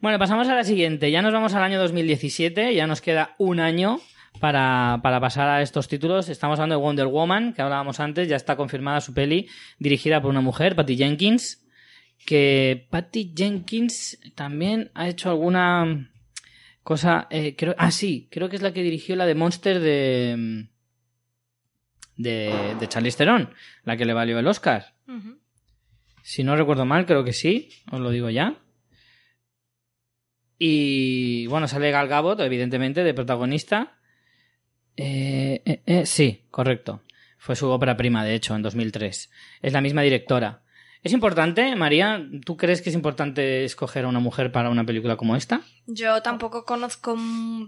[0.00, 1.10] Bueno, pasamos a la siguiente.
[1.10, 4.00] Ya nos vamos al año 2017, ya nos queda un año
[4.38, 6.28] para, para pasar a estos títulos.
[6.28, 9.48] Estamos hablando de Wonder Woman, que hablábamos antes, ya está confirmada su peli,
[9.78, 11.66] dirigida por una mujer, Patty Jenkins.
[12.26, 16.10] Que Patty Jenkins también ha hecho alguna
[16.82, 17.26] cosa.
[17.30, 20.66] eh, creo, ah, sí, creo que es la que dirigió la de Monster de.
[22.16, 23.54] de, de Charlize Theron,
[23.84, 24.94] la que le valió el Oscar.
[26.22, 28.54] Si no recuerdo mal, creo que sí, os lo digo ya.
[30.58, 33.98] Y bueno, sale Gal Gadot, evidentemente, de protagonista.
[35.02, 37.02] Eh, eh, eh, sí, correcto.
[37.38, 39.30] Fue su ópera prima, de hecho, en 2003.
[39.62, 40.62] Es la misma directora.
[41.02, 42.22] ¿Es importante, María?
[42.44, 45.62] ¿Tú crees que es importante escoger a una mujer para una película como esta?
[45.86, 47.16] Yo tampoco conozco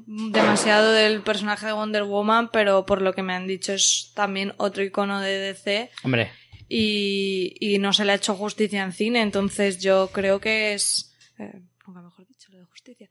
[0.06, 4.52] demasiado del personaje de Wonder Woman, pero por lo que me han dicho es también
[4.58, 6.30] otro icono de DC Hombre,
[6.68, 11.16] y, y no se le ha hecho justicia en cine, entonces yo creo que es...
[11.38, 13.08] eh, nunca mejor dicho lo de justicia.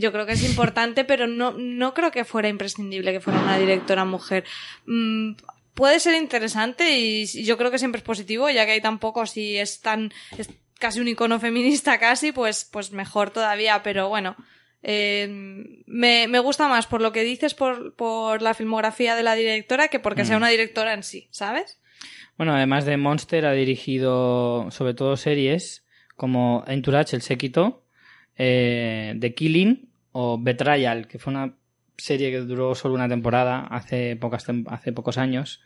[0.00, 3.58] Yo creo que es importante, pero no, no creo que fuera imprescindible que fuera una
[3.58, 4.44] directora mujer.
[4.86, 5.32] Mm,
[5.74, 9.26] puede ser interesante y yo creo que siempre es positivo, ya que hay tan poco,
[9.26, 10.12] si es tan...
[10.36, 10.48] es
[10.78, 14.36] casi un icono feminista casi, pues, pues mejor todavía, pero bueno.
[14.84, 15.26] eh,
[15.86, 19.88] me, me gusta más por lo que dices por, por la filmografía de la directora
[19.88, 20.42] que porque sea Mm.
[20.42, 21.80] una directora en sí, ¿sabes?
[22.36, 25.84] Bueno, además de Monster, ha dirigido sobre todo series
[26.14, 27.82] como Entourage, El Séquito,
[28.36, 29.87] eh, The Killing
[30.20, 31.54] o Betrayal, que fue una
[31.96, 35.60] serie que duró solo una temporada hace, pocas tem- hace pocos años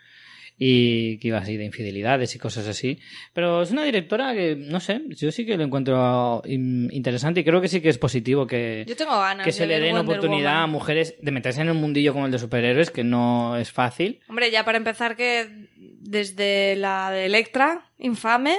[0.59, 2.99] y que iba así de infidelidades y cosas así.
[3.33, 7.45] Pero es una directora que, no sé, yo sí que lo encuentro in- interesante y
[7.45, 10.17] creo que sí que es positivo que, Yo tengo ganas que se le den Wonder
[10.19, 13.73] oportunidad a mujeres de meterse en un mundillo como el de superhéroes, que no es
[13.73, 14.21] fácil.
[14.29, 15.49] Hombre, ya para empezar que
[16.05, 18.57] desde la de Electra, infame,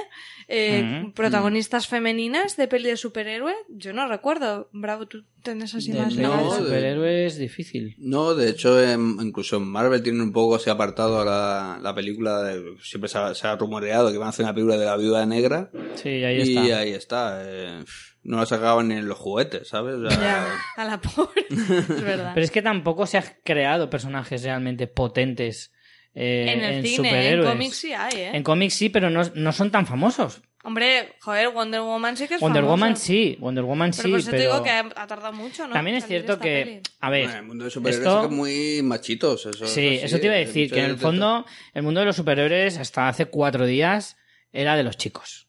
[0.48, 1.12] eh, Mm.
[1.12, 4.68] protagonistas femeninas de peli de superhéroe, yo no recuerdo.
[4.72, 7.94] Bravo, tú tenés así De, más no, de- superhéroes difícil.
[7.98, 11.94] No, de hecho, en- incluso en Marvel tienen un poco ese apartado a la, la
[11.94, 12.42] película.
[12.42, 14.96] de- siempre se ha, se ha rumoreado que van a hacer una película de la
[14.96, 15.70] viuda negra.
[15.96, 16.78] Sí, ahí y está.
[16.78, 17.42] ahí está.
[17.44, 17.84] eh,
[18.22, 19.96] no la sacaban ni en los juguetes, ¿sabes?
[20.18, 20.46] Ya,
[20.78, 21.44] a la pobre.
[21.50, 22.30] es verdad.
[22.32, 25.72] Pero es que tampoco se han creado personajes realmente potentes
[26.14, 27.46] eh, en el cine, superhéroes.
[27.46, 28.30] en cómics sí hay, ¿eh?
[28.36, 30.40] En cómics sí, pero no, no son tan famosos.
[30.66, 32.70] Hombre, joder, Wonder Woman sí que es Wonder famoso.
[32.72, 35.66] Woman sí, Wonder Woman Pero sí, por eso te pero digo que ha, tardado mucho,
[35.66, 35.74] ¿no?
[35.74, 36.80] también es cierto que, peli.
[37.00, 39.44] a bueno, ver, el mundo de superhéroes esto- es que es muy machitos.
[39.44, 42.16] Eso, sí, eso te iba a decir, que en el fondo el mundo de los
[42.16, 44.16] superhéroes hasta hace cuatro días
[44.52, 45.43] era de los chicos.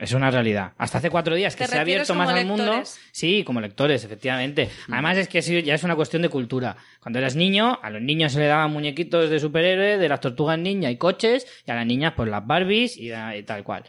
[0.00, 0.72] Es una realidad.
[0.78, 2.82] Hasta hace cuatro días que ¿Te se ha abierto más al mundo.
[3.12, 4.70] Sí, como lectores, efectivamente.
[4.88, 6.74] Además es que ya es una cuestión de cultura.
[7.02, 10.58] Cuando eras niño, a los niños se le daban muñequitos de superhéroes, de las tortugas
[10.58, 13.84] ninja y coches, y a las niñas pues las Barbies y, y tal cual.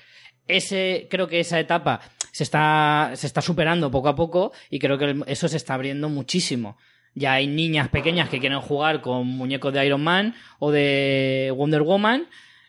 [0.47, 2.01] Ese, creo que esa etapa
[2.33, 6.09] se está, se está superando poco a poco y creo que eso se está abriendo
[6.09, 6.77] muchísimo.
[7.15, 11.83] Ya hay niñas pequeñas que quieren jugar con muñecos de Iron Man o de Wonder
[11.83, 12.27] Woman.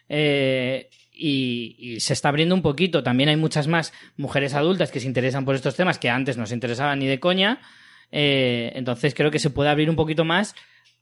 [0.08, 3.02] eh, y, se está abriendo un poquito.
[3.02, 6.46] También hay muchas más mujeres adultas que se interesan por estos temas que antes no
[6.46, 7.60] se interesaban ni de coña.
[8.10, 10.54] Eh, entonces creo que se puede abrir un poquito más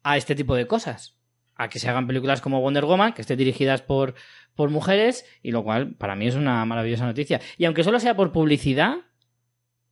[0.03, 1.17] a este tipo de cosas.
[1.57, 4.15] A que se hagan películas como Wonder Woman, que estén dirigidas por,
[4.55, 7.41] por mujeres, y lo cual para mí es una maravillosa noticia.
[7.59, 8.97] Y aunque solo sea por publicidad,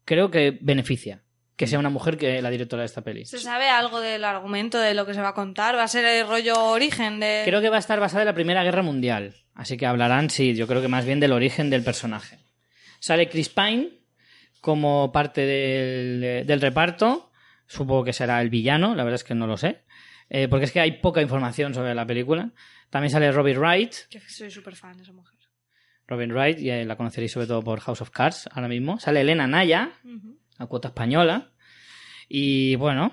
[0.04, 1.22] creo que beneficia
[1.58, 3.24] que sea una mujer que la directora de esta peli.
[3.24, 5.74] ¿Se sabe algo del argumento, de lo que se va a contar?
[5.74, 7.42] ¿Va a ser el rollo origen de...?
[7.44, 9.34] Creo que va a estar basada en la Primera Guerra Mundial.
[9.56, 12.38] Así que hablarán, sí, yo creo que más bien del origen del personaje.
[13.00, 13.90] Sale Chris Pine
[14.60, 17.32] como parte del, del reparto.
[17.66, 19.82] Supongo que será el villano, la verdad es que no lo sé.
[20.30, 22.52] Eh, porque es que hay poca información sobre la película.
[22.88, 23.94] También sale Robin Wright.
[24.08, 25.36] Que soy súper fan de esa mujer.
[26.06, 29.00] Robin Wright, ya la conoceréis sobre todo por House of Cards ahora mismo.
[29.00, 29.90] Sale Elena Naya.
[30.58, 31.52] La cuota española.
[32.28, 33.12] Y bueno,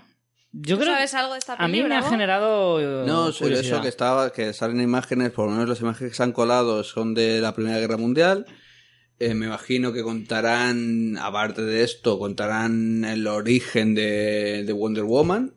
[0.51, 2.09] yo ¿Tú creo sabes algo de esta a mí me ha Bravo?
[2.09, 3.59] generado eh, No, curiosidad.
[3.77, 6.83] eso que estaba, que salen imágenes, por lo menos las imágenes que se han colado
[6.83, 8.45] son de la Primera Guerra Mundial.
[9.19, 15.53] Eh, me imagino que contarán, aparte de esto, contarán el origen de, de Wonder Woman.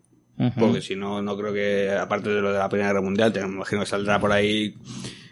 [0.56, 3.40] Porque si no, no creo que, aparte de lo de la Primera Guerra Mundial, te-
[3.44, 4.76] me imagino que saldrá por ahí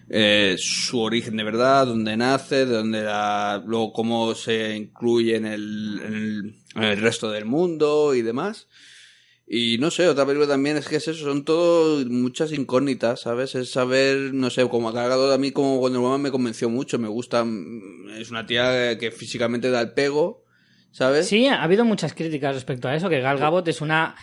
[0.09, 5.47] eh, su origen de verdad, dónde nace, de dónde la, luego cómo se incluye en
[5.47, 8.69] el, en el, en el resto del mundo y demás.
[9.49, 13.55] Y no sé, otra película también es que es eso, son todo muchas incógnitas, ¿sabes?
[13.55, 16.99] Es saber, no sé, como ha cargado a mí como Wonder Woman me convenció mucho,
[16.99, 20.45] me gusta, mm, es una tía que físicamente da el pego,
[20.91, 21.29] ¿sabes?
[21.29, 24.17] Sí, ha habido muchas críticas respecto a eso, que Gal Gadot es una...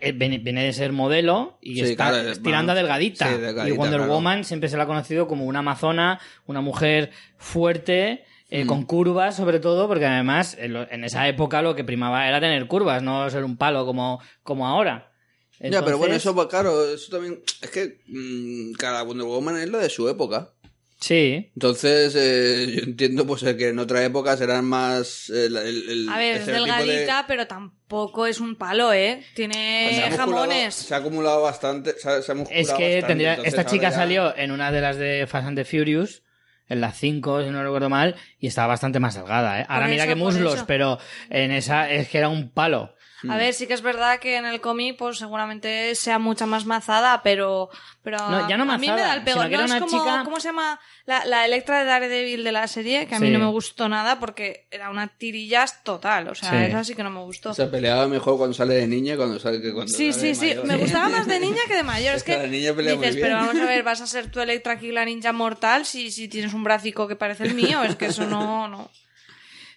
[0.00, 3.26] eh, Viene, de ser modelo y Sí, está claro, es tirando a más- delgadita.
[3.28, 4.12] sí, delgadita, y Wonder claro.
[4.12, 8.66] Woman siempre se la ha conocido como una amazona, una mujer fuerte, eh, Mm.
[8.66, 12.40] con curvas sobre todo, porque además en, lo- en esa época lo que primaba era
[12.40, 15.12] tener curvas, no ser un palo como, como ahora.
[15.60, 19.68] Ya, pero bueno, eso, pues, claro, eso también, es que mm, cada Wonder Woman es
[19.68, 20.52] lo de su época.
[21.00, 25.30] Sí, Entonces, eh, yo entiendo pues eh, que en otra época serán más...
[25.30, 29.22] el- el- el A ver, es de- delgadita, pero tampoco es un palo, ¿eh?
[29.34, 30.74] Tiene musculado- jamones.
[30.74, 33.30] Se ha acumulado bastante, se ha, se ha musculado es que bastante, tendría...
[33.30, 36.24] entonces Esta chica ya- salió en una de las de Fast and the Furious,
[36.68, 39.66] en las 5, si no recuerdo mal, y estaba bastante más delgada, ¿eh?
[39.68, 40.98] Ahora mira que muslos, pero
[41.30, 42.94] en esa es que era un palo.
[43.28, 46.66] A ver, sí que es verdad que en el cómic, pues seguramente sea mucha más
[46.66, 47.68] mazada, pero.
[48.02, 49.86] pero No, ya no a mí me mazada, da el que no es como.
[50.04, 50.78] chica- ¿Cómo se llama?
[51.04, 53.32] La, la Electra de Daredevil de la serie, que a mí Sí.
[53.32, 56.28] no me gustó nada porque era una tirillas total.
[56.28, 56.56] O sea, Sí.
[56.70, 57.54] esa sí que no me gustó.
[57.54, 60.34] Se peleaba mejor cuando sale de niña cuando sale que cuando Sí, sale sí, de
[60.34, 60.46] sí.
[60.60, 60.66] mayor.
[60.66, 62.12] Me gustaba más de niña que de mayor.
[62.14, 63.26] Es Es que la niña pelea muy dices, bien.
[63.28, 66.28] pero vamos a ver, vas a ser tu Electra aquí la ninja mortal si, si
[66.28, 67.82] tienes un bracico que parece el mío.
[67.82, 68.90] Es que eso no, no.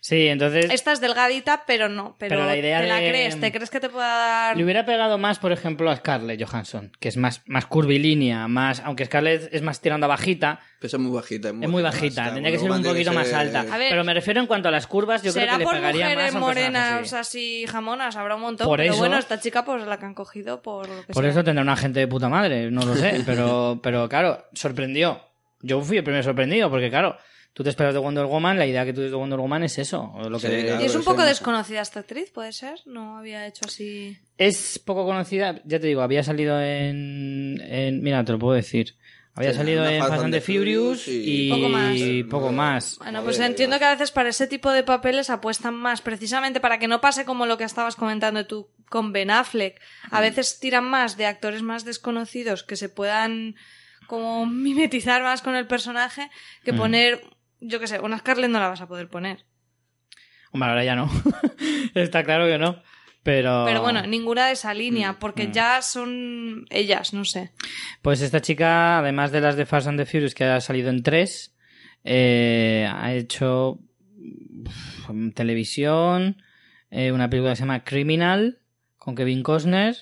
[0.03, 2.15] Sí, entonces Esta es delgadita, pero no.
[2.17, 3.39] Pero, Pero la idea te la de- crees.
[3.39, 4.57] ¿Te crees que te pueda dar...?
[4.57, 8.79] le hubiera pegado más, por ejemplo, a Scarlett Johansson, que es más, más curvilínea, más,
[8.79, 11.49] aunque Scarlett es más tirando a bajita, Pesa muy bajita.
[11.49, 13.61] es muy bajita, más, tendría que ser un poquito más alta.
[13.61, 15.59] ser- A ver, Pero me refiero en cuanto a las curvas, yo creo Será que
[15.59, 17.15] le por pegaría más un personaje morenas así.
[17.61, 18.65] así jamonas, habrá un montón.
[18.67, 21.23] Por pero eso- bueno, esta chica pues la que han cogido por lo que Por
[21.23, 21.31] sea.
[21.31, 25.21] eso tendrá una gente de puta madre, no lo sé, pero, pero claro, sorprendió.
[25.61, 27.17] Yo fui el primer sorprendido, porque claro,
[27.53, 29.77] tú te esperas de Wonder Woman, la idea que tú tienes de Wonder Woman es
[29.77, 30.11] eso.
[30.15, 30.81] o Lo que Sí, claro.
[30.81, 32.79] Y es un poco no- desconocida esta actriz, ¿puede ser?
[32.85, 34.17] No había hecho así...
[34.37, 38.95] Es poco conocida, ya te digo, había salido en, en- mira, te lo puedo decir.
[39.33, 41.97] Había Sí, salido en Fast and the Furious y, Poco más.
[42.29, 42.97] poco más.
[42.97, 46.79] Bueno, pues entiendo que a veces para ese tipo de papeles apuestan más, precisamente para
[46.79, 49.79] que no pase como lo que estabas comentando tú con Ben Affleck.
[50.09, 50.21] A Mm.
[50.21, 53.55] veces tiran más de actores más desconocidos que se puedan
[54.07, 56.29] como mimetizar más con el personaje
[56.65, 56.77] que Mm.
[56.77, 57.21] poner,
[57.61, 59.45] yo qué sé, una Scarlett no la vas a poder poner.
[60.51, 61.09] Hombre, ahora ya no.
[61.95, 62.81] Está claro que no.
[63.23, 65.51] Pero, Pero bueno, ninguna de esa línea, porque mm.
[65.51, 67.51] ya son ellas, no sé.
[68.01, 71.03] Pues esta chica, además de las de Fast and the Furious, que ha salido en
[71.03, 71.55] tres,
[72.03, 73.79] eh, ha hecho
[74.17, 76.41] uf, televisión,
[76.89, 78.59] eh, una película que se llama Criminal,
[78.97, 79.95] con Kevin Costner.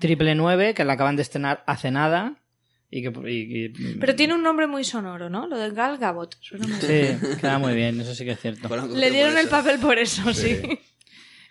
[0.00, 2.39] Triple 9, que la acaban de estrenar hace nada.
[2.90, 5.46] Y que, y- y- Pero tiene un nombre muy sonoro, ¿no?
[5.46, 5.98] Lo de Gal
[6.40, 8.68] suena muy- Sí, queda muy bien, eso sí que es cierto.
[8.88, 10.60] Le dieron el papel por eso, sí.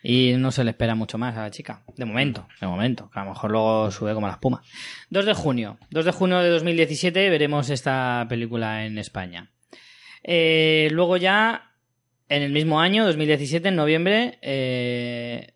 [0.03, 1.84] Y no se le espera mucho más a la chica.
[1.98, 3.10] De momento, de momento.
[3.14, 4.61] Que a lo mejor luego sube como la espuma.
[5.10, 5.78] 2 de junio.
[5.91, 9.52] 2 de junio de 2017 veremos esta película en España.
[10.24, 11.72] Eh, luego ya,
[12.30, 15.53] en el mismo año, 2017, en noviembre, eh,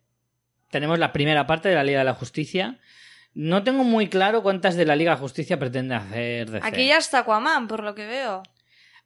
[0.71, 2.79] tenemos la primera parte de la Liga de la Justicia.
[3.35, 6.67] No tengo muy claro cuántas de la Liga de Justicia pretende hacer DC.
[6.67, 8.43] Aquí ya está Aquaman, por lo que veo.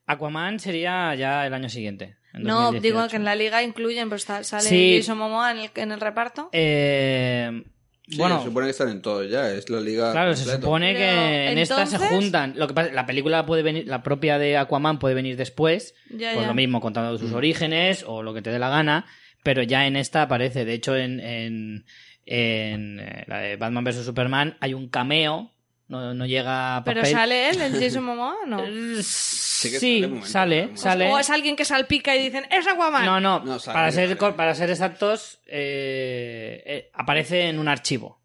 [0.06, 2.16] Aquaman sería ya el año siguiente.
[2.34, 2.82] en No, 2018.
[2.82, 4.98] digo que en la liga incluyen, pues está- sale Sí.
[5.00, 6.50] Jason Momoa en el, en el reparto.
[6.52, 7.62] Eh,
[8.10, 10.12] Sí, bueno, se supone que están en todos ya, es la liga.
[10.12, 12.54] Claro, se supone Pero, que en esta se juntan.
[12.56, 16.32] Lo que pasa, la película puede venir, la propia de Aquaman puede venir después, Ya,
[16.32, 16.46] pues ya.
[16.46, 19.04] lo mismo, contando sus orígenes o lo que te dé la gana.
[19.44, 20.64] pero ya en esta aparece.
[20.66, 21.84] De hecho, en, en,
[22.30, 25.50] en eh, la de Batman vs Superman hay un cameo.
[25.88, 27.12] No, no llega a Pero papel.
[27.14, 28.62] sale él, el Jason Momoa, ¿o ¿no?
[29.02, 29.78] Sí, que
[30.24, 31.10] sale momento, sale.
[31.10, 33.06] O es alguien que salpica y dicen, ¡es Aquaman!
[33.06, 34.32] No, no, No, sale, para, ser, sale.
[34.34, 38.20] para ser exactos, eh, eh, aparece en un archivo.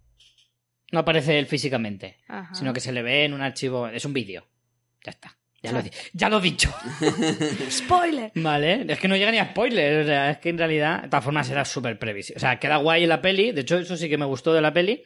[0.91, 2.53] No aparece él físicamente, Ajá.
[2.53, 3.87] sino que se le ve en un archivo.
[3.87, 4.45] Es un vídeo.
[5.05, 5.37] Ya está.
[5.63, 5.81] Ya lo,
[6.11, 6.73] ya lo he dicho.
[7.69, 8.31] ¡Spoiler!
[8.35, 10.01] Vale, es que no llega ni a spoiler.
[10.01, 12.37] O sea, es que en realidad, de todas formas, era súper previsible.
[12.37, 13.53] O sea, queda guay en la peli.
[13.53, 15.03] De hecho, eso sí que me gustó de la peli.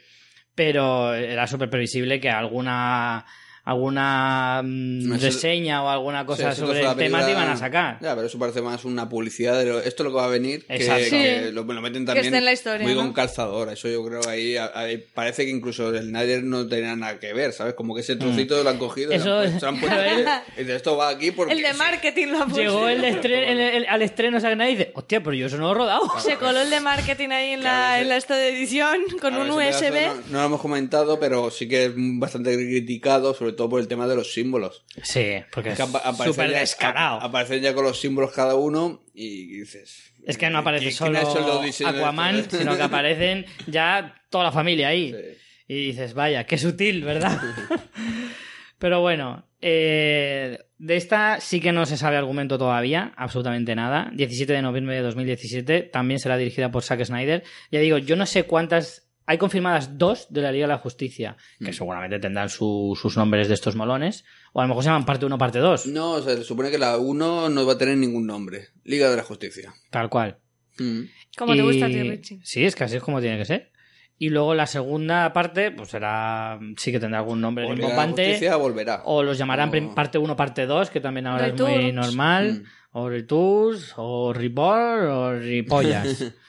[0.56, 3.24] Pero era súper previsible que alguna
[3.68, 8.00] alguna mm, reseña o alguna cosa Sí, sobre el tema te iban a sacar.
[8.02, 10.30] Ya, pero eso parece más una publicidad de lo- esto es lo que va a
[10.30, 10.66] venir.
[10.66, 11.04] Que, Exacto.
[11.10, 11.52] que Sí.
[11.52, 13.02] lo, lo meten Que también esté en la historia, muy ¿no?
[13.02, 13.70] con calzador.
[13.70, 17.52] Eso yo creo ahí, ahí parece que incluso el Snyder no tenía nada que ver,
[17.54, 17.74] ¿sabes?
[17.74, 19.14] Como que ese trocito lo han cogido Mm.
[19.16, 20.42] Eso se lo han puesto Pero él- ahí.
[20.58, 21.54] Y dice, esto va aquí porque...
[21.54, 22.62] El de marketing lo ha puesto.
[22.62, 25.58] Llegó el, estre- el- el- al estreno Zack Snyder y dice, hostia, pero yo eso
[25.58, 26.02] no lo he rodado.
[26.20, 29.02] Se coló el de marketing ahí en Claro, la, ese- en la esto de edición
[29.22, 30.08] con Claro, un pedazo USB.
[30.08, 33.90] No, no lo hemos comentado, pero sí que es bastante criticado, sobre todo por el
[33.90, 34.86] tema de los símbolos.
[35.04, 35.78] Sí, porque es
[36.24, 37.20] súper descarado.
[37.22, 40.14] aparecen ya con los símbolos cada uno y dices...
[40.26, 42.58] Es que no aparece ¿quién- solo Aquaman, esto?
[42.58, 45.12] sino que aparecen ya toda la familia ahí.
[45.14, 45.38] Sí.
[45.70, 47.42] Y dices, vaya, qué sutil, ¿verdad?
[48.80, 54.12] Pero bueno, eh, de esta sí que no se sabe argumento todavía, absolutamente nada.
[54.14, 57.44] 17 de noviembre de 2017, también será dirigida por Zack Snyder.
[57.72, 59.07] Ya digo, yo no sé cuántas...
[59.30, 61.74] Hay confirmadas dos de la Liga de la Justicia, que Mm.
[61.74, 64.24] seguramente tendrán su- sus nombres de estos molones.
[64.54, 65.86] O a lo mejor se llaman parte 1, parte 2.
[65.88, 68.70] No, se supone que la 1 no va a tener ningún nombre.
[68.86, 69.74] Liga de la Justicia.
[69.92, 70.38] Tal cual.
[70.80, 71.02] Mm.
[71.38, 72.40] Como te gusta a ti, Richie.
[72.44, 73.72] Sí, es que así es como tiene que ser.
[74.20, 76.58] Y luego la segunda parte, pues será.
[76.78, 78.26] Sí que tendrá algún nombre O Liga de la bombante.
[78.30, 79.02] Justicia volverá.
[79.06, 82.62] O los llamarán O- parte 1, parte 2, que también ahora es muy normal.
[82.64, 82.64] Mm.
[82.94, 86.34] O Returns, o Reborn, o Ripollas.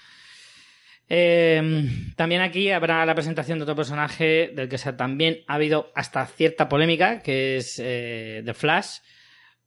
[1.11, 5.91] Eh, también aquí habrá la presentación de otro personaje del que se- también ha habido
[5.95, 8.99] hasta cierta polémica, que es eh, The Flash,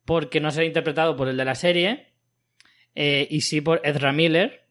[0.05, 2.13] porque no será interpretado por el de la serie,
[2.93, 4.67] eh, y sí por Ezra Miller,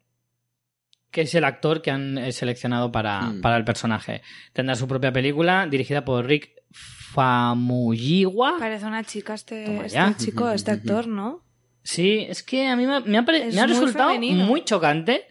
[1.10, 3.40] que es el actor que han eh, seleccionado para, Mm.
[3.40, 4.22] para el personaje.
[4.52, 8.56] Tendrá su propia película, dirigida por Rick Famuyiwa.
[8.58, 11.42] Parece una chica este, este chico, este actor, ¿no?
[11.82, 14.44] Sí, es que a mí me, me ha, pare- Es me ha muy resultado femenino.
[14.46, 15.24] muy chocante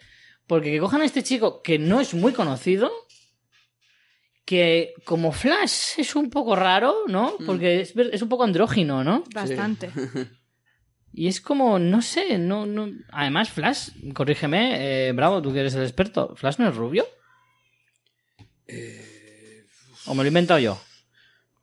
[0.49, 2.91] porque que cojan a este chico que no es muy conocido,
[4.45, 7.35] que como Flash es un poco raro, ¿no?
[7.37, 7.45] Mm.
[7.45, 9.23] Porque es, es un poco andrógino, ¿no?
[9.33, 9.91] Bastante.
[11.11, 12.87] Y es como, no sé, no, no...
[13.11, 17.03] Además, Flash, corrígeme, eh, Bravo, tú que eres el experto, ¿Flash no es rubio?
[18.67, 19.65] Eh,
[20.05, 20.79] ¿O me lo he inventado yo?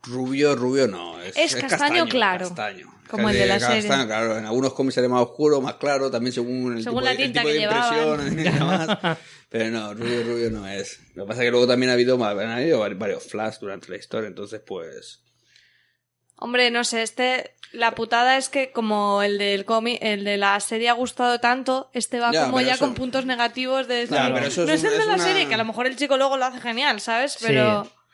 [0.02, 1.22] Rubio, rubio no.
[1.22, 2.48] Es, Es castaño claro.
[2.48, 2.95] castaño.
[3.10, 3.82] Como el de la serie.
[3.88, 4.36] claro.
[4.38, 7.16] En algunos cómics era más oscuro, más claro, también según el Según tipo, la el
[7.16, 8.38] tinta tipo que de impresión.
[8.38, 8.98] y demás.
[9.48, 10.98] Pero no, rubio, rubio no es.
[11.14, 13.96] Lo que pasa es que luego también ha habido, han habido varios flash durante la
[13.96, 15.20] historia, entonces pues...
[16.38, 17.52] Hombre, no sé, este.
[17.72, 21.90] La putada es que como el del cómic, el de la serie ha gustado tanto,
[21.94, 24.84] este va Ya, como pero ya eso- con puntos negativos de pero eso no es
[24.84, 26.60] es el de la una- serie, que a lo mejor el chico luego lo hace
[26.60, 27.32] genial, ¿sabes?
[27.32, 27.46] Sí.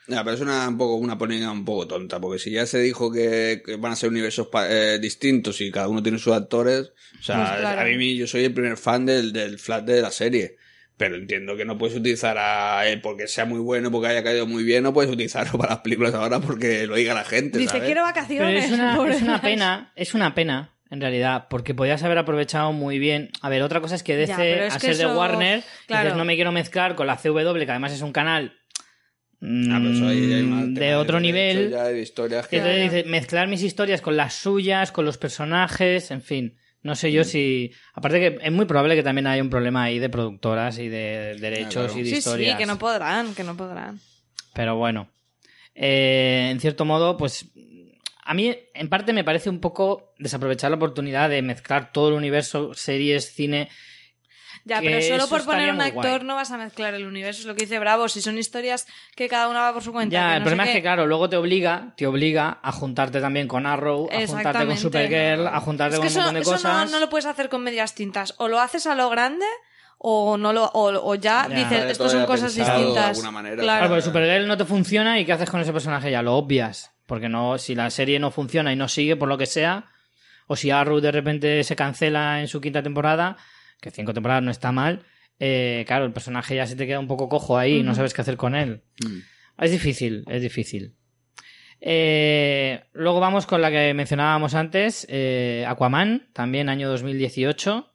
[0.06, 2.66] Pero Ya, pero es una, un poco, una polémica un poco tonta, porque si ya
[2.66, 6.18] se dijo que, que van a ser universos pa- eh, distintos y cada uno tiene
[6.18, 7.80] sus actores, o sea, Pues claro.
[7.80, 10.56] a mí yo soy el primer fan del, del Flash de la serie,
[10.96, 14.46] pero entiendo que no puedes utilizar a él porque sea muy bueno, porque haya caído
[14.46, 17.70] muy bien, no puedes utilizarlo para las películas ahora porque lo diga la gente, dice,
[17.70, 17.84] ¿sabes?
[17.86, 18.64] quiero Pero vacaciones.
[18.66, 23.30] es una, es pena, es una pena, en realidad, porque podías haber aprovechado muy bien.
[23.40, 26.04] A ver, otra cosa es que DC, es a que ser de Warner, claro.
[26.04, 28.58] dices, no me quiero mezclar con la CW, que además es un canal
[29.44, 31.70] Ah, pero eso ahí hay más mm, de otro nivel.
[31.70, 32.58] ya, de historias que...
[32.58, 36.56] Entonces dices, mezclar mis historias con las suyas, con los personajes, en fin.
[36.82, 37.10] No sé Mm.
[37.12, 37.70] yo si.
[37.94, 41.36] Aparte que es muy probable que también haya un problema ahí de productoras y de
[41.40, 41.98] derechos claro.
[41.98, 42.52] y de Sí, historias.
[42.52, 44.00] sí, que no podrán, que no podrán.
[44.54, 45.08] Pero bueno.
[45.74, 47.46] Eh, en cierto modo, pues.
[48.24, 52.14] A mí, en parte, me parece un poco desaprovechar la oportunidad de mezclar todo el
[52.14, 53.68] universo, series, cine.
[54.64, 56.24] Ya, Que pero solo por poner un actor guay.
[56.24, 58.08] no vas a mezclar el universo, es lo que dice Bravo.
[58.08, 58.86] Si son historias
[59.16, 60.12] que cada una va por su cuenta.
[60.12, 60.78] Ya, que el no problema sé es qué.
[60.78, 64.76] que, claro, luego te obliga, te obliga a juntarte también con Arrow, a juntarte con.
[64.78, 66.90] Supergirl, a juntarte Es que con un montón de eso no, cosas.
[66.92, 68.34] no lo puedes hacer con medias tintas.
[68.38, 69.46] O lo haces a lo grande
[69.98, 71.56] o no lo o, o ya, Ya.
[71.56, 73.22] dices, estos son cosas de distintas.
[73.32, 73.56] manera.
[73.56, 73.88] Claro, Claro.
[73.88, 76.10] porque Supergirl no te funciona y ¿qué haces con ese personaje?
[76.10, 76.92] Ya lo obvias.
[77.06, 79.86] Porque no, si la serie no funciona y no sigue por lo que sea,
[80.46, 83.36] o si Arrow de repente se cancela en su quinta temporada,
[83.82, 85.04] que cinco temporadas no está mal,
[85.38, 88.22] eh, claro, el personaje ya se te queda un poco cojo ahí no sabes qué
[88.22, 88.82] hacer con él.
[89.04, 89.18] Mm.
[89.62, 90.94] Es difícil, es difícil.
[91.80, 97.91] Eh, luego vamos con la que mencionábamos antes, eh, Aquaman, también año 2018.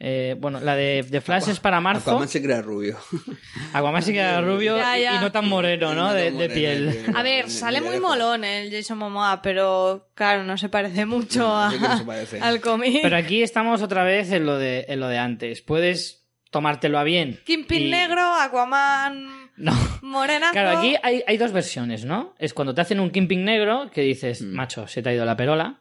[0.00, 2.10] Eh, bueno, la de, de Flash es para marzo.
[2.10, 2.98] Aquaman se crea rubio.
[3.72, 5.14] Aquaman sí que era rubio Ya, ya.
[5.16, 6.08] y no tan moreno, ¿no?
[6.08, 6.92] No De, tan de moreno, piel.
[7.12, 11.40] de- A ver, sale muy molón el Jason Momoa, pero claro, no se parece mucho
[11.40, 12.40] No, a- no se parece.
[12.40, 13.00] al cómic.
[13.02, 15.62] Pero aquí estamos otra vez en lo de, en lo de antes.
[15.62, 17.40] Puedes tomártelo a bien.
[17.44, 19.72] Kingpin y- negro, Aquaman No.
[20.02, 20.52] morenazo.
[20.52, 22.34] Claro, aquí hay, hay dos versiones, ¿no?
[22.38, 24.54] Es cuando te hacen un Kingpin negro que dices, Mm.
[24.54, 25.80] macho, se te ha ido la perola.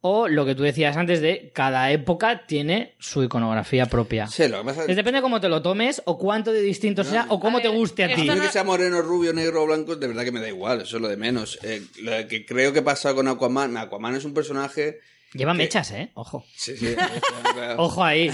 [0.00, 4.26] O lo que tú decías antes de cada época tiene su iconografía propia.
[4.26, 7.04] Sí, lo que pasa Es depende de cómo te lo tomes, o cuánto de distinto
[7.04, 8.26] sea, o cómo te guste a ti.
[8.26, 10.96] no- que sea moreno, rubio, negro o blanco, de verdad que me da igual, eso
[10.96, 11.58] es lo de menos.
[11.62, 14.98] Eh, lo que creo que pasa con Aquaman, Aquaman es un personaje...
[15.32, 16.10] Lleva que- mechas, ¿eh?
[16.14, 16.44] Ojo.
[16.56, 16.94] Sí, sí,
[17.76, 18.30] Ojo ahí.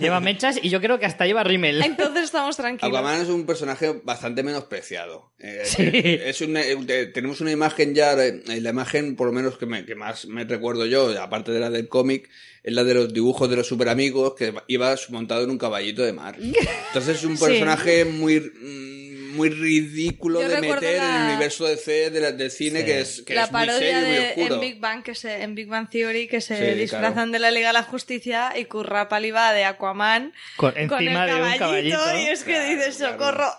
[0.00, 1.82] lleva mechas y yo creo que hasta lleva rímel.
[1.82, 2.88] Entonces estamos tranquilos.
[2.96, 5.32] Aquaman es un personaje bastante menospreciado.
[5.38, 5.82] Eh, Sí.
[5.82, 9.58] eh, es un- eh, te- tenemos una imagen ya, eh, la imagen por lo menos
[9.58, 12.28] que, me, que más me recuerdo yo, aparte de la del cómic,
[12.62, 16.02] es la de los dibujos de los super amigos que iba montado en un caballito
[16.02, 16.36] de mar.
[16.88, 17.44] Entonces es un Sí.
[17.44, 19.09] personaje muy mm,
[19.40, 22.80] muy ridículo Yo de meter en la- el universo de C de la- del cine
[22.80, 22.86] Sí.
[22.86, 24.54] que es, que la es muy parodia serio y muy de oscuro.
[24.54, 27.30] en Big Bang que se, en Big Bang Theory que se Sí, disfrazan claro.
[27.32, 31.26] de la Liga de la Justicia y Curra Paliva de Aquaman Con- con el encima
[31.26, 31.58] de un caballito,
[31.96, 32.18] caballito.
[32.20, 33.12] y es que Claro, dices claro.
[33.14, 33.52] socorro.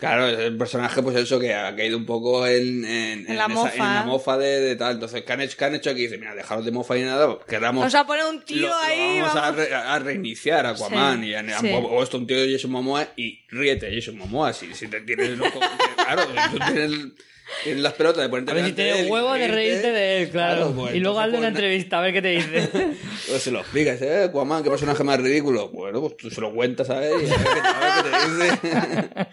[0.00, 3.44] Claro, es el personaje, pues eso, que ha caído un poco en, en, En la
[3.44, 3.72] esa- mofa.
[3.74, 4.94] en la mofa de, de tal.
[4.94, 6.02] Entonces, ¿qué han hecho, qué han hecho aquí?
[6.02, 7.80] Dice, mira, dejaros de mofa y nada, queramos.
[7.82, 9.18] Vamos a poner un tío lo, lo ahí.
[9.20, 9.56] vamos, A, vamos.
[9.56, 11.44] re- a reiniciar a Aquaman Sí, y a,
[11.82, 15.48] o esto un tío de Jason Momoa y ríete Jason Momoa si, si te los
[15.96, 16.90] claro tú tienes,
[17.64, 20.72] tienes las pelotas de ponerte A ver si y huevo de reírte de él, claro.
[20.74, 22.68] pues, y luego hazle una entrevista a ver qué te dice.
[23.28, 24.24] pues se lo explicas ¿eh?
[24.24, 27.36] Aquaman qué personaje más ridículo bueno pues tú se lo cuentas a él y a
[27.36, 28.66] ver qué, a ver qué te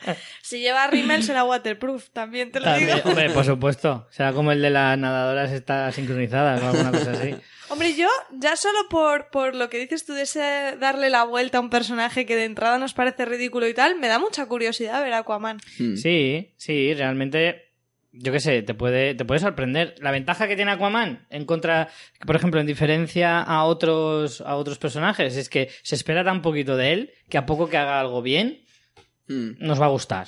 [0.04, 3.10] dice Si lleva rímel será waterproof, también te lo También, digo.
[3.10, 4.08] hombre, por supuesto.
[4.12, 7.36] Será como el de las nadadoras está sincronizada o alguna cosa así.
[7.70, 11.58] Hombre, yo, ya solo por, por lo que dices tú de ese darle la vuelta
[11.58, 15.04] a un personaje que de entrada nos parece ridículo y tal, me da mucha curiosidad
[15.04, 15.58] ver a Aquaman.
[15.78, 15.96] Hmm.
[15.96, 17.74] Sí, sí, realmente,
[18.14, 19.96] yo qué sé, te puede, te puede sorprender.
[20.00, 21.90] La ventaja que tiene Aquaman en contra,
[22.26, 26.78] por ejemplo, en diferencia a otros, a otros personajes, es que se espera tan poquito
[26.78, 28.64] de él que a poco que haga algo bien,
[29.30, 29.56] Hmm.
[29.60, 30.28] nos va a gustar.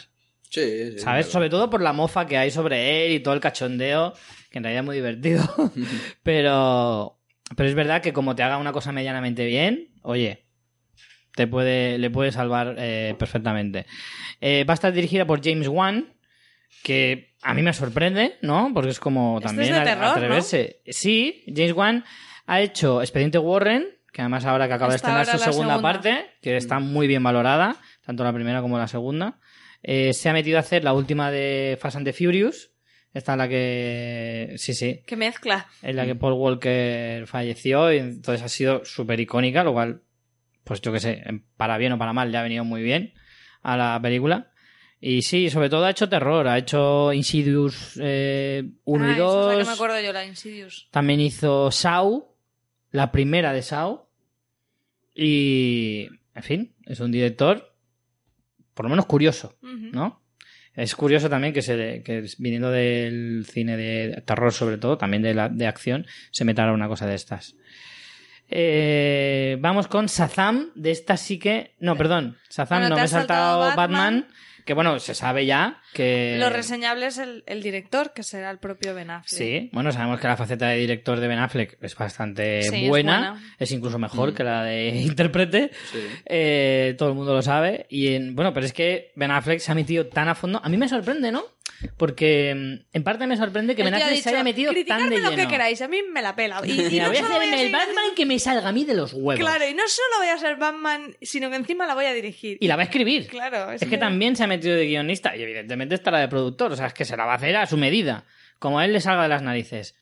[0.49, 1.27] sí, sí, ¿Sabes?
[1.27, 1.31] claro.
[1.31, 4.13] Sobre todo por la mofa que hay sobre él y todo el cachondeo,
[4.51, 5.43] que en realidad es muy divertido.
[6.23, 7.18] pero,
[7.55, 10.45] pero es verdad que como te haga una cosa medianamente bien, oye,
[11.35, 13.85] te puede, le puede salvar eh, perfectamente.
[14.41, 16.13] Eh, va a estar dirigida por James Wan,
[16.83, 18.71] que a mí me sorprende, ¿no?
[18.73, 20.41] Porque es como Este es también de a- terror.
[20.87, 22.03] Sí, James Wan
[22.45, 25.81] ha hecho Expediente Warren, que además ahora que acaba de estrenar su segunda.
[25.81, 29.39] parte, que está muy bien valorada, tanto la primera como la segunda.
[29.83, 32.71] Eh, se ha metido a hacer la última de Fast and the Furious.
[33.13, 34.53] Esta es la que.
[34.57, 35.01] Sí, sí.
[35.05, 35.67] Que mezcla.
[35.81, 37.91] En la que Paul Walker falleció.
[37.91, 40.03] Y entonces ha sido súper icónica, lo cual,
[40.63, 41.23] pues yo qué sé,
[41.57, 43.13] para bien o para mal, le ha venido muy bien
[43.61, 44.51] a la película.
[45.01, 46.47] Y sí, sobre todo ha hecho terror.
[46.47, 49.51] Ha hecho Insidious eh, 1 ah, y esa 2.
[49.51, 50.87] es la que me acuerdo yo, la Insidious.
[50.91, 52.35] También hizo Saw,
[52.91, 54.07] la primera de Saw.
[55.15, 57.75] Y, en fin, es un director,
[58.73, 59.57] por lo menos curioso.
[59.61, 60.18] ¿no?
[60.79, 65.33] Es curioso también que, se, que viniendo del cine de terror, sobre todo, también de,
[65.33, 67.55] la, de acción, se metara una cosa de estas.
[68.49, 71.75] Eh, vamos con Shazam, de esta sí que...
[71.79, 72.37] No, perdón,
[72.69, 73.75] Bueno, no me he saltado saltado Batman.
[74.21, 74.27] Batman,
[74.69, 76.37] que bueno, se sabe ya que...
[76.39, 79.27] Lo reseñable es el, el director, que será el propio Ben Affleck.
[79.39, 82.87] Sí, bueno, sabemos que la faceta de director de Ben Affleck es bastante Sí, es
[82.87, 83.55] buena, buena.
[83.57, 84.35] es, incluso mejor Mm.
[84.35, 85.97] que la de intérprete, Sí.
[86.27, 87.87] Eh, todo el mundo lo sabe.
[87.89, 90.61] Y en- bueno, pero es que Ben Affleck se ha metido tan a fondo.
[90.63, 91.43] A mí me sorprende, ¿no?
[91.97, 95.29] Porque mm, en parte me sorprende que Ben se haya metido tan "Criticadme de lo
[95.31, 95.43] lleno.
[95.43, 96.61] que queráis, a mí me la pela.
[96.65, 98.85] Y, y no voy a hacer voy a el Batman que me salga a mí
[98.85, 99.39] de los huevos.
[99.39, 102.57] Claro, y no solo voy a ser Batman, sino que encima la voy a dirigir.
[102.59, 103.27] Y la va a escribir.
[103.27, 106.71] Claro, Es que también se ha metido de guionista y evidentemente estará de productor.
[106.71, 108.25] O sea, es que se la va a hacer a su medida.
[108.59, 109.95] Como a él le salga de las narices.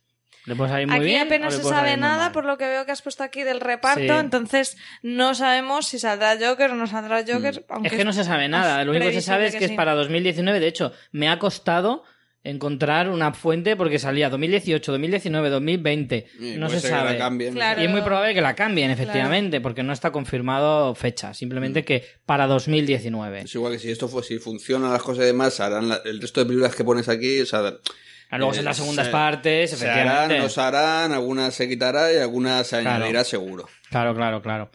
[0.48, 1.28] Le puede salir muy Aquí bien.
[1.28, 4.08] apenas se sabe nada por lo que veo que has puesto aquí del reparto, Sí.
[4.10, 7.66] entonces no sabemos si saldrá Joker o no saldrá Joker.
[7.70, 7.92] aunque Mm.
[7.94, 8.84] Es que no se sabe nada.
[8.86, 9.76] Lo único que se sabe es que, es sí.
[9.76, 10.60] para 2019.
[10.60, 12.04] De hecho, me ha costado
[12.44, 16.28] encontrar una fuente porque salía 2018, 2019, 2020.
[16.40, 17.18] Y no se que sabe.
[17.18, 17.54] cambien.
[17.54, 17.82] Claro.
[17.82, 21.32] Y es muy probable que la cambien, efectivamente, porque no está confirmado fecha.
[21.32, 21.34] Mm.
[21.34, 23.42] Simplemente que para 2019.
[23.42, 26.22] Es igual que si esto fue, si funcionan las cosas y demás, harán la- el
[26.22, 27.74] resto de películas que pones aquí, o sea,
[28.32, 30.40] Luego en eh, las segundas se- partes, se harán, efectivamente.
[30.40, 32.98] no se harán, algunas se quitará y algunas se Claro.
[32.98, 33.68] añadirá seguro.
[33.90, 34.70] Claro, claro, claro.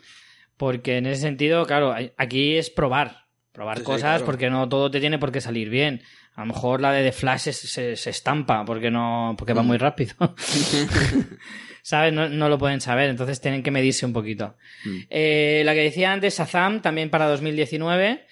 [0.57, 3.27] Porque en ese sentido, claro, aquí es probar.
[3.53, 4.25] Probar Sí, sí, cosas claro.
[4.25, 6.03] porque no todo te tiene por qué salir bien.
[6.35, 9.59] A lo mejor la de The Flash se, se- se estampa porque no porque Mm.
[9.59, 10.15] va muy rápido.
[11.83, 12.13] ¿Sabes?
[12.13, 14.57] No, no lo pueden saber, entonces tienen que medirse un poquito.
[14.85, 14.99] Mm.
[15.11, 18.25] Eh, la que decía antes, Shazam, también para 2019.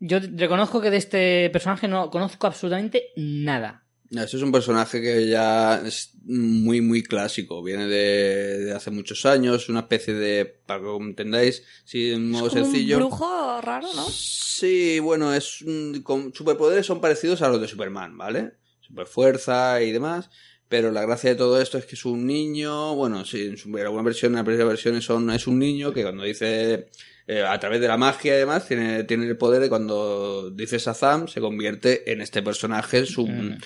[0.00, 3.82] Yo reconozco que de este personaje no conozco absolutamente nada.
[4.10, 7.62] Ese es un personaje que ya es muy, muy clásico.
[7.62, 12.30] Viene de, de hace muchos años, una especie de, para que lo entendáis, sí, en
[12.30, 12.96] modo Es como sencillo.
[12.96, 14.06] un brujo raro, ¿no?
[14.10, 18.52] Sí, bueno, es un- con superpoderes son parecidos a los de Superman, ¿vale?
[18.80, 20.30] Superfuerza y demás.
[20.68, 23.68] Pero la gracia de todo esto es que es un niño, bueno, sí, en su-
[23.76, 26.88] en alguna versión, en primeras versiones son, es un niño que cuando dice,
[27.26, 30.76] eh, a través de la magia y demás, tiene, tiene el poder de cuando dice
[30.78, 33.58] Shazam, se convierte en este personaje, su- Mm.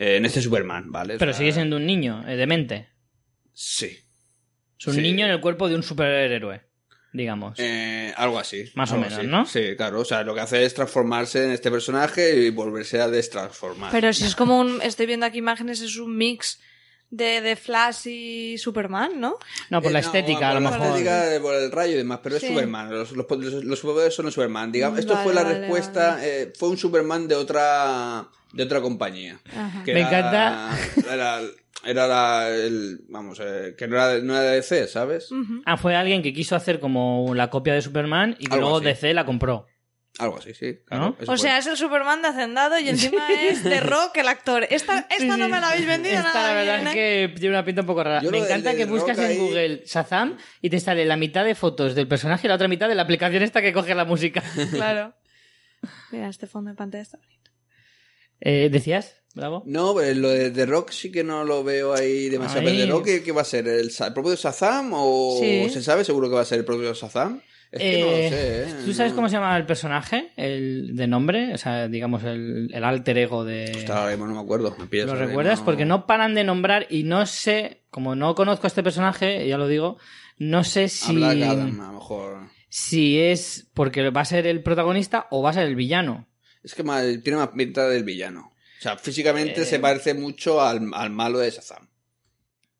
[0.00, 1.14] Eh, en este Superman, ¿vale?
[1.14, 2.88] O Pero sea, sigue siendo un niño, eh, demente.
[3.52, 3.96] Sí.
[4.78, 5.02] Es un Sí.
[5.02, 6.62] niño en el cuerpo de un superhéroe,
[7.12, 7.58] digamos.
[7.58, 8.64] Eh, algo así.
[8.74, 9.26] Más o menos, así.
[9.26, 9.44] ¿no?
[9.46, 10.00] Sí, claro.
[10.00, 13.92] O sea, lo que hace es transformarse en este personaje y volverse a destransformar.
[13.92, 14.80] Pero si es como un.
[14.82, 16.60] Estoy viendo aquí imágenes, es un mix
[17.10, 19.36] de, de Flash y Superman, ¿no?
[19.70, 20.78] no, por Eh, la no, estética, a lo por mejor.
[20.80, 22.42] La estética, eh, por el rayo y demás, pero es.
[22.42, 22.90] Superman.
[22.90, 24.70] Los, los, los- los superpoderes son de Superman.
[24.72, 26.18] Digamos, esto Vale, fue la vale, respuesta.
[26.24, 29.40] eh, fue un Superman de otra de otra compañía.
[29.56, 29.82] Ajá.
[29.84, 30.78] que Me era- encanta.
[31.12, 31.40] Era,
[31.84, 35.30] era la, el, vamos, eh, que no era, no era de DC, ¿sabes?
[35.64, 38.76] Ah, fue alguien que quiso hacer como la copia de Superman y que Algo luego
[38.78, 38.86] así.
[38.86, 39.66] DC la compró.
[40.20, 40.78] Algo así, sí.
[40.86, 41.16] Claro, ¿No?
[41.20, 44.66] eso O sea, es el Superman de Hacendado y encima es de Rock el actor.
[44.70, 46.96] Esta, esta no me la habéis vendido Esta, nada la verdad bien, es ¿eh?
[47.34, 48.22] que tiene una pinta un poco rara.
[48.22, 51.54] Yo Me encanta que buscas en ahí- Google Shazam y te sale la mitad de
[51.54, 54.42] fotos del personaje y la otra mitad de la aplicación esta que coge la música.
[54.70, 55.14] Claro.
[56.12, 57.50] Mira, este fondo de pantalla está bonito.
[58.40, 59.16] Eh, ¿Decías?
[59.34, 59.62] Bravo.
[59.66, 62.68] No, eh, lo de The Rock sí que no lo veo ahí demasiado.
[62.68, 62.80] Ahí.
[62.80, 63.68] ¿El The Rock qué, qué va a ser?
[63.68, 65.68] ¿El, propio Shazam o Sí.
[65.70, 67.40] se sabe seguro que va a ser el propio Shazam?
[67.72, 68.74] Es que no lo Eh, sé, ¿eh?
[68.84, 70.32] ¿Tú sabes cómo se llama el personaje?
[70.36, 73.72] El de nombre, o sea, digamos el, el alter ego de...
[73.76, 74.76] Hostia, no me acuerdo.
[74.76, 75.60] me ¿Lo recuerdas?
[75.60, 79.56] Porque no paran de nombrar y no sé, como no conozco a este personaje, ya
[79.56, 79.98] lo digo,
[80.38, 82.38] no sé si, Black Adam, a lo mejor.
[82.68, 86.26] si es porque va a ser el protagonista o va a ser el villano.
[86.64, 86.82] Es que
[87.22, 88.52] tiene más pinta del villano.
[88.80, 89.64] O sea, físicamente Eh.
[89.64, 91.86] se parece mucho al, al malo de Shazam.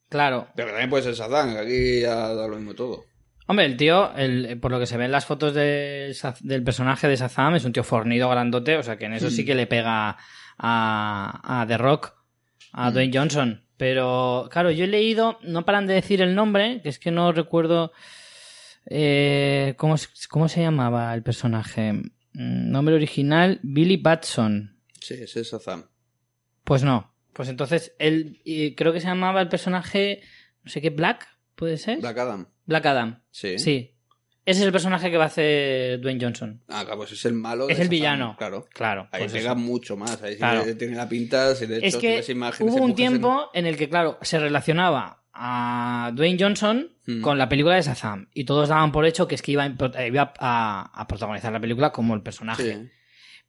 [0.09, 0.49] Claro.
[0.57, 3.05] Pero también puede ser Shazam, que aquí ya da lo mismo todo.
[3.51, 7.09] Hombre, el tío, el- por lo que se ve en las fotos de del personaje
[7.09, 9.67] de Shazam, es un tío fornido, grandote, o sea que en eso sí que le
[9.67, 10.17] pega
[10.57, 12.15] a, a The Rock,
[12.73, 12.93] a Mm.
[12.95, 13.65] Dwayne Johnson.
[13.77, 17.33] Pero, claro, yo he leído, no paran de decir el nombre, que es que no
[17.33, 17.93] recuerdo
[18.87, 21.93] eh, ¿cómo, se- cómo se llamaba el personaje.
[22.33, 24.79] Mm, Nombre original, Billy Batson.
[25.01, 25.85] Sí, ese es Shazam.
[26.65, 27.13] Pues no.
[27.33, 28.41] Pues entonces, él,
[28.77, 30.23] creo que se llamaba el personaje,
[30.63, 31.27] no sé qué, Black,
[31.61, 31.99] ¿puede ser?
[32.01, 32.47] Black Adam.
[32.67, 33.23] Black Adam.
[33.31, 33.59] Sí.
[33.61, 33.95] Sí.
[34.45, 36.63] Ese es el personaje que va a hacer Dwayne Johnson.
[36.67, 37.67] Ah, claro, pues es el malo.
[37.67, 38.35] de Es el Shazam, villano.
[38.39, 38.67] Claro.
[38.73, 39.09] Claro.
[39.13, 39.61] Ahí pues pega eso.
[39.61, 40.21] mucho más.
[40.23, 40.65] Ahí Claro.
[40.77, 41.55] tiene la pinta.
[41.55, 45.23] Si hecho Es que imágenes, hubo un en- tiempo en el que, claro, se relacionaba
[45.33, 47.21] a Dwayne Johnson Mm.
[47.21, 48.29] con la película de Shazam.
[48.35, 49.67] Y todos daban por hecho que es que iba, a
[49.99, 52.75] eh, iba a, a protagonizar la película como el personaje.
[52.75, 52.91] Sí.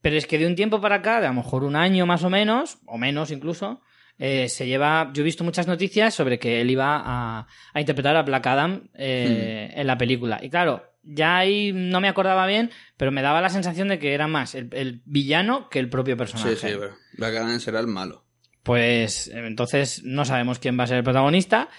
[0.02, 2.24] Pero es que de un tiempo para acá, de a lo mejor un año más
[2.24, 3.82] o menos, o menos incluso,
[4.18, 5.12] eh, se lleva.
[5.14, 8.90] Yo he visto muchas noticias sobre que él iba a, a interpretar a Black Adam
[8.94, 10.40] eh, en la película.
[10.42, 14.14] Y claro, ya ahí no me acordaba bien, pero me daba la sensación de que
[14.14, 16.56] era más el, el villano que el propio personaje.
[16.56, 18.26] Sí, sí, pero Black Adam será el malo.
[18.64, 21.70] Pues entonces no sabemos quién va a ser el protagonista,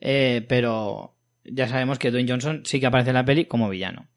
[0.00, 4.08] eh, pero ya sabemos que Dwayne Johnson sí que aparece en la peli como villano.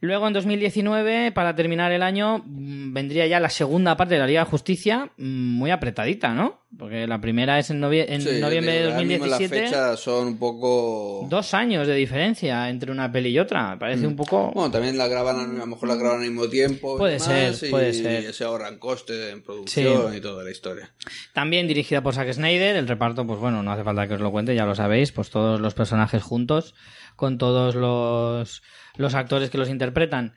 [0.00, 4.26] Luego en 2019, para terminar el año, mm, vendría ya la segunda parte de la
[4.28, 5.24] Liga de Justicia, mm,
[5.56, 6.60] muy apretadita, ¿no?
[6.78, 9.60] Porque la primera es en, novie- en Sí, noviembre de digo, ahora mismo 2017.
[9.62, 11.26] Las fechas son un poco.
[11.28, 13.70] Dos años de diferencia entre una peli y otra.
[13.70, 14.50] Me parece un poco.
[14.50, 14.54] Mm.
[14.54, 16.94] Bueno, también la graban, a lo mejor la graban al mismo tiempo.
[16.94, 18.32] y Puede ser, y puede ser.
[18.34, 20.90] se ahorran costes en producción y toda la historia.
[21.32, 22.76] También dirigida por Zack Snyder.
[22.76, 25.10] El reparto, pues bueno, no hace falta que os lo cuente, ya lo sabéis.
[25.10, 26.74] Pues todos los personajes juntos,
[27.16, 28.62] con todos los,
[28.98, 30.34] los actores que los interpretan.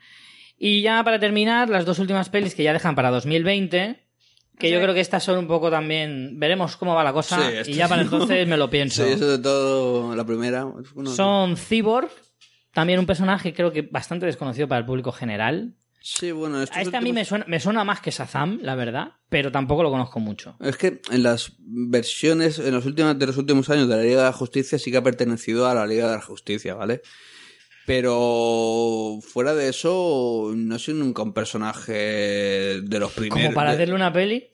[0.58, 4.08] Y ya para terminar, las dos últimas pelis que ya dejan para 2020.
[4.60, 6.40] Que yo creo que estas son un poco también.
[6.40, 7.40] Veremos cómo va la cosa.
[7.66, 9.04] Sí, y ya para entonces me lo pienso.
[9.04, 10.66] Sí, eso de todo, la primera.
[10.96, 12.10] uno- Son Cyborg.
[12.72, 15.74] También un personaje creo que bastante desconocido para el público general.
[16.04, 18.76] Sí, bueno, A este a mí últimos- me suena, me suena más que Shazam, la
[18.76, 19.14] verdad.
[19.30, 20.56] Pero tampoco lo conozco mucho.
[20.60, 24.18] Es que en las versiones, en los últimos, de los últimos años de la Liga
[24.20, 27.02] de la Justicia sí que ha pertenecido a la Liga de la Justicia, ¿vale?
[27.86, 31.94] Pero fuera de eso, no soy nunca un personaje
[32.82, 33.44] de los primeros.
[33.44, 34.48] Como para hacerle una peli.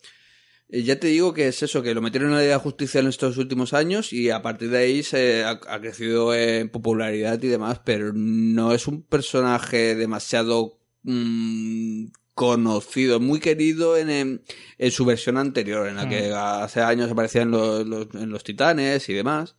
[0.69, 2.99] Eh, Ya te digo que es eso, que lo metieron en la Liga de Justicia
[2.99, 7.41] en estos últimos años y a partir de ahí se ha, ha crecido en popularidad
[7.41, 14.41] y demás, pero no es un personaje demasiado mm, conocido, muy querido en, en,
[14.77, 19.07] en su versión anterior, en la que hace años aparecían los, los- en los titanes
[19.09, 19.55] y demás.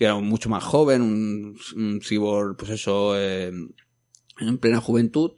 [0.00, 3.52] Que era mucho más joven, un, un cyborg, pues eso, eh,
[4.40, 5.32] en plena juventud.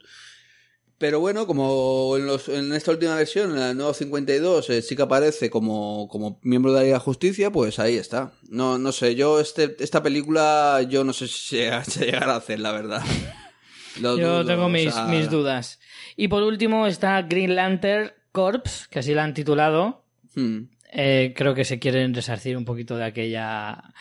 [1.03, 4.95] Pero bueno, como en, los, en esta última versión, en la nueva 52, eh, sí
[4.95, 8.31] que aparece como, como miembro de la Liga de Justicia, pues ahí está.
[8.47, 12.37] No, no sé, yo este, esta película, yo no sé si se, se llegará a
[12.37, 13.03] hacer, la verdad.
[14.01, 15.81] Lo Yo tengo mis, sea, mis dudas.
[16.15, 20.05] Y por último está Green Lantern Corps, que así la han titulado.
[20.35, 20.69] hmm.
[20.95, 23.93] Eh, creo que se quieren resarcir un poquito de aquella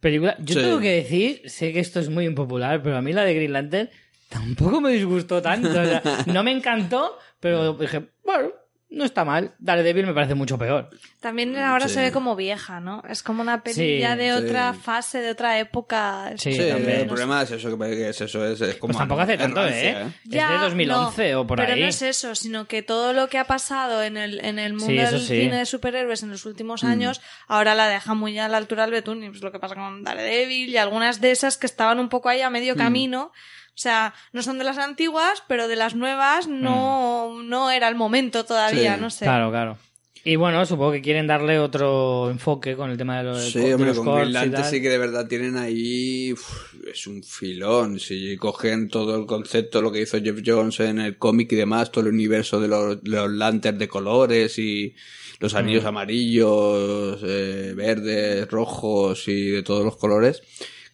[0.00, 0.36] película.
[0.40, 0.60] Yo Sí.
[0.62, 3.52] tengo que decir, sé que esto es muy impopular, pero a mí la de Green
[3.52, 3.90] Lantern
[4.28, 5.68] tampoco me disgustó tanto.
[5.68, 8.50] O sea, no me encantó, pero dije, bueno,
[8.90, 9.54] no está mal.
[9.60, 10.90] Daredevil me parece mucho peor.
[11.20, 11.94] También ahora Sí.
[11.94, 13.02] se ve como vieja, ¿no?
[13.08, 14.44] Es como una peli Sí, ya de sí.
[14.44, 16.32] otra fase, de otra época.
[16.36, 17.00] Sí, Sí, también.
[17.02, 18.92] el problema es eso, que que es eso, es, es como...
[18.92, 20.06] Pues tampoco hace tanto, rancia, ¿eh?
[20.24, 21.80] es de 2011 no, o por pero ahí.
[21.80, 25.02] no es eso, sino que todo lo que ha pasado en el, en el mundo
[25.02, 25.26] del sí.
[25.42, 26.48] cine de superhéroes en los Mm.
[26.48, 29.22] últimos años, ahora la deja muy a la altura del betún.
[29.22, 32.28] Y pues lo que pasa con Daredevil y algunas de esas que estaban un poco
[32.28, 32.52] ahí a Mm.
[32.52, 33.32] medio camino.
[33.80, 37.94] O sea, no son de las antiguas, pero de las nuevas no, no era el
[37.94, 38.96] momento todavía, Mm.
[38.96, 39.24] Sí, no sé.
[39.24, 39.78] Claro, claro.
[40.22, 43.58] Y bueno, supongo que quieren darle otro enfoque con el tema de, lo de, Sí,
[43.58, 44.70] de hombre, los con corps Green y Lantern tal.
[44.70, 46.34] sí que de verdad tienen ahí...
[46.34, 47.98] uf, es un filón.
[47.98, 51.90] Si cogen todo el concepto, lo que hizo Jeff Jones en el cómic y demás,
[51.90, 54.94] todo el universo de los, los lanterns de colores y
[55.38, 60.42] los anillos amarillos, eh, verdes, rojos y de todos los colores,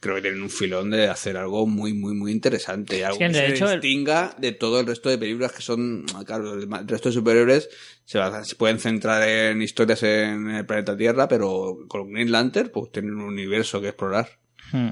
[0.06, 3.04] creo que tienen un filón de hacer algo muy, muy, muy interesante.
[3.04, 6.54] Algo que, se hecho, el- distinga de todo el resto de películas que son, claro,
[6.54, 7.68] el resto de superhéroes
[8.04, 13.14] se pueden centrar en historias en el planeta Tierra, pero con Green Lantern, pues tienen
[13.14, 14.28] un universo que explorar.
[14.72, 14.90] Hmm.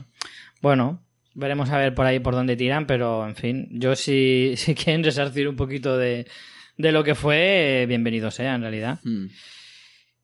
[0.61, 1.03] Bueno,
[1.35, 5.05] veremos a ver por ahí por dónde tiran, pero en fin, yo si, si quieren
[5.05, 6.27] resarcir un poquito de,
[6.77, 8.99] de lo que fue, eh, bienvenido sea en realidad.
[9.05, 9.27] Hmm.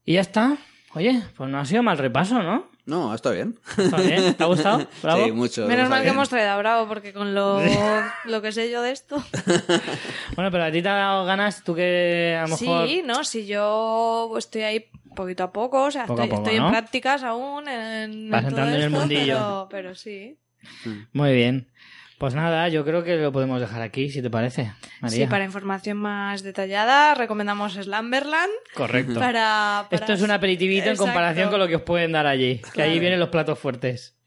[0.05, 0.59] Y ya está.
[0.95, 2.69] Oye, pues no ha sido mal repaso, ¿no?
[2.91, 3.57] No, está bien.
[3.79, 4.35] ¿Está bien?
[4.35, 4.85] ¿Te ha gustado?
[5.03, 5.25] Bravo.
[5.25, 5.67] Sí, mucho.
[5.69, 6.15] Menos mal que bien.
[6.17, 7.61] hemos traído a Bravo, porque con lo,
[8.25, 9.23] lo que sé yo de esto.
[10.35, 12.89] Bueno, pero a ti te ha dado ganas, tú que a lo mejor...
[12.89, 16.59] Sí, no, si yo estoy ahí poquito a poco, o sea, Poco estoy, poco, estoy
[16.59, 16.67] ¿no?
[16.67, 17.69] en prácticas aún.
[17.69, 19.35] En, Vas todo entrando en el esto, mundillo.
[19.35, 20.39] Pero, pero sí.
[21.13, 21.70] Muy bien.
[22.21, 25.25] Pues nada, yo creo que lo podemos dejar aquí, si te parece, María.
[25.25, 28.53] Sí, para información más detallada, recomendamos Slumberland.
[28.75, 29.15] Correcto.
[29.19, 32.59] Para, para- Esto es un aperitivito en comparación con lo que os pueden dar allí,
[32.59, 33.01] que allí Claro.
[33.01, 34.19] vienen los platos fuertes.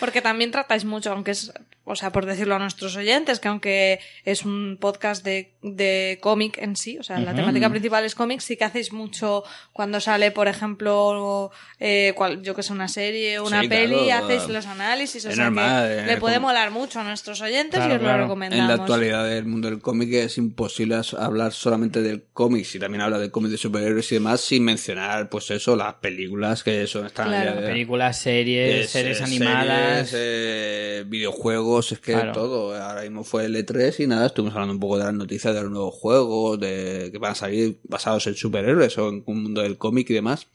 [0.00, 1.52] Porque también tratáis mucho, aunque es,
[1.84, 6.58] o sea, por decirlo a nuestros oyentes, que aunque es un podcast de, de cómic
[6.58, 10.30] en sí, o sea, la temática principal es cómic, sí que hacéis mucho cuando sale,
[10.30, 11.50] por ejemplo,
[11.80, 14.24] eh, cual- yo que sé, una serie o una Sí, peli, claro.
[14.26, 17.40] hacéis los análisis, o sea, normal, que eh, le puede como- molar mucho a nuestros
[17.40, 18.12] oyentes Claro, y os claro.
[18.18, 18.68] lo En recomendamos.
[18.68, 23.18] la actualidad del mundo del cómic es imposible hablar solamente del cómic, si también habla
[23.18, 27.30] del cómic de superhéroes y demás, sin mencionar, pues eso, las películas que son están
[27.64, 30.08] Películas, series, es, series eh, animadas.
[30.08, 32.32] series, eh, videojuegos, es que Claro.
[32.32, 32.74] todo.
[32.74, 35.62] Ahora mismo fue el E3 y nada, estuvimos hablando un poco de las noticias de
[35.62, 39.62] los nuevos juegos, de que van a salir basados en superhéroes o en un mundo
[39.62, 40.48] del cómic y demás.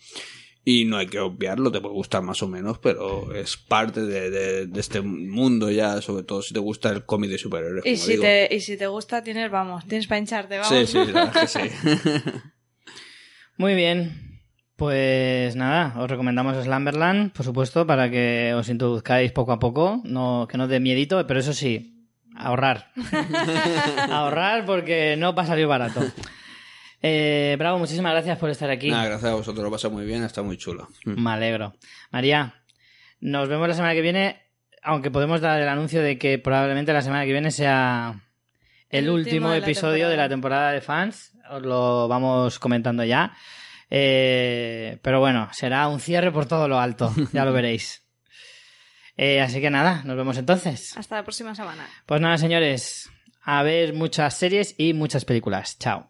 [0.65, 4.29] Y no hay que obviarlo, te puede gustar más o menos, pero es parte de,
[4.29, 7.85] de- de este mundo ya, sobre todo si te gusta el cómic de superhéroes.
[7.85, 8.23] Y como si, digo.
[8.23, 10.77] te, y si te gusta, tienes, vamos, tienes para hincharte, vamos.
[10.77, 12.39] Sí, sí, la verdad es que sí.
[13.57, 14.28] Muy bien.
[14.79, 20.47] Pues nada, os recomendamos Slumberland, por supuesto, para que os introduzcáis poco a poco, no,
[20.49, 22.89] que no dé miedito, pero eso sí, ahorrar.
[24.09, 25.99] ahorrar porque no va a salir barato.
[27.01, 28.89] Eh, Bravo, muchísimas gracias por estar aquí.
[28.89, 30.87] Nada, gracias a vosotros, lo pasa muy bien, está muy chulo.
[31.03, 31.23] Mm.
[31.23, 31.73] Me alegro.
[32.09, 32.55] María,
[33.19, 34.41] nos vemos la semana que viene,
[34.81, 38.21] aunque podemos dar el anuncio de que probablemente la semana que viene sea
[38.89, 41.33] el, El último último de la episodio de la temporada de fans.
[41.49, 43.33] Os lo vamos comentando ya.
[43.89, 48.03] Eh, pero bueno, será un cierre por todo lo alto, ya lo veréis.
[49.17, 50.95] Eh, así que nada, nos vemos entonces.
[50.95, 51.87] Hasta la próxima semana.
[52.05, 53.09] Pues nada, señores,
[53.43, 55.77] a ver muchas series y muchas películas.
[55.77, 56.09] Chao.